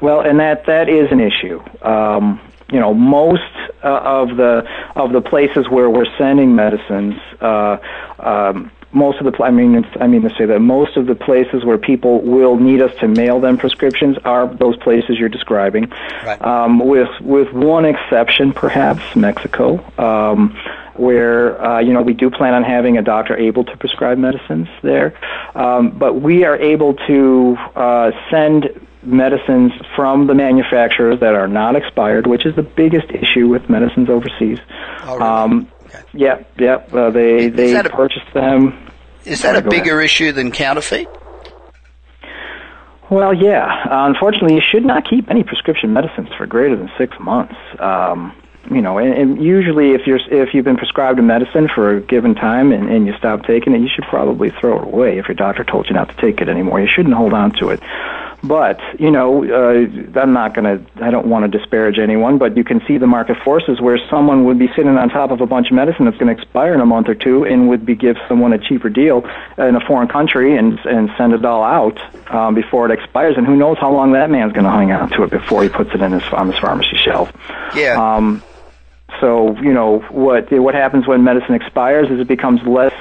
Well, 0.00 0.20
and 0.20 0.38
that 0.40 0.66
that 0.66 0.88
is 0.88 1.10
an 1.10 1.20
issue. 1.20 1.60
Um, 1.84 2.40
you 2.70 2.78
know, 2.78 2.94
most 2.94 3.42
uh, 3.82 3.88
of 3.88 4.36
the 4.36 4.62
of 4.94 5.12
the 5.12 5.20
places 5.20 5.68
where 5.68 5.90
we're 5.90 6.12
sending 6.16 6.54
medicines. 6.54 7.14
Uh, 7.40 7.78
um, 8.20 8.70
most 8.98 9.18
of 9.20 9.24
the 9.30 9.42
I 9.42 9.50
mean 9.50 9.86
I 10.00 10.06
mean 10.06 10.22
to 10.22 10.30
say 10.38 10.44
that 10.46 10.60
most 10.60 10.96
of 10.96 11.06
the 11.06 11.14
places 11.14 11.64
where 11.64 11.78
people 11.78 12.20
will 12.22 12.56
need 12.56 12.80
us 12.82 12.94
to 13.00 13.06
mail 13.08 13.40
them 13.40 13.56
prescriptions 13.56 14.16
are 14.24 14.46
those 14.64 14.76
places 14.78 15.18
you're 15.18 15.28
describing, 15.38 15.84
Right. 16.26 16.40
um, 16.42 16.78
with 16.80 17.08
with 17.20 17.52
one 17.52 17.84
exception, 17.84 18.52
perhaps 18.52 19.02
Mexico, 19.16 19.66
um, 19.98 20.56
where 20.96 21.60
uh, 21.64 21.80
you 21.80 21.92
know 21.92 22.02
we 22.02 22.14
do 22.14 22.30
plan 22.30 22.54
on 22.54 22.62
having 22.64 22.98
a 22.98 23.02
doctor 23.02 23.36
able 23.36 23.64
to 23.64 23.76
prescribe 23.76 24.18
medicines 24.18 24.68
there, 24.82 25.14
um, 25.54 25.90
but 25.90 26.20
we 26.20 26.44
are 26.44 26.56
able 26.56 26.94
to 27.06 27.56
uh, 27.76 28.10
send 28.30 28.68
medicines 29.04 29.72
from 29.94 30.26
the 30.26 30.34
manufacturers 30.34 31.20
that 31.20 31.34
are 31.34 31.48
not 31.48 31.76
expired, 31.76 32.26
which 32.26 32.44
is 32.44 32.54
the 32.56 32.62
biggest 32.62 33.08
issue 33.10 33.46
with 33.48 33.70
medicines 33.70 34.08
overseas. 34.10 34.58
Oh, 35.04 35.16
really? 35.16 35.22
Um, 35.22 35.68
Okay. 35.88 36.02
Yep, 36.12 36.60
yep. 36.60 36.92
Uh, 36.92 37.08
they 37.08 37.48
they 37.48 37.72
that 37.72 37.86
a- 37.86 37.88
purchase 37.88 38.22
them. 38.34 38.76
Is 39.28 39.42
that 39.42 39.56
a 39.56 39.68
bigger 39.68 40.00
issue 40.00 40.32
than 40.32 40.50
counterfeit? 40.50 41.08
Well, 43.10 43.32
yeah. 43.32 43.84
Uh, 43.90 44.06
unfortunately, 44.06 44.54
you 44.54 44.62
should 44.62 44.84
not 44.84 45.08
keep 45.08 45.30
any 45.30 45.42
prescription 45.42 45.92
medicines 45.92 46.28
for 46.36 46.46
greater 46.46 46.76
than 46.76 46.90
six 46.98 47.16
months. 47.18 47.54
Um, 47.78 48.34
you 48.70 48.82
know, 48.82 48.98
and, 48.98 49.14
and 49.14 49.42
usually, 49.42 49.92
if 49.92 50.06
you're 50.06 50.20
if 50.30 50.52
you've 50.52 50.64
been 50.64 50.76
prescribed 50.76 51.18
a 51.18 51.22
medicine 51.22 51.68
for 51.74 51.96
a 51.96 52.00
given 52.00 52.34
time 52.34 52.70
and, 52.70 52.90
and 52.90 53.06
you 53.06 53.14
stop 53.16 53.44
taking 53.44 53.74
it, 53.74 53.80
you 53.80 53.88
should 53.88 54.04
probably 54.04 54.50
throw 54.50 54.82
it 54.82 54.84
away. 54.84 55.18
If 55.18 55.26
your 55.26 55.34
doctor 55.34 55.64
told 55.64 55.88
you 55.88 55.94
not 55.94 56.10
to 56.10 56.16
take 56.16 56.42
it 56.42 56.48
anymore, 56.48 56.80
you 56.80 56.86
shouldn't 56.86 57.14
hold 57.14 57.32
on 57.32 57.52
to 57.60 57.70
it. 57.70 57.80
But 58.42 58.80
you 59.00 59.10
know, 59.10 59.44
uh, 59.44 60.20
I'm 60.20 60.32
not 60.32 60.54
going 60.54 60.64
to. 60.64 61.04
I 61.04 61.10
don't 61.10 61.26
want 61.26 61.50
to 61.50 61.58
disparage 61.58 61.98
anyone, 61.98 62.38
but 62.38 62.56
you 62.56 62.62
can 62.62 62.80
see 62.86 62.96
the 62.96 63.06
market 63.06 63.36
forces 63.44 63.80
where 63.80 63.98
someone 64.08 64.44
would 64.44 64.58
be 64.58 64.68
sitting 64.68 64.96
on 64.96 65.08
top 65.08 65.32
of 65.32 65.40
a 65.40 65.46
bunch 65.46 65.70
of 65.70 65.74
medicine 65.74 66.04
that's 66.04 66.16
going 66.18 66.34
to 66.34 66.40
expire 66.40 66.72
in 66.72 66.80
a 66.80 66.86
month 66.86 67.08
or 67.08 67.16
two, 67.16 67.44
and 67.44 67.68
would 67.68 67.84
be 67.84 67.96
give 67.96 68.16
someone 68.28 68.52
a 68.52 68.58
cheaper 68.58 68.90
deal 68.90 69.28
in 69.58 69.74
a 69.74 69.80
foreign 69.86 70.06
country 70.06 70.56
and 70.56 70.78
and 70.84 71.10
send 71.18 71.32
it 71.32 71.44
all 71.44 71.64
out 71.64 71.98
um, 72.32 72.54
before 72.54 72.88
it 72.88 72.92
expires. 72.92 73.36
And 73.36 73.44
who 73.44 73.56
knows 73.56 73.76
how 73.78 73.92
long 73.92 74.12
that 74.12 74.30
man's 74.30 74.52
going 74.52 74.64
to 74.64 74.70
hang 74.70 74.92
on 74.92 75.10
to 75.10 75.24
it 75.24 75.30
before 75.30 75.64
he 75.64 75.68
puts 75.68 75.90
it 75.92 76.00
in 76.00 76.12
his 76.12 76.22
on 76.32 76.46
his 76.46 76.58
pharmacy 76.60 76.96
shelf. 76.96 77.32
Yeah. 77.74 77.96
Um, 77.98 78.40
so 79.20 79.56
you 79.60 79.72
know 79.72 79.98
what 80.10 80.52
what 80.52 80.74
happens 80.74 81.08
when 81.08 81.24
medicine 81.24 81.54
expires 81.54 82.08
is 82.08 82.20
it 82.20 82.28
becomes 82.28 82.62
less 82.62 82.94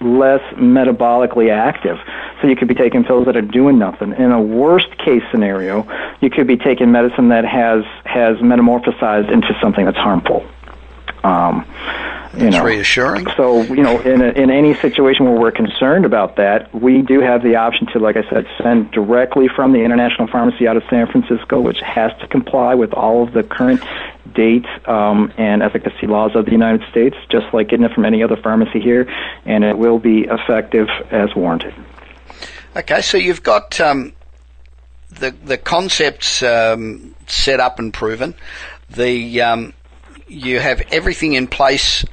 less 0.00 0.42
metabolically 0.54 1.50
active. 1.50 1.98
So 2.40 2.48
you 2.48 2.56
could 2.56 2.68
be 2.68 2.74
taking 2.74 3.04
pills 3.04 3.26
that 3.26 3.36
are 3.36 3.42
doing 3.42 3.78
nothing. 3.78 4.12
In 4.12 4.30
a 4.30 4.40
worst 4.40 4.96
case 4.98 5.22
scenario, 5.30 5.86
you 6.20 6.30
could 6.30 6.46
be 6.46 6.56
taking 6.56 6.92
medicine 6.92 7.28
that 7.30 7.44
has 7.44 7.84
has 8.04 8.36
metamorphosized 8.38 9.32
into 9.32 9.56
something 9.60 9.84
that's 9.84 9.96
harmful. 9.96 10.46
Um, 11.24 11.64
you 12.36 12.48
It's 12.48 12.56
know. 12.56 12.64
reassuring. 12.64 13.26
So, 13.36 13.62
you 13.62 13.82
know, 13.82 14.00
in, 14.00 14.20
a, 14.20 14.28
in 14.30 14.50
any 14.50 14.74
situation 14.74 15.24
where 15.24 15.38
we're 15.38 15.52
concerned 15.52 16.04
about 16.04 16.36
that, 16.36 16.74
we 16.74 17.02
do 17.02 17.20
have 17.20 17.42
the 17.42 17.56
option 17.56 17.86
to, 17.92 17.98
like 17.98 18.16
I 18.16 18.28
said, 18.28 18.46
send 18.62 18.90
directly 18.90 19.48
from 19.54 19.72
the 19.72 19.80
International 19.80 20.28
Pharmacy 20.28 20.68
out 20.68 20.76
of 20.76 20.82
San 20.90 21.06
Francisco, 21.06 21.60
which 21.60 21.80
has 21.80 22.12
to 22.20 22.26
comply 22.28 22.74
with 22.74 22.92
all 22.92 23.22
of 23.22 23.32
the 23.32 23.42
current 23.42 23.82
date 24.34 24.66
um, 24.86 25.32
and 25.38 25.62
efficacy 25.62 26.06
laws 26.06 26.32
of 26.34 26.44
the 26.44 26.52
United 26.52 26.88
States, 26.90 27.16
just 27.30 27.46
like 27.52 27.68
getting 27.68 27.86
it 27.86 27.92
from 27.92 28.04
any 28.04 28.22
other 28.22 28.36
pharmacy 28.36 28.80
here, 28.80 29.08
and 29.44 29.64
it 29.64 29.78
will 29.78 29.98
be 29.98 30.26
effective 30.28 30.88
as 31.10 31.34
warranted. 31.34 31.74
Okay, 32.76 33.00
so 33.00 33.16
you've 33.16 33.42
got 33.42 33.80
um, 33.80 34.12
the 35.08 35.30
the 35.30 35.56
concepts 35.56 36.42
um, 36.42 37.14
set 37.26 37.60
up 37.60 37.78
and 37.78 37.94
proven. 37.94 38.34
The 38.90 39.40
um, 39.40 39.72
you 40.28 40.60
have 40.60 40.82
everything 40.92 41.32
in 41.32 41.46
place, 41.46 42.04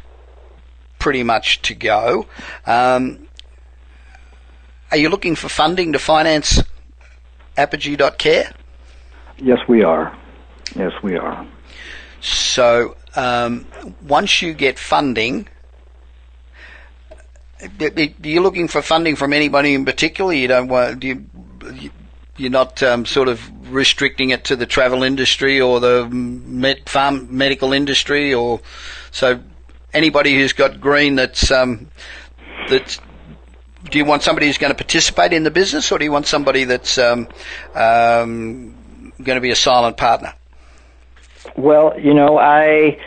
pretty 1.03 1.21
much 1.21 1.61
to 1.61 1.75
go. 1.75 2.25
Um, 2.65 3.27
are 4.89 4.95
you 4.95 5.09
looking 5.09 5.35
for 5.35 5.49
funding 5.49 5.91
to 5.91 5.99
finance 5.99 6.63
Apogee.care? 7.57 8.53
Yes, 9.37 9.59
we 9.67 9.83
are. 9.83 10.17
Yes, 10.77 10.93
we 11.03 11.17
are. 11.17 11.45
So 12.21 12.95
um, 13.17 13.67
once 14.07 14.41
you 14.41 14.53
get 14.53 14.79
funding, 14.79 15.49
are 17.61 17.99
you 18.23 18.41
looking 18.41 18.69
for 18.69 18.81
funding 18.81 19.17
from 19.17 19.33
anybody 19.33 19.73
in 19.73 19.83
particular? 19.83 20.31
You 20.31 20.47
don't 20.47 20.69
want 20.69 21.01
do 21.01 21.07
you, 21.07 21.25
you're 22.37 22.49
not 22.49 22.81
um, 22.81 23.05
sort 23.05 23.27
of 23.27 23.41
restricting 23.73 24.29
it 24.29 24.45
to 24.45 24.55
the 24.55 24.65
travel 24.65 25.03
industry 25.03 25.59
or 25.59 25.81
the 25.81 26.07
med, 26.07 26.87
farm 26.87 27.27
medical 27.29 27.73
industry, 27.73 28.33
or 28.33 28.61
so 29.11 29.41
anybody 29.93 30.35
who's 30.35 30.53
got 30.53 30.79
green 30.81 31.15
that's 31.15 31.51
um, 31.51 31.89
that's. 32.69 32.99
Do 33.89 33.97
you 33.97 34.05
want 34.05 34.23
somebody 34.23 34.47
who's 34.47 34.57
going 34.57 34.71
to 34.71 34.77
participate 34.77 35.33
in 35.33 35.43
the 35.43 35.51
business, 35.51 35.91
or 35.91 35.99
do 35.99 36.05
you 36.05 36.11
want 36.11 36.25
somebody 36.25 36.63
that's 36.63 36.97
um, 36.97 37.27
um, 37.75 39.11
going 39.21 39.35
to 39.35 39.41
be 39.41 39.51
a 39.51 39.57
silent 39.57 39.97
partner? 39.97 40.33
Well, 41.57 41.99
you 41.99 42.13
know, 42.13 42.37
I 42.37 42.97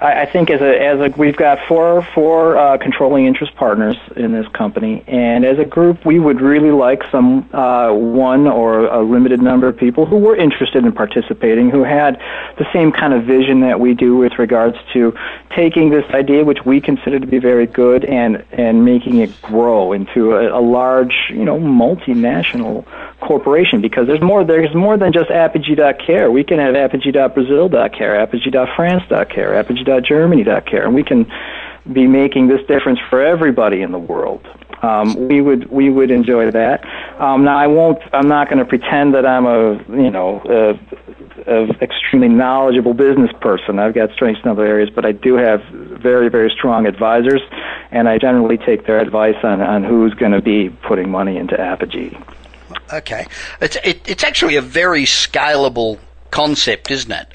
I 0.00 0.22
I 0.22 0.26
think 0.26 0.50
as 0.50 0.60
a 0.60 0.82
as 0.82 1.00
a 1.00 1.14
we've 1.16 1.36
got 1.36 1.58
four 1.66 2.06
four 2.14 2.56
uh, 2.56 2.78
controlling 2.78 3.26
interest 3.26 3.54
partners 3.54 3.96
in 4.16 4.32
this 4.32 4.46
company, 4.48 5.04
and 5.06 5.44
as 5.44 5.58
a 5.58 5.64
group, 5.64 6.04
we 6.04 6.18
would 6.18 6.40
really 6.40 6.70
like 6.70 7.02
some 7.10 7.48
uh, 7.54 7.92
one 7.92 8.46
or 8.46 8.86
a 8.86 9.02
limited 9.02 9.40
number 9.40 9.68
of 9.68 9.76
people 9.76 10.06
who 10.06 10.16
were 10.16 10.36
interested 10.36 10.84
in 10.84 10.92
participating, 10.92 11.70
who 11.70 11.82
had 11.82 12.18
the 12.58 12.66
same 12.72 12.92
kind 12.92 13.14
of 13.14 13.24
vision 13.24 13.60
that 13.60 13.80
we 13.80 13.94
do 13.94 14.16
with 14.16 14.38
regards 14.38 14.76
to 14.92 15.16
taking 15.54 15.90
this 15.90 16.04
idea, 16.10 16.44
which 16.44 16.64
we 16.64 16.80
consider 16.80 17.18
to 17.18 17.26
be 17.26 17.38
very 17.38 17.66
good, 17.66 18.04
and 18.04 18.44
and 18.52 18.84
making 18.84 19.18
it 19.18 19.30
grow 19.42 19.92
into 19.92 20.32
a, 20.32 20.58
a 20.58 20.60
large, 20.60 21.14
you 21.30 21.44
know, 21.44 21.58
multinational 21.58 22.84
corporation 23.20 23.80
because 23.80 24.06
there's 24.06 24.20
more 24.20 24.44
there's 24.44 24.74
more 24.74 24.96
than 24.96 25.12
just 25.12 25.30
apogee.care. 25.30 26.30
We 26.30 26.44
can 26.44 26.58
have 26.58 26.74
apogee.brazil.care, 26.74 28.20
apogee.france.care, 28.20 29.54
apogee.germany.care, 29.88 30.84
and 30.84 30.94
we 30.94 31.02
can 31.02 31.26
be 31.92 32.06
making 32.06 32.48
this 32.48 32.60
difference 32.66 32.98
for 33.08 33.24
everybody 33.24 33.82
in 33.82 33.92
the 33.92 33.98
world. 33.98 34.46
Um, 34.82 35.28
we 35.28 35.40
would 35.40 35.70
we 35.70 35.88
would 35.88 36.10
enjoy 36.10 36.50
that. 36.50 36.84
Um, 37.20 37.44
now 37.44 37.56
I 37.56 37.66
won't. 37.66 37.98
I'm 38.12 38.28
not 38.28 38.48
going 38.48 38.58
to 38.58 38.64
pretend 38.64 39.14
that 39.14 39.24
I'm 39.24 39.46
a 39.46 39.74
you 39.88 40.10
know 40.10 40.42
a, 40.44 41.50
a 41.50 41.68
extremely 41.80 42.28
knowledgeable 42.28 42.92
business 42.92 43.30
person. 43.40 43.78
I've 43.78 43.94
got 43.94 44.12
strengths 44.12 44.42
in 44.44 44.50
other 44.50 44.66
areas, 44.66 44.90
but 44.94 45.06
I 45.06 45.12
do 45.12 45.34
have 45.34 45.62
very 45.72 46.28
very 46.28 46.50
strong 46.50 46.86
advisors, 46.86 47.40
and 47.90 48.08
I 48.08 48.18
generally 48.18 48.58
take 48.58 48.86
their 48.86 48.98
advice 48.98 49.36
on 49.42 49.62
on 49.62 49.82
who's 49.82 50.12
going 50.14 50.32
to 50.32 50.42
be 50.42 50.68
putting 50.68 51.10
money 51.10 51.38
into 51.38 51.58
Apogee. 51.58 52.16
Okay, 52.92 53.26
it's 53.62 53.76
it, 53.82 54.06
it's 54.06 54.24
actually 54.24 54.56
a 54.56 54.62
very 54.62 55.04
scalable 55.04 55.98
concept, 56.30 56.90
isn't 56.90 57.12
it? 57.12 57.28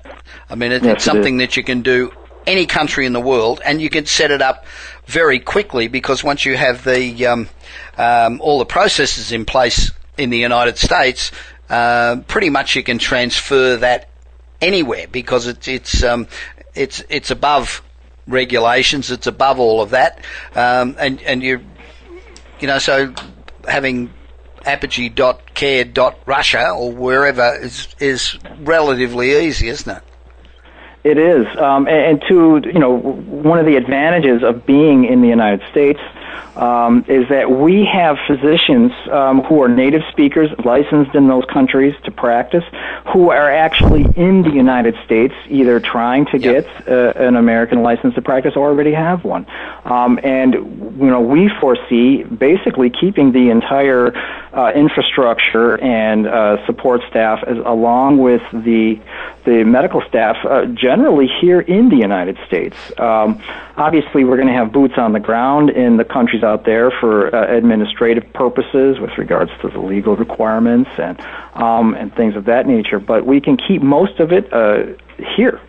I 0.50 0.56
mean, 0.56 0.72
it, 0.72 0.84
Yes, 0.84 0.98
it's 0.98 1.08
it 1.08 1.10
something 1.10 1.38
that 1.38 1.58
you 1.58 1.64
can 1.64 1.82
do 1.82 2.12
any 2.48 2.66
country 2.66 3.06
in 3.06 3.14
the 3.14 3.22
world, 3.22 3.62
and 3.64 3.82
you 3.82 3.90
can 3.90 4.06
set 4.06 4.32
it 4.32 4.42
up 4.42 4.66
very 5.06 5.40
quickly 5.40 5.88
because 5.88 6.24
once 6.24 6.46
you 6.46 6.58
have 6.58 6.84
the 6.84 7.26
um, 7.26 7.50
um, 7.98 8.42
all 8.42 8.60
the 8.60 8.66
processes 8.66 9.32
in 9.32 9.46
place 9.46 9.92
in 10.18 10.30
the 10.30 10.38
United 10.38 10.78
States, 10.78 11.32
uh, 11.70 12.18
pretty 12.28 12.50
much 12.50 12.76
you 12.76 12.84
can 12.84 12.98
transfer 12.98 13.78
that 13.78 14.10
anywhere 14.62 15.08
because 15.08 15.48
it's 15.48 15.68
it's 15.68 16.04
um, 16.04 16.28
it's 16.76 17.04
it's 17.10 17.32
above 17.32 17.82
regulations, 18.28 19.12
it's 19.12 19.28
above 19.28 19.60
all 19.60 19.82
of 19.82 19.92
that, 19.92 20.24
um, 20.56 20.96
and 21.00 21.22
and 21.24 21.44
you 21.44 21.62
you 22.60 22.68
know 22.68 22.80
so 22.80 23.14
having 23.68 24.12
apogee.care.russia 24.66 26.70
or 26.70 26.92
wherever 26.92 27.56
is 27.56 27.88
is 28.00 28.38
relatively 28.60 29.46
easy, 29.46 29.68
isn't 29.68 29.98
it? 29.98 30.04
It 31.04 31.18
is, 31.18 31.48
um, 31.58 31.88
and, 31.88 32.22
and 32.22 32.22
to 32.30 32.62
you 32.66 32.80
know, 32.80 32.96
one 32.96 33.58
of 33.58 33.66
the 33.66 33.76
advantages 33.76 34.44
of 34.44 34.66
being 34.66 35.06
in 35.06 35.22
the 35.22 35.28
United 35.28 35.68
States 35.72 36.00
um, 36.56 37.06
is 37.08 37.28
that 37.30 37.50
we 37.50 37.86
have 37.86 38.18
physicians 38.28 38.92
um, 39.12 39.42
who 39.44 39.62
are 39.62 39.70
native 39.70 40.02
speakers, 40.12 40.50
licensed 40.66 41.16
in 41.16 41.28
those 41.28 41.46
countries 41.46 41.96
to 42.04 42.12
practice, 42.12 42.64
who 43.14 43.32
are 43.32 43.50
actually 43.52 44.06
in 44.16 44.42
the 44.44 44.52
United 44.52 44.96
States, 45.06 45.34
either 45.50 45.80
trying 45.80 46.26
to 46.28 46.38
Yep. 46.38 46.66
get 46.66 46.88
uh, 46.88 47.14
an 47.16 47.36
American 47.36 47.84
license 47.84 48.16
to 48.16 48.22
practice 48.22 48.54
or 48.56 48.70
already 48.70 48.94
have 48.94 49.24
one. 49.24 49.46
Um, 49.86 50.20
and 50.24 50.54
you 50.54 51.08
know, 51.08 51.22
we 51.22 51.50
foresee 51.60 52.24
basically 52.24 52.90
keeping 52.90 53.32
the 53.32 53.50
entire 53.50 54.16
uh, 54.54 54.72
infrastructure 54.74 55.80
and 55.82 56.28
uh, 56.28 56.66
support 56.66 57.02
staff, 57.10 57.44
as, 57.48 57.58
along 57.58 58.18
with 58.18 58.42
the 58.52 59.00
the 59.46 59.64
medical 59.64 60.02
staff 60.08 60.38
uh, 60.46 60.66
generally 60.68 61.28
here 61.42 61.62
in 61.62 61.90
the 61.90 61.96
United 61.96 62.38
States. 62.46 62.76
Um, 63.00 63.42
obviously, 63.76 64.24
we're 64.24 64.36
going 64.36 64.48
to 64.50 64.54
have 64.54 64.72
boots 64.72 64.96
on 64.98 65.14
the 65.14 65.20
ground 65.20 65.70
in 65.72 65.98
the 65.98 66.06
countries 66.06 66.41
out 66.44 66.66
there 66.66 66.92
for 66.92 67.34
uh, 67.36 67.56
administrative 67.56 68.32
purposes 68.34 69.00
with 69.00 69.18
regards 69.18 69.52
to 69.62 69.70
the 69.70 69.80
legal 69.80 70.16
requirements 70.16 70.90
and 70.98 71.20
um, 71.56 71.94
and 71.96 72.14
things 72.16 72.36
of 72.36 72.46
that 72.46 72.68
nature. 72.68 73.00
But 73.00 73.26
we 73.26 73.42
can 73.42 73.58
keep 73.58 73.82
most 73.82 74.20
of 74.20 74.32
it 74.32 74.52
uh, 74.54 74.94
here 75.36 75.62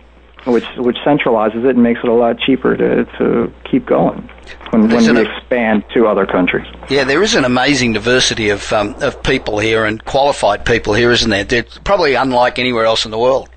which 0.44 0.64
which 0.76 0.96
centralizes 1.04 1.64
it 1.64 1.74
and 1.76 1.82
makes 1.82 2.00
it 2.02 2.08
a 2.08 2.12
lot 2.12 2.38
cheaper 2.38 2.76
to, 2.76 3.04
to 3.18 3.52
keep 3.70 3.86
going 3.86 4.28
when, 4.70 4.88
when 4.88 5.14
we 5.14 5.20
expand 5.20 5.84
to 5.94 6.06
other 6.06 6.26
countries. 6.26 6.66
Yeah, 6.88 7.04
there 7.04 7.22
is 7.22 7.34
an 7.34 7.44
amazing 7.44 7.92
diversity 7.92 8.50
of 8.50 8.72
um, 8.72 8.94
of 9.00 9.22
people 9.22 9.58
here 9.58 9.84
and 9.84 10.04
qualified 10.04 10.64
people 10.64 10.94
here, 10.94 11.10
isn't 11.12 11.30
there? 11.30 11.44
They're 11.44 11.66
probably 11.84 12.14
unlike 12.14 12.58
anywhere 12.58 12.84
else 12.84 13.04
in 13.04 13.10
the 13.10 13.18
world. 13.18 13.48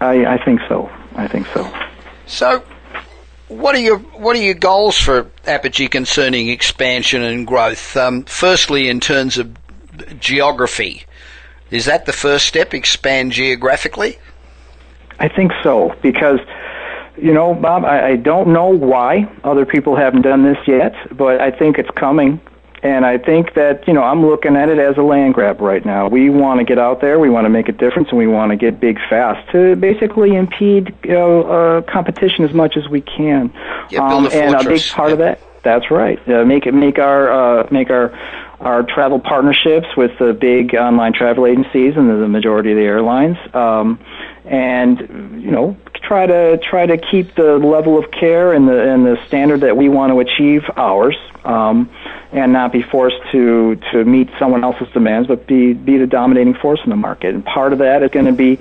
I, 0.00 0.24
I 0.24 0.44
think 0.44 0.60
so. 0.68 0.90
I 1.16 1.26
think 1.26 1.46
so. 1.48 1.70
So, 2.26 2.62
what 3.50 3.74
are 3.74 3.80
your 3.80 3.98
what 3.98 4.36
are 4.36 4.42
your 4.42 4.54
goals 4.54 4.96
for 4.96 5.28
Apogee 5.46 5.88
concerning 5.88 6.48
expansion 6.48 7.22
and 7.22 7.46
growth? 7.46 7.96
Um, 7.96 8.22
firstly, 8.24 8.88
in 8.88 9.00
terms 9.00 9.38
of 9.38 9.54
geography, 10.20 11.04
is 11.70 11.84
that 11.86 12.06
the 12.06 12.12
first 12.12 12.46
step? 12.46 12.72
Expand 12.72 13.32
geographically. 13.32 14.18
I 15.18 15.28
think 15.28 15.52
so 15.62 15.94
because 16.00 16.40
you 17.16 17.34
know, 17.34 17.54
Bob, 17.54 17.84
I, 17.84 18.10
I 18.10 18.16
don't 18.16 18.52
know 18.52 18.68
why 18.68 19.30
other 19.44 19.66
people 19.66 19.96
haven't 19.96 20.22
done 20.22 20.44
this 20.44 20.58
yet, 20.66 20.94
but 21.16 21.40
I 21.40 21.50
think 21.50 21.76
it's 21.78 21.90
coming. 21.90 22.40
And 22.82 23.04
I 23.04 23.18
think 23.18 23.54
that, 23.54 23.86
you 23.86 23.92
know, 23.92 24.02
I'm 24.02 24.24
looking 24.24 24.56
at 24.56 24.70
it 24.70 24.78
as 24.78 24.96
a 24.96 25.02
land 25.02 25.34
grab 25.34 25.60
right 25.60 25.84
now. 25.84 26.08
We 26.08 26.30
want 26.30 26.60
to 26.60 26.64
get 26.64 26.78
out 26.78 27.02
there, 27.02 27.18
we 27.18 27.28
want 27.28 27.44
to 27.44 27.50
make 27.50 27.68
a 27.68 27.72
difference, 27.72 28.08
and 28.08 28.18
we 28.18 28.26
want 28.26 28.50
to 28.52 28.56
get 28.56 28.80
big 28.80 28.98
fast 29.10 29.50
to 29.52 29.76
basically 29.76 30.34
impede 30.34 30.94
you 31.04 31.12
know, 31.12 31.42
uh, 31.42 31.82
competition 31.82 32.44
as 32.44 32.54
much 32.54 32.76
as 32.78 32.88
we 32.88 33.02
can. 33.02 33.52
Yeah, 33.90 34.06
um, 34.06 34.26
a 34.26 34.30
and 34.30 34.54
a 34.54 34.64
big 34.64 34.82
part 34.88 35.08
yeah. 35.08 35.12
of 35.12 35.18
that, 35.18 35.40
that's 35.62 35.90
right. 35.90 36.18
Uh, 36.26 36.44
make 36.46 36.66
it 36.66 36.72
make 36.72 36.98
our 36.98 37.30
uh, 37.60 37.68
make 37.70 37.90
our 37.90 38.12
our 38.60 38.82
travel 38.82 39.18
partnerships 39.18 39.88
with 39.96 40.12
the 40.18 40.32
big 40.32 40.74
online 40.74 41.12
travel 41.12 41.46
agencies 41.46 41.96
and 41.96 42.08
the, 42.08 42.16
the 42.16 42.28
majority 42.28 42.70
of 42.72 42.76
the 42.76 42.84
airlines. 42.84 43.36
Um, 43.54 43.98
and 44.44 45.00
you 45.42 45.50
know 45.50 45.76
try 45.94 46.26
to 46.26 46.58
try 46.58 46.86
to 46.86 46.96
keep 46.96 47.34
the 47.34 47.58
level 47.58 47.98
of 47.98 48.10
care 48.10 48.52
and 48.52 48.66
the 48.66 48.92
and 48.92 49.04
the 49.04 49.18
standard 49.26 49.60
that 49.60 49.76
we 49.76 49.88
want 49.88 50.10
to 50.10 50.20
achieve 50.20 50.62
ours 50.76 51.16
um, 51.44 51.90
and 52.32 52.52
not 52.52 52.72
be 52.72 52.82
forced 52.82 53.16
to 53.32 53.76
to 53.92 54.04
meet 54.04 54.28
someone 54.38 54.62
else's 54.62 54.88
demands, 54.92 55.26
but 55.28 55.46
be 55.46 55.72
be 55.72 55.98
the 55.98 56.06
dominating 56.06 56.54
force 56.54 56.80
in 56.84 56.90
the 56.90 56.96
market. 56.96 57.34
And 57.34 57.44
part 57.44 57.72
of 57.72 57.78
that 57.80 58.02
is 58.02 58.10
going 58.10 58.26
to 58.26 58.32
be 58.32 58.58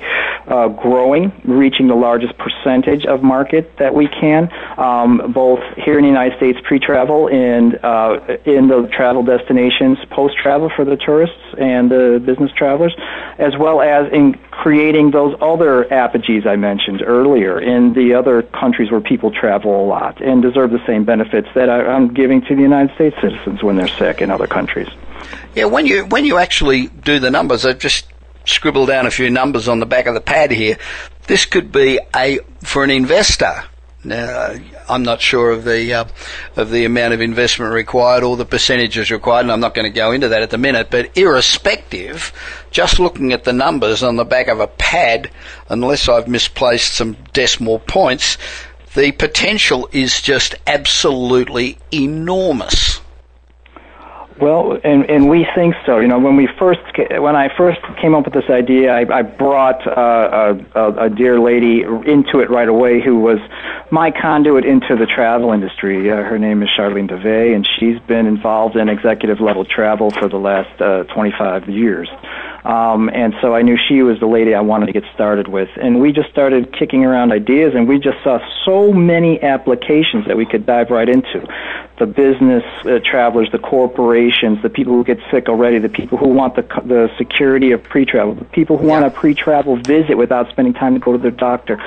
uh, 0.48 0.70
growing, 0.70 1.32
reaching 1.46 1.88
the 1.88 1.96
largest 1.96 2.38
percentage 2.38 3.06
of 3.06 3.22
market 3.22 3.78
that 3.78 3.94
we 3.94 4.08
can, 4.08 4.50
um, 4.78 5.32
both 5.32 5.60
here 5.78 5.98
in 5.98 6.04
the 6.04 6.08
United 6.08 6.36
States 6.38 6.60
pre-travel 6.64 7.30
and 7.30 7.76
uh, 7.84 8.20
in 8.46 8.68
the 8.68 8.90
travel 8.92 9.24
destinations 9.24 9.98
post-travel 10.10 10.72
for 10.76 10.86
the 10.86 10.98
tourists 10.98 11.38
and 11.58 11.92
the 11.92 12.22
business 12.26 12.52
travelers, 12.54 12.96
as 13.38 13.56
well 13.58 13.82
as 13.82 14.12
in 14.12 14.34
creating 14.52 15.12
those 15.12 15.36
other 15.42 15.86
apogees 15.86 16.46
I 16.46 16.56
mentioned 16.56 17.02
earlier 17.02 17.60
in 17.60 17.94
the 17.94 18.14
other 18.14 18.42
countries 18.42 18.92
where 18.92 19.00
people 19.00 19.32
travel 19.32 19.86
a 19.86 19.86
lot 19.86 20.22
and 20.22 20.42
deserve 20.42 20.72
the 20.72 20.86
same 20.86 21.06
benefits 21.06 21.48
that 21.56 21.70
I, 21.70 21.86
I'm 21.86 22.14
giving 22.14 22.42
to 22.42 22.56
the 22.56 22.62
United 22.62 22.94
States 22.96 23.16
citizens 23.22 23.59
when 23.64 23.76
they're 23.76 23.88
sick 23.88 24.22
in 24.22 24.32
other 24.32 24.48
countries. 24.48 24.88
Yeah, 25.56 25.66
when 25.66 25.86
you 25.86 26.06
when 26.06 26.26
you 26.26 26.38
actually 26.38 26.88
do 26.88 27.20
the 27.20 27.32
numbers, 27.32 27.66
I've 27.66 27.80
just 27.80 28.08
scribbled 28.46 28.88
down 28.88 29.06
a 29.06 29.12
few 29.12 29.30
numbers 29.30 29.68
on 29.68 29.80
the 29.80 29.86
back 29.86 30.06
of 30.06 30.14
the 30.14 30.22
pad 30.22 30.52
here. 30.52 30.78
This 31.28 31.46
could 31.46 31.72
be 31.72 32.00
a 32.16 32.40
for 32.64 32.84
an 32.84 32.90
investor. 32.90 33.64
Now, 34.02 34.56
I'm 34.88 35.04
not 35.04 35.20
sure 35.20 35.52
of 35.52 35.66
the 35.66 35.94
uh, 35.94 36.06
of 36.56 36.72
the 36.72 36.86
amount 36.86 37.14
of 37.14 37.20
investment 37.20 37.74
required 37.74 38.24
or 38.24 38.38
the 38.38 38.46
percentages 38.46 39.12
required, 39.12 39.42
and 39.42 39.52
I'm 39.52 39.60
not 39.60 39.74
going 39.74 39.92
to 39.92 39.96
go 39.96 40.12
into 40.12 40.30
that 40.30 40.42
at 40.42 40.52
the 40.52 40.58
minute. 40.58 40.88
But 40.90 41.18
irrespective, 41.18 42.32
just 42.72 43.00
looking 43.00 43.34
at 43.34 43.44
the 43.44 43.52
numbers 43.52 44.02
on 44.02 44.16
the 44.16 44.24
back 44.24 44.48
of 44.48 44.62
a 44.62 44.68
pad, 44.68 45.30
unless 45.68 46.08
I've 46.08 46.30
misplaced 46.30 46.94
some 46.94 47.18
decimal 47.34 47.80
points, 47.80 48.38
the 48.96 49.12
potential 49.12 49.90
is 49.92 50.22
just 50.22 50.56
absolutely 50.66 51.78
enormous. 51.92 52.89
Well, 54.42 54.80
and 54.86 55.10
and 55.10 55.30
we 55.30 55.46
think 55.54 55.76
so. 55.86 56.00
You 56.00 56.08
know, 56.08 56.18
when 56.18 56.38
we 56.38 56.48
first 56.58 56.80
when 56.98 57.36
I 57.36 57.50
first 57.58 57.80
came 58.02 58.16
up 58.16 58.24
with 58.24 58.34
this 58.34 58.50
idea, 58.50 58.94
I, 58.94 59.20
I 59.20 59.22
brought 59.22 59.86
uh, 59.86 60.56
a, 60.76 61.06
a 61.06 61.10
dear 61.10 61.40
lady 61.42 61.82
into 61.82 62.40
it 62.40 62.50
right 62.50 62.70
away, 62.70 63.02
who 63.02 63.20
was 63.20 63.40
my 63.92 64.12
conduit 64.12 64.64
into 64.64 64.96
the 64.96 65.06
travel 65.06 65.52
industry. 65.52 66.10
Uh, 66.10 66.18
her 66.18 66.40
name 66.40 66.64
is 66.64 66.70
Charlene 66.70 67.10
DeVay, 67.10 67.54
and 67.54 67.68
she's 67.80 68.00
been 68.08 68.28
involved 68.28 68.78
in 68.78 68.88
executive 68.88 69.42
level 69.42 69.66
travel 69.66 70.10
for 70.12 70.30
the 70.30 70.38
last 70.38 70.80
uh, 70.82 71.04
25 71.14 71.68
years. 71.68 72.08
Um, 72.64 73.10
and 73.10 73.34
so 73.42 73.56
I 73.56 73.62
knew 73.62 73.78
she 73.88 74.02
was 74.02 74.20
the 74.20 74.28
lady 74.28 74.54
I 74.54 74.62
wanted 74.62 74.88
to 74.88 74.92
get 74.92 75.04
started 75.14 75.48
with. 75.48 75.70
And 75.82 76.00
we 76.00 76.12
just 76.12 76.30
started 76.30 76.74
kicking 76.78 77.06
around 77.06 77.32
ideas, 77.32 77.74
and 77.76 77.88
we 77.88 78.00
just 78.00 78.22
saw 78.24 78.40
so 78.66 78.92
many 78.92 79.42
applications 79.42 80.28
that 80.28 80.38
we 80.38 80.46
could 80.46 80.66
dive 80.66 80.90
right 80.90 81.08
into. 81.08 81.48
The 82.00 82.06
business 82.06 82.64
uh, 82.86 83.00
travelers, 83.04 83.50
the 83.52 83.60
corporations, 83.60 84.62
the 84.62 84.70
people 84.70 84.94
who 84.94 85.04
get 85.04 85.20
sick 85.32 85.50
already, 85.50 85.80
the 85.80 85.90
people 85.90 86.18
who 86.18 86.30
want 86.30 86.56
the, 86.56 86.62
the 86.86 87.10
security 87.18 87.72
of 87.72 87.84
pre-travel, 87.84 88.36
the 88.36 88.46
people 88.46 88.78
who 88.78 88.88
yeah. 88.88 89.02
want 89.02 89.06
a 89.06 89.12
pre-travel 89.12 89.78
visit 89.78 90.18
without 90.18 90.50
spending 90.50 90.74
time 90.74 90.94
to 90.94 91.00
go 91.00 91.12
to 91.12 91.18
their 91.18 91.32
doctor 91.32 91.78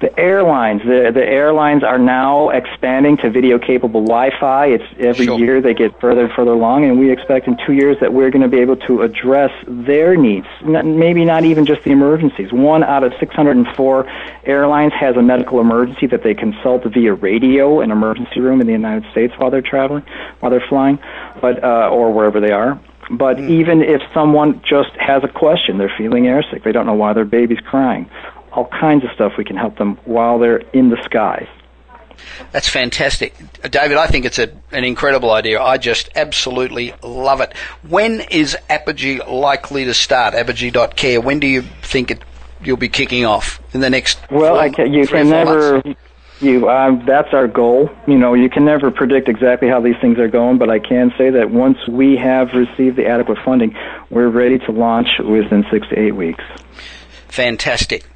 the 0.00 0.18
airlines, 0.18 0.82
the 0.82 1.10
the 1.12 1.24
airlines 1.24 1.82
are 1.82 1.98
now 1.98 2.50
expanding 2.50 3.16
to 3.18 3.30
video 3.30 3.58
capable 3.58 4.02
Wi-Fi. 4.02 4.66
It's 4.66 4.84
every 4.98 5.26
sure. 5.26 5.38
year 5.38 5.60
they 5.60 5.74
get 5.74 5.98
further 6.00 6.24
and 6.24 6.32
further 6.32 6.52
along, 6.52 6.84
and 6.84 6.98
we 6.98 7.10
expect 7.10 7.46
in 7.46 7.56
two 7.66 7.72
years 7.72 7.96
that 8.00 8.12
we're 8.12 8.30
going 8.30 8.42
to 8.42 8.48
be 8.48 8.58
able 8.58 8.76
to 8.76 9.02
address 9.02 9.50
their 9.66 10.16
needs. 10.16 10.46
maybe 10.62 11.24
not 11.24 11.44
even 11.44 11.64
just 11.64 11.82
the 11.84 11.90
emergencies. 11.90 12.52
One 12.52 12.84
out 12.84 13.04
of 13.04 13.12
604 13.18 14.06
airlines 14.44 14.92
has 14.92 15.16
a 15.16 15.22
medical 15.22 15.60
emergency 15.60 16.06
that 16.08 16.22
they 16.22 16.34
consult 16.34 16.84
via 16.84 17.14
radio, 17.14 17.80
an 17.80 17.90
emergency 17.90 18.40
room 18.40 18.60
in 18.60 18.66
the 18.66 18.72
United 18.74 19.10
States 19.12 19.32
while 19.38 19.50
they're 19.50 19.62
traveling, 19.62 20.04
while 20.40 20.50
they're 20.50 20.66
flying, 20.68 20.98
but 21.40 21.62
uh, 21.64 21.88
or 21.90 22.12
wherever 22.12 22.40
they 22.40 22.52
are. 22.52 22.80
But 23.10 23.36
mm. 23.36 23.48
even 23.48 23.82
if 23.82 24.02
someone 24.12 24.60
just 24.68 24.90
has 24.98 25.22
a 25.22 25.28
question, 25.28 25.78
they're 25.78 25.92
feeling 25.96 26.24
airsick, 26.24 26.64
they 26.64 26.72
don't 26.72 26.86
know 26.86 26.94
why 26.94 27.12
their 27.12 27.24
baby's 27.24 27.60
crying, 27.60 28.10
all 28.56 28.66
kinds 28.68 29.04
of 29.04 29.10
stuff 29.12 29.34
we 29.36 29.44
can 29.44 29.56
help 29.56 29.76
them 29.78 29.96
while 30.04 30.38
they're 30.38 30.58
in 30.72 30.88
the 30.88 31.00
skies. 31.04 31.46
That's 32.50 32.68
fantastic. 32.68 33.34
David, 33.62 33.98
I 33.98 34.06
think 34.06 34.24
it's 34.24 34.38
a, 34.38 34.50
an 34.72 34.84
incredible 34.84 35.30
idea. 35.30 35.60
I 35.60 35.76
just 35.76 36.08
absolutely 36.16 36.94
love 37.02 37.40
it. 37.40 37.54
When 37.86 38.22
is 38.30 38.56
Apogee 38.70 39.20
likely 39.22 39.84
to 39.84 39.94
start? 39.94 40.34
Apogee.care. 40.34 41.20
When 41.20 41.40
do 41.40 41.46
you 41.46 41.62
think 41.82 42.10
it, 42.10 42.22
you'll 42.62 42.78
be 42.78 42.88
kicking 42.88 43.26
off? 43.26 43.60
In 43.74 43.80
the 43.80 43.90
next 43.90 44.18
Well, 44.30 44.54
four, 44.54 44.58
I 44.58 44.70
can, 44.70 44.92
you 44.92 45.06
can 45.06 45.28
never. 45.28 45.82
Months? 45.84 46.00
You, 46.40 46.68
um, 46.68 47.04
that's 47.06 47.32
our 47.32 47.48
goal. 47.48 47.90
You 48.06 48.18
know, 48.18 48.34
you 48.34 48.50
can 48.50 48.64
never 48.64 48.90
predict 48.90 49.28
exactly 49.28 49.68
how 49.68 49.80
these 49.80 49.96
things 50.02 50.18
are 50.18 50.28
going, 50.28 50.58
but 50.58 50.68
I 50.68 50.78
can 50.78 51.12
say 51.16 51.30
that 51.30 51.50
once 51.50 51.78
we 51.88 52.16
have 52.16 52.52
received 52.52 52.96
the 52.96 53.06
adequate 53.06 53.38
funding, 53.44 53.74
we're 54.10 54.28
ready 54.28 54.58
to 54.60 54.72
launch 54.72 55.08
within 55.18 55.64
six 55.70 55.88
to 55.88 55.98
eight 55.98 56.12
weeks. 56.12 56.44
Fantastic. 57.28 58.06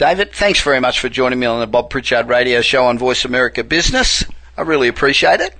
David, 0.00 0.32
thanks 0.32 0.62
very 0.62 0.80
much 0.80 0.98
for 0.98 1.10
joining 1.10 1.38
me 1.38 1.46
on 1.46 1.60
the 1.60 1.66
Bob 1.66 1.90
Pritchard 1.90 2.26
Radio 2.26 2.62
Show 2.62 2.86
on 2.86 2.96
Voice 2.96 3.26
America 3.26 3.62
Business. 3.62 4.24
I 4.56 4.62
really 4.62 4.88
appreciate 4.88 5.42
it. 5.42 5.54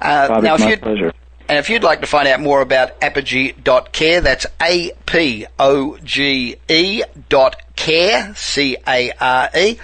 Uh, 0.00 0.38
now, 0.40 0.54
if 0.54 0.60
you 0.60 0.76
pleasure. 0.76 1.12
And 1.48 1.58
if 1.58 1.68
you'd 1.68 1.82
like 1.82 2.00
to 2.02 2.06
find 2.06 2.28
out 2.28 2.38
more 2.38 2.60
about 2.60 2.92
apogee.care, 3.02 4.20
that's 4.20 4.46
A 4.62 4.92
P 5.06 5.46
O 5.58 5.98
G 6.04 6.54
E 6.68 7.02
dot 7.28 7.56
care, 7.74 8.32
C 8.36 8.76
A 8.86 9.10
R 9.20 9.50
E. 9.56 9.76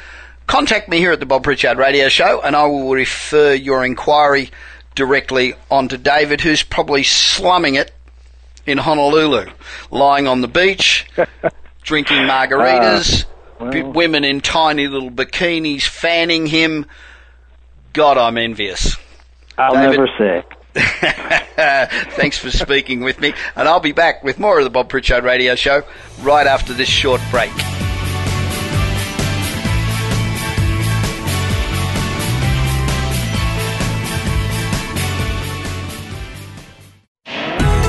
Contact 0.47 0.89
me 0.89 0.99
here 0.99 1.11
at 1.11 1.19
the 1.19 1.27
Bob 1.27 1.43
Pritchard 1.43 1.77
Radio 1.77 2.09
Show 2.09 2.41
and 2.43 2.55
I 2.55 2.67
will 2.67 2.93
refer 2.93 3.55
your 3.55 3.85
inquiry 3.85 4.53
directly 4.95 5.55
onto 5.69 5.97
David, 5.97 6.43
who's 6.43 6.63
probably 6.63 7.03
slumming 7.03 7.75
it 7.75 7.91
in 8.67 8.79
Honolulu, 8.79 9.51
lying 9.91 10.29
on 10.29 10.43
the 10.43 10.49
beach, 10.49 11.09
drinking 11.83 12.19
margaritas. 12.19 13.25
Uh 13.25 13.27
well. 13.61 13.93
women 13.93 14.25
in 14.25 14.41
tiny 14.41 14.89
little 14.89 15.11
bikinis 15.11 15.83
fanning 15.83 16.47
him. 16.47 16.87
God, 17.93 18.19
I'm 18.19 18.39
envious. 18.39 18.97
I'll 19.59 19.75
David, 19.75 19.99
never 19.99 20.09
say. 20.19 20.45
Thanks 22.17 22.39
for 22.39 22.51
speaking 22.51 23.01
with 23.01 23.21
me, 23.21 23.35
and 23.57 23.69
I'll 23.69 23.81
be 23.81 23.93
back 23.93 24.23
with 24.23 24.39
more 24.39 24.59
of 24.59 24.65
the 24.65 24.71
Bob 24.71 24.89
Pritchard 24.89 25.25
Radio 25.25 25.55
Show 25.55 25.83
right 26.23 26.47
after 26.47 26.73
this 26.73 26.89
short 26.89 27.21
break. 27.31 27.51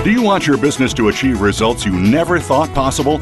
Do 0.03 0.09
you 0.09 0.23
want 0.23 0.47
your 0.47 0.57
business 0.57 0.95
to 0.95 1.09
achieve 1.09 1.41
results 1.41 1.85
you 1.85 1.91
never 1.91 2.39
thought 2.39 2.73
possible? 2.73 3.21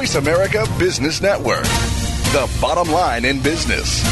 Voice 0.00 0.14
America 0.14 0.64
Business 0.78 1.20
Network, 1.20 1.64
the 2.32 2.50
bottom 2.58 2.90
line 2.90 3.26
in 3.26 3.38
business. 3.42 4.02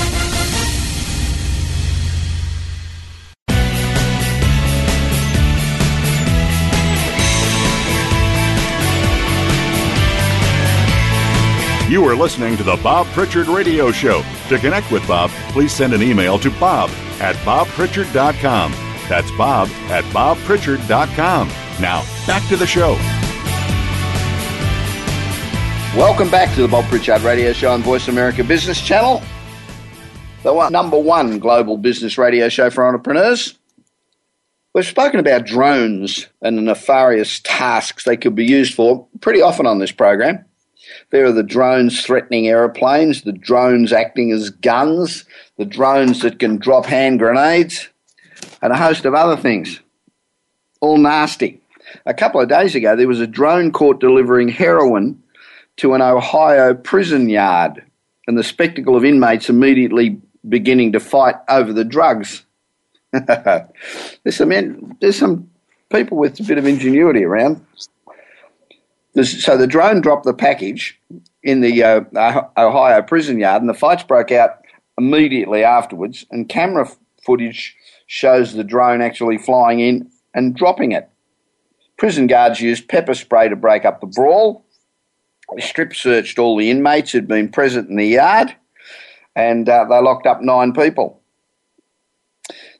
You 11.90 12.04
are 12.04 12.14
listening 12.14 12.58
to 12.58 12.62
the 12.62 12.78
Bob 12.82 13.06
Pritchard 13.14 13.48
Radio 13.48 13.90
Show. 13.90 14.22
To 14.50 14.58
connect 14.58 14.92
with 14.92 15.08
Bob, 15.08 15.30
please 15.52 15.72
send 15.72 15.94
an 15.94 16.02
email 16.02 16.38
to 16.40 16.50
bob 16.60 16.90
at 17.18 17.34
bobpritchard.com. 17.46 18.72
That's 19.08 19.30
bob 19.38 19.68
at 19.88 20.04
bobpritchard.com. 20.12 21.48
Now, 21.80 22.04
back 22.26 22.46
to 22.48 22.58
the 22.58 22.66
show. 22.66 22.98
Welcome 25.98 26.30
back 26.30 26.54
to 26.54 26.62
the 26.62 26.68
Bob 26.68 26.84
Pritchard 26.84 27.22
Radio 27.22 27.52
Show 27.52 27.72
on 27.72 27.82
Voice 27.82 28.06
America 28.06 28.44
Business 28.44 28.80
Channel, 28.80 29.20
the 30.44 30.54
one, 30.54 30.70
number 30.70 30.96
one 30.96 31.40
global 31.40 31.76
business 31.76 32.16
radio 32.16 32.48
show 32.48 32.70
for 32.70 32.86
entrepreneurs. 32.86 33.58
We've 34.72 34.86
spoken 34.86 35.18
about 35.18 35.44
drones 35.44 36.28
and 36.40 36.56
the 36.56 36.62
nefarious 36.62 37.40
tasks 37.40 38.04
they 38.04 38.16
could 38.16 38.36
be 38.36 38.46
used 38.46 38.74
for 38.74 39.08
pretty 39.20 39.42
often 39.42 39.66
on 39.66 39.80
this 39.80 39.90
program. 39.90 40.44
There 41.10 41.26
are 41.26 41.32
the 41.32 41.42
drones 41.42 42.00
threatening 42.00 42.46
aeroplanes, 42.46 43.22
the 43.22 43.32
drones 43.32 43.92
acting 43.92 44.30
as 44.30 44.50
guns, 44.50 45.24
the 45.56 45.64
drones 45.64 46.20
that 46.20 46.38
can 46.38 46.58
drop 46.58 46.86
hand 46.86 47.18
grenades, 47.18 47.88
and 48.62 48.72
a 48.72 48.76
host 48.76 49.04
of 49.04 49.14
other 49.14 49.36
things. 49.36 49.80
All 50.80 50.96
nasty. 50.96 51.60
A 52.06 52.14
couple 52.14 52.40
of 52.40 52.48
days 52.48 52.76
ago, 52.76 52.94
there 52.94 53.08
was 53.08 53.20
a 53.20 53.26
drone 53.26 53.72
caught 53.72 53.98
delivering 53.98 54.48
heroin 54.48 55.20
to 55.78 55.94
an 55.94 56.02
Ohio 56.02 56.74
prison 56.74 57.28
yard, 57.28 57.82
and 58.26 58.36
the 58.36 58.44
spectacle 58.44 58.94
of 58.96 59.04
inmates 59.04 59.48
immediately 59.48 60.20
beginning 60.48 60.92
to 60.92 61.00
fight 61.00 61.36
over 61.48 61.72
the 61.72 61.84
drugs. 61.84 62.44
there's, 63.12 64.36
some, 64.36 64.96
there's 65.00 65.16
some 65.16 65.48
people 65.90 66.18
with 66.18 66.38
a 66.40 66.42
bit 66.42 66.58
of 66.58 66.66
ingenuity 66.66 67.24
around. 67.24 67.64
So 69.22 69.56
the 69.56 69.66
drone 69.66 70.00
dropped 70.00 70.24
the 70.24 70.34
package 70.34 71.00
in 71.42 71.60
the 71.60 71.82
uh, 71.82 72.42
Ohio 72.56 73.02
prison 73.02 73.38
yard, 73.38 73.62
and 73.62 73.68
the 73.68 73.74
fights 73.74 74.02
broke 74.02 74.30
out 74.30 74.62
immediately 74.98 75.64
afterwards. 75.64 76.26
And 76.30 76.48
camera 76.48 76.88
footage 77.24 77.74
shows 78.06 78.52
the 78.52 78.64
drone 78.64 79.00
actually 79.00 79.38
flying 79.38 79.80
in 79.80 80.10
and 80.34 80.54
dropping 80.54 80.92
it. 80.92 81.08
Prison 81.96 82.26
guards 82.26 82.60
used 82.60 82.88
pepper 82.88 83.14
spray 83.14 83.48
to 83.48 83.56
break 83.56 83.84
up 83.84 84.00
the 84.00 84.06
brawl. 84.06 84.64
Strip 85.58 85.94
searched 85.94 86.38
all 86.38 86.56
the 86.56 86.70
inmates 86.70 87.12
who'd 87.12 87.26
been 87.28 87.48
present 87.48 87.88
in 87.88 87.96
the 87.96 88.06
yard, 88.06 88.54
and 89.34 89.68
uh, 89.68 89.84
they 89.84 90.00
locked 90.00 90.26
up 90.26 90.42
nine 90.42 90.72
people. 90.72 91.20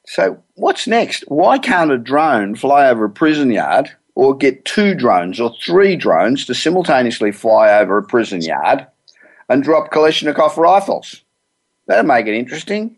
So, 0.06 0.42
what's 0.54 0.86
next? 0.86 1.24
Why 1.28 1.58
can't 1.58 1.90
a 1.90 1.98
drone 1.98 2.54
fly 2.54 2.88
over 2.88 3.04
a 3.04 3.10
prison 3.10 3.50
yard 3.50 3.90
or 4.18 4.36
get 4.36 4.64
two 4.64 4.96
drones 4.96 5.38
or 5.38 5.54
three 5.64 5.94
drones 5.94 6.44
to 6.44 6.52
simultaneously 6.52 7.30
fly 7.30 7.70
over 7.70 7.98
a 7.98 8.02
prison 8.02 8.42
yard 8.42 8.84
and 9.48 9.62
drop 9.62 9.92
Kalashnikov 9.92 10.56
rifles. 10.56 11.22
That'll 11.86 12.04
make 12.04 12.26
it 12.26 12.34
interesting. 12.34 12.96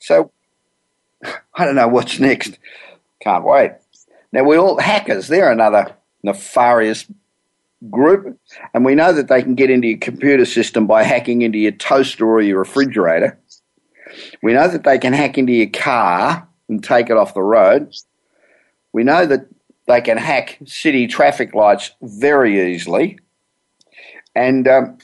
So, 0.00 0.30
I 1.54 1.66
don't 1.66 1.74
know 1.74 1.88
what's 1.88 2.18
next. 2.18 2.58
Can't 3.20 3.44
wait. 3.44 3.72
Now, 4.32 4.44
we 4.44 4.56
all 4.56 4.80
hackers, 4.80 5.28
they're 5.28 5.52
another 5.52 5.94
nefarious 6.22 7.04
group, 7.88 8.38
and 8.74 8.84
we 8.84 8.94
know 8.94 9.12
that 9.12 9.28
they 9.28 9.42
can 9.42 9.54
get 9.54 9.70
into 9.70 9.88
your 9.88 9.98
computer 9.98 10.44
system 10.44 10.86
by 10.86 11.02
hacking 11.02 11.42
into 11.42 11.58
your 11.58 11.72
toaster 11.72 12.26
or 12.26 12.42
your 12.42 12.58
refrigerator. 12.58 13.38
We 14.42 14.52
know 14.52 14.68
that 14.68 14.84
they 14.84 14.98
can 14.98 15.12
hack 15.12 15.38
into 15.38 15.52
your 15.52 15.70
car 15.70 16.46
and 16.68 16.82
take 16.82 17.10
it 17.10 17.16
off 17.16 17.34
the 17.34 17.42
road. 17.42 17.94
We 18.92 19.04
know 19.04 19.24
that 19.26 19.46
they 19.86 20.00
can 20.00 20.16
hack 20.18 20.58
city 20.66 21.06
traffic 21.06 21.54
lights 21.54 21.92
very 22.02 22.72
easily. 22.74 23.18
And 24.34 24.68
um, 24.68 24.98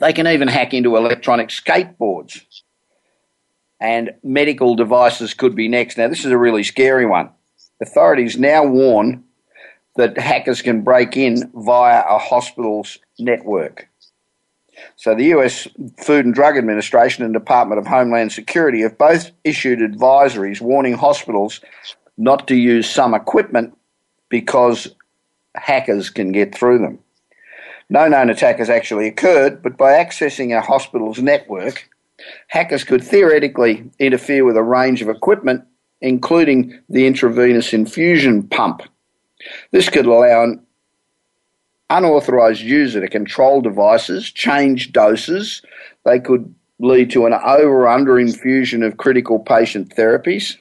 they 0.00 0.12
can 0.12 0.26
even 0.26 0.48
hack 0.48 0.72
into 0.72 0.96
electronic 0.96 1.48
skateboards. 1.48 2.42
And 3.80 4.12
medical 4.22 4.76
devices 4.76 5.34
could 5.34 5.54
be 5.54 5.68
next. 5.68 5.98
Now, 5.98 6.08
this 6.08 6.24
is 6.24 6.32
a 6.32 6.38
really 6.38 6.64
scary 6.64 7.06
one. 7.06 7.30
Authorities 7.82 8.38
now 8.38 8.64
warn 8.64 9.24
that 9.96 10.18
hackers 10.18 10.62
can 10.62 10.82
break 10.82 11.16
in 11.16 11.50
via 11.54 12.04
a 12.08 12.18
hospital's 12.18 12.98
network. 13.18 13.88
So, 14.96 15.14
the 15.14 15.26
US 15.26 15.68
Food 15.98 16.24
and 16.24 16.34
Drug 16.34 16.56
Administration 16.56 17.24
and 17.24 17.32
Department 17.32 17.78
of 17.78 17.86
Homeland 17.86 18.32
Security 18.32 18.82
have 18.82 18.98
both 18.98 19.30
issued 19.44 19.78
advisories 19.78 20.60
warning 20.60 20.94
hospitals 20.94 21.60
not 22.16 22.48
to 22.48 22.56
use 22.56 22.88
some 22.88 23.14
equipment 23.14 23.76
because 24.28 24.94
hackers 25.54 26.10
can 26.10 26.32
get 26.32 26.54
through 26.54 26.78
them. 26.78 26.98
No 27.90 28.08
known 28.08 28.30
attack 28.30 28.58
has 28.58 28.70
actually 28.70 29.06
occurred, 29.06 29.62
but 29.62 29.76
by 29.76 29.92
accessing 29.92 30.56
a 30.56 30.60
hospital's 30.60 31.20
network, 31.20 31.88
hackers 32.48 32.84
could 32.84 33.04
theoretically 33.04 33.90
interfere 33.98 34.44
with 34.44 34.56
a 34.56 34.62
range 34.62 35.02
of 35.02 35.08
equipment, 35.08 35.64
including 36.00 36.80
the 36.88 37.06
intravenous 37.06 37.72
infusion 37.72 38.42
pump. 38.42 38.82
This 39.70 39.88
could 39.88 40.06
allow 40.06 40.44
an 40.44 40.64
unauthorized 41.90 42.62
user 42.62 43.00
to 43.00 43.08
control 43.08 43.60
devices, 43.60 44.30
change 44.30 44.92
doses. 44.92 45.62
They 46.04 46.20
could 46.20 46.54
lead 46.78 47.10
to 47.10 47.26
an 47.26 47.34
over 47.34 47.82
or 47.82 47.88
under 47.88 48.18
infusion 48.18 48.82
of 48.82 48.96
critical 48.96 49.38
patient 49.38 49.94
therapies. 49.96 50.56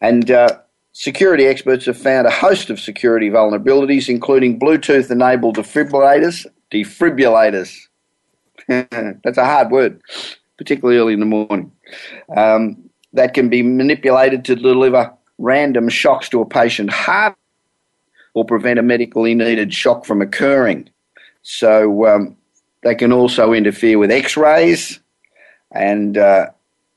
And 0.00 0.30
uh, 0.30 0.58
Security 0.98 1.46
experts 1.46 1.86
have 1.86 1.96
found 1.96 2.26
a 2.26 2.30
host 2.30 2.70
of 2.70 2.80
security 2.80 3.30
vulnerabilities, 3.30 4.08
including 4.08 4.58
Bluetooth 4.58 5.12
enabled 5.12 5.56
defibrillators. 5.56 6.44
Defibrillators. 6.72 7.72
That's 8.66 9.38
a 9.38 9.44
hard 9.44 9.70
word, 9.70 10.02
particularly 10.56 10.98
early 10.98 11.12
in 11.12 11.20
the 11.20 11.26
morning. 11.26 11.70
Um, 12.36 12.90
that 13.12 13.32
can 13.32 13.48
be 13.48 13.62
manipulated 13.62 14.44
to 14.46 14.56
deliver 14.56 15.12
random 15.38 15.88
shocks 15.88 16.28
to 16.28 16.40
a 16.40 16.46
patient 16.46 16.90
heart 16.90 17.36
or 18.34 18.44
prevent 18.44 18.78
a 18.78 18.82
medically 18.82 19.34
needed 19.34 19.72
shock 19.72 20.04
from 20.04 20.20
occurring. 20.20 20.88
So 21.42 22.06
um, 22.06 22.36
they 22.82 22.94
can 22.94 23.12
also 23.12 23.52
interfere 23.52 23.98
with 23.98 24.10
x 24.10 24.36
rays 24.36 25.00
and 25.72 26.18
uh, 26.18 26.46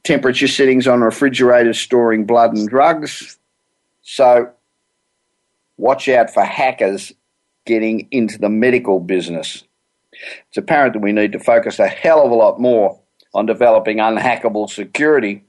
temperature 0.03 0.47
settings 0.47 0.87
on 0.87 1.01
refrigerators 1.01 1.79
storing 1.79 2.25
blood 2.25 2.55
and 2.55 2.67
drugs. 2.67 3.37
So 4.01 4.51
watch 5.77 6.09
out 6.09 6.33
for 6.33 6.43
hackers 6.43 7.13
getting 7.65 8.07
into 8.11 8.37
the 8.37 8.49
medical 8.49 8.99
business. 8.99 9.63
It's 10.49 10.57
apparent 10.57 10.93
that 10.93 10.99
we 10.99 11.11
need 11.11 11.31
to 11.31 11.39
focus 11.39 11.79
a 11.79 11.87
hell 11.87 12.25
of 12.25 12.31
a 12.31 12.35
lot 12.35 12.59
more 12.59 12.99
on 13.33 13.45
developing 13.45 13.97
unhackable 13.97 14.69
security 14.69 15.43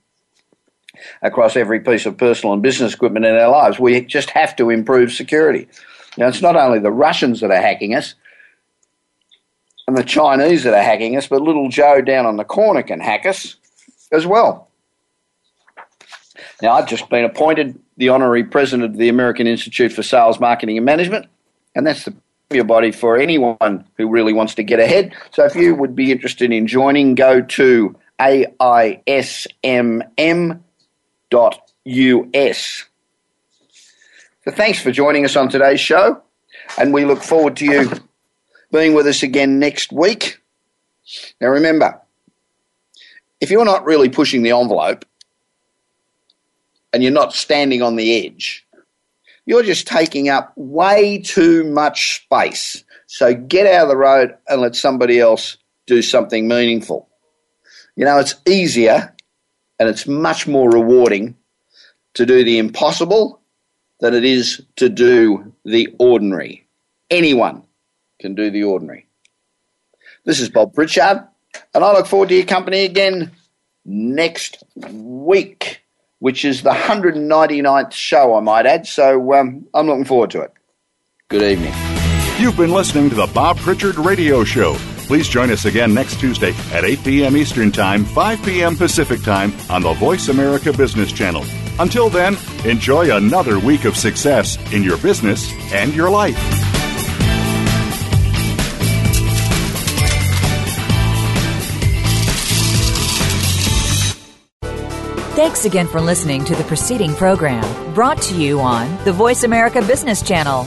across 1.22 1.56
every 1.56 1.80
piece 1.80 2.06
of 2.06 2.16
personal 2.16 2.52
and 2.52 2.62
business 2.62 2.94
equipment 2.94 3.24
in 3.26 3.34
our 3.36 3.50
lives. 3.50 3.78
We 3.78 4.00
just 4.04 4.30
have 4.30 4.56
to 4.56 4.70
improve 4.70 5.12
security. 5.12 5.68
Now, 6.16 6.28
it's 6.28 6.42
not 6.42 6.56
only 6.56 6.78
the 6.78 6.90
Russians 6.90 7.40
that 7.40 7.50
are 7.50 7.60
hacking 7.60 7.94
us. 7.94 8.14
and 9.88 9.96
the 9.96 10.04
Chinese 10.04 10.62
that 10.64 10.74
are 10.74 10.82
hacking 10.82 11.16
us, 11.16 11.26
but 11.26 11.42
little 11.42 11.68
Joe 11.68 12.00
down 12.00 12.26
on 12.26 12.36
the 12.36 12.44
corner 12.44 12.82
can 12.82 13.00
hack 13.00 13.26
us 13.26 13.56
as 14.12 14.26
well. 14.26 14.68
Now, 16.60 16.72
I've 16.74 16.88
just 16.88 17.08
been 17.08 17.24
appointed 17.24 17.78
the 17.96 18.08
honorary 18.10 18.44
president 18.44 18.92
of 18.92 18.96
the 18.96 19.08
American 19.08 19.46
Institute 19.46 19.92
for 19.92 20.02
Sales, 20.02 20.38
Marketing 20.38 20.76
and 20.76 20.86
Management, 20.86 21.26
and 21.74 21.86
that's 21.86 22.04
the 22.04 22.14
your 22.50 22.64
body 22.64 22.92
for 22.92 23.16
anyone 23.18 23.82
who 23.96 24.10
really 24.10 24.34
wants 24.34 24.54
to 24.56 24.62
get 24.62 24.78
ahead. 24.78 25.14
So 25.30 25.42
if 25.44 25.54
you 25.56 25.74
would 25.74 25.96
be 25.96 26.12
interested 26.12 26.52
in 26.52 26.66
joining, 26.66 27.14
go 27.14 27.40
to 27.40 27.96
aismm.us. 31.32 32.84
So 34.44 34.50
thanks 34.50 34.80
for 34.80 34.90
joining 34.90 35.24
us 35.24 35.36
on 35.36 35.48
today's 35.48 35.80
show, 35.80 36.20
and 36.78 36.92
we 36.92 37.04
look 37.04 37.22
forward 37.22 37.56
to 37.56 37.64
you 37.64 37.90
being 38.72 38.94
with 38.94 39.06
us 39.06 39.22
again 39.22 39.58
next 39.58 39.92
week. 39.92 40.38
Now 41.40 41.48
remember, 41.48 42.00
if 43.40 43.50
you're 43.50 43.64
not 43.64 43.84
really 43.84 44.08
pushing 44.08 44.42
the 44.42 44.50
envelope 44.50 45.04
and 46.92 47.02
you're 47.02 47.12
not 47.12 47.34
standing 47.34 47.82
on 47.82 47.96
the 47.96 48.26
edge, 48.26 48.66
you're 49.46 49.62
just 49.62 49.86
taking 49.86 50.28
up 50.28 50.52
way 50.56 51.18
too 51.18 51.64
much 51.64 52.22
space. 52.24 52.84
So 53.06 53.34
get 53.34 53.66
out 53.66 53.82
of 53.82 53.88
the 53.88 53.96
road 53.96 54.36
and 54.48 54.60
let 54.60 54.74
somebody 54.74 55.20
else 55.20 55.56
do 55.86 56.02
something 56.02 56.48
meaningful. 56.48 57.08
You 57.96 58.04
know, 58.04 58.18
it's 58.18 58.36
easier 58.46 59.14
and 59.78 59.88
it's 59.88 60.06
much 60.06 60.46
more 60.46 60.70
rewarding 60.70 61.36
to 62.14 62.26
do 62.26 62.44
the 62.44 62.58
impossible 62.58 63.40
than 64.00 64.14
it 64.14 64.24
is 64.24 64.62
to 64.76 64.88
do 64.88 65.52
the 65.64 65.94
ordinary. 65.98 66.66
Anyone 67.10 67.62
can 68.20 68.34
do 68.34 68.50
the 68.50 68.64
ordinary. 68.64 69.06
This 70.24 70.40
is 70.40 70.48
Bob 70.48 70.74
Pritchard, 70.74 71.26
and 71.74 71.84
I 71.84 71.92
look 71.92 72.06
forward 72.06 72.28
to 72.30 72.34
your 72.34 72.46
company 72.46 72.84
again 72.84 73.32
next 73.84 74.62
week 74.76 75.82
which 76.22 76.44
is 76.44 76.62
the 76.62 76.70
199th 76.70 77.90
show, 77.90 78.36
I 78.36 78.40
might 78.40 78.64
add. 78.64 78.86
So 78.86 79.34
um, 79.34 79.66
I'm 79.74 79.88
looking 79.88 80.04
forward 80.04 80.30
to 80.30 80.42
it. 80.42 80.52
Good 81.26 81.42
evening. 81.42 81.74
You've 82.38 82.56
been 82.56 82.70
listening 82.70 83.10
to 83.10 83.16
the 83.16 83.26
Bob 83.26 83.58
Pritchard 83.58 83.96
Radio 83.96 84.44
Show. 84.44 84.76
Please 85.12 85.28
join 85.28 85.50
us 85.50 85.66
again 85.66 85.92
next 85.92 86.18
Tuesday 86.20 86.54
at 86.72 86.86
8 86.86 87.04
p.m. 87.04 87.36
Eastern 87.36 87.70
Time, 87.70 88.02
5 88.02 88.42
p.m. 88.46 88.74
Pacific 88.74 89.22
Time 89.22 89.52
on 89.68 89.82
the 89.82 89.92
Voice 89.92 90.28
America 90.28 90.72
Business 90.72 91.12
Channel. 91.12 91.44
Until 91.78 92.08
then, 92.08 92.34
enjoy 92.64 93.14
another 93.14 93.58
week 93.58 93.84
of 93.84 93.94
success 93.94 94.56
in 94.72 94.82
your 94.82 94.96
business 94.96 95.52
and 95.70 95.94
your 95.94 96.08
life. 96.08 96.38
Thanks 105.36 105.66
again 105.66 105.88
for 105.88 106.00
listening 106.00 106.42
to 106.46 106.54
the 106.54 106.64
preceding 106.64 107.14
program 107.14 107.92
brought 107.92 108.22
to 108.22 108.34
you 108.34 108.60
on 108.60 109.04
the 109.04 109.12
Voice 109.12 109.44
America 109.44 109.82
Business 109.82 110.22
Channel. 110.22 110.66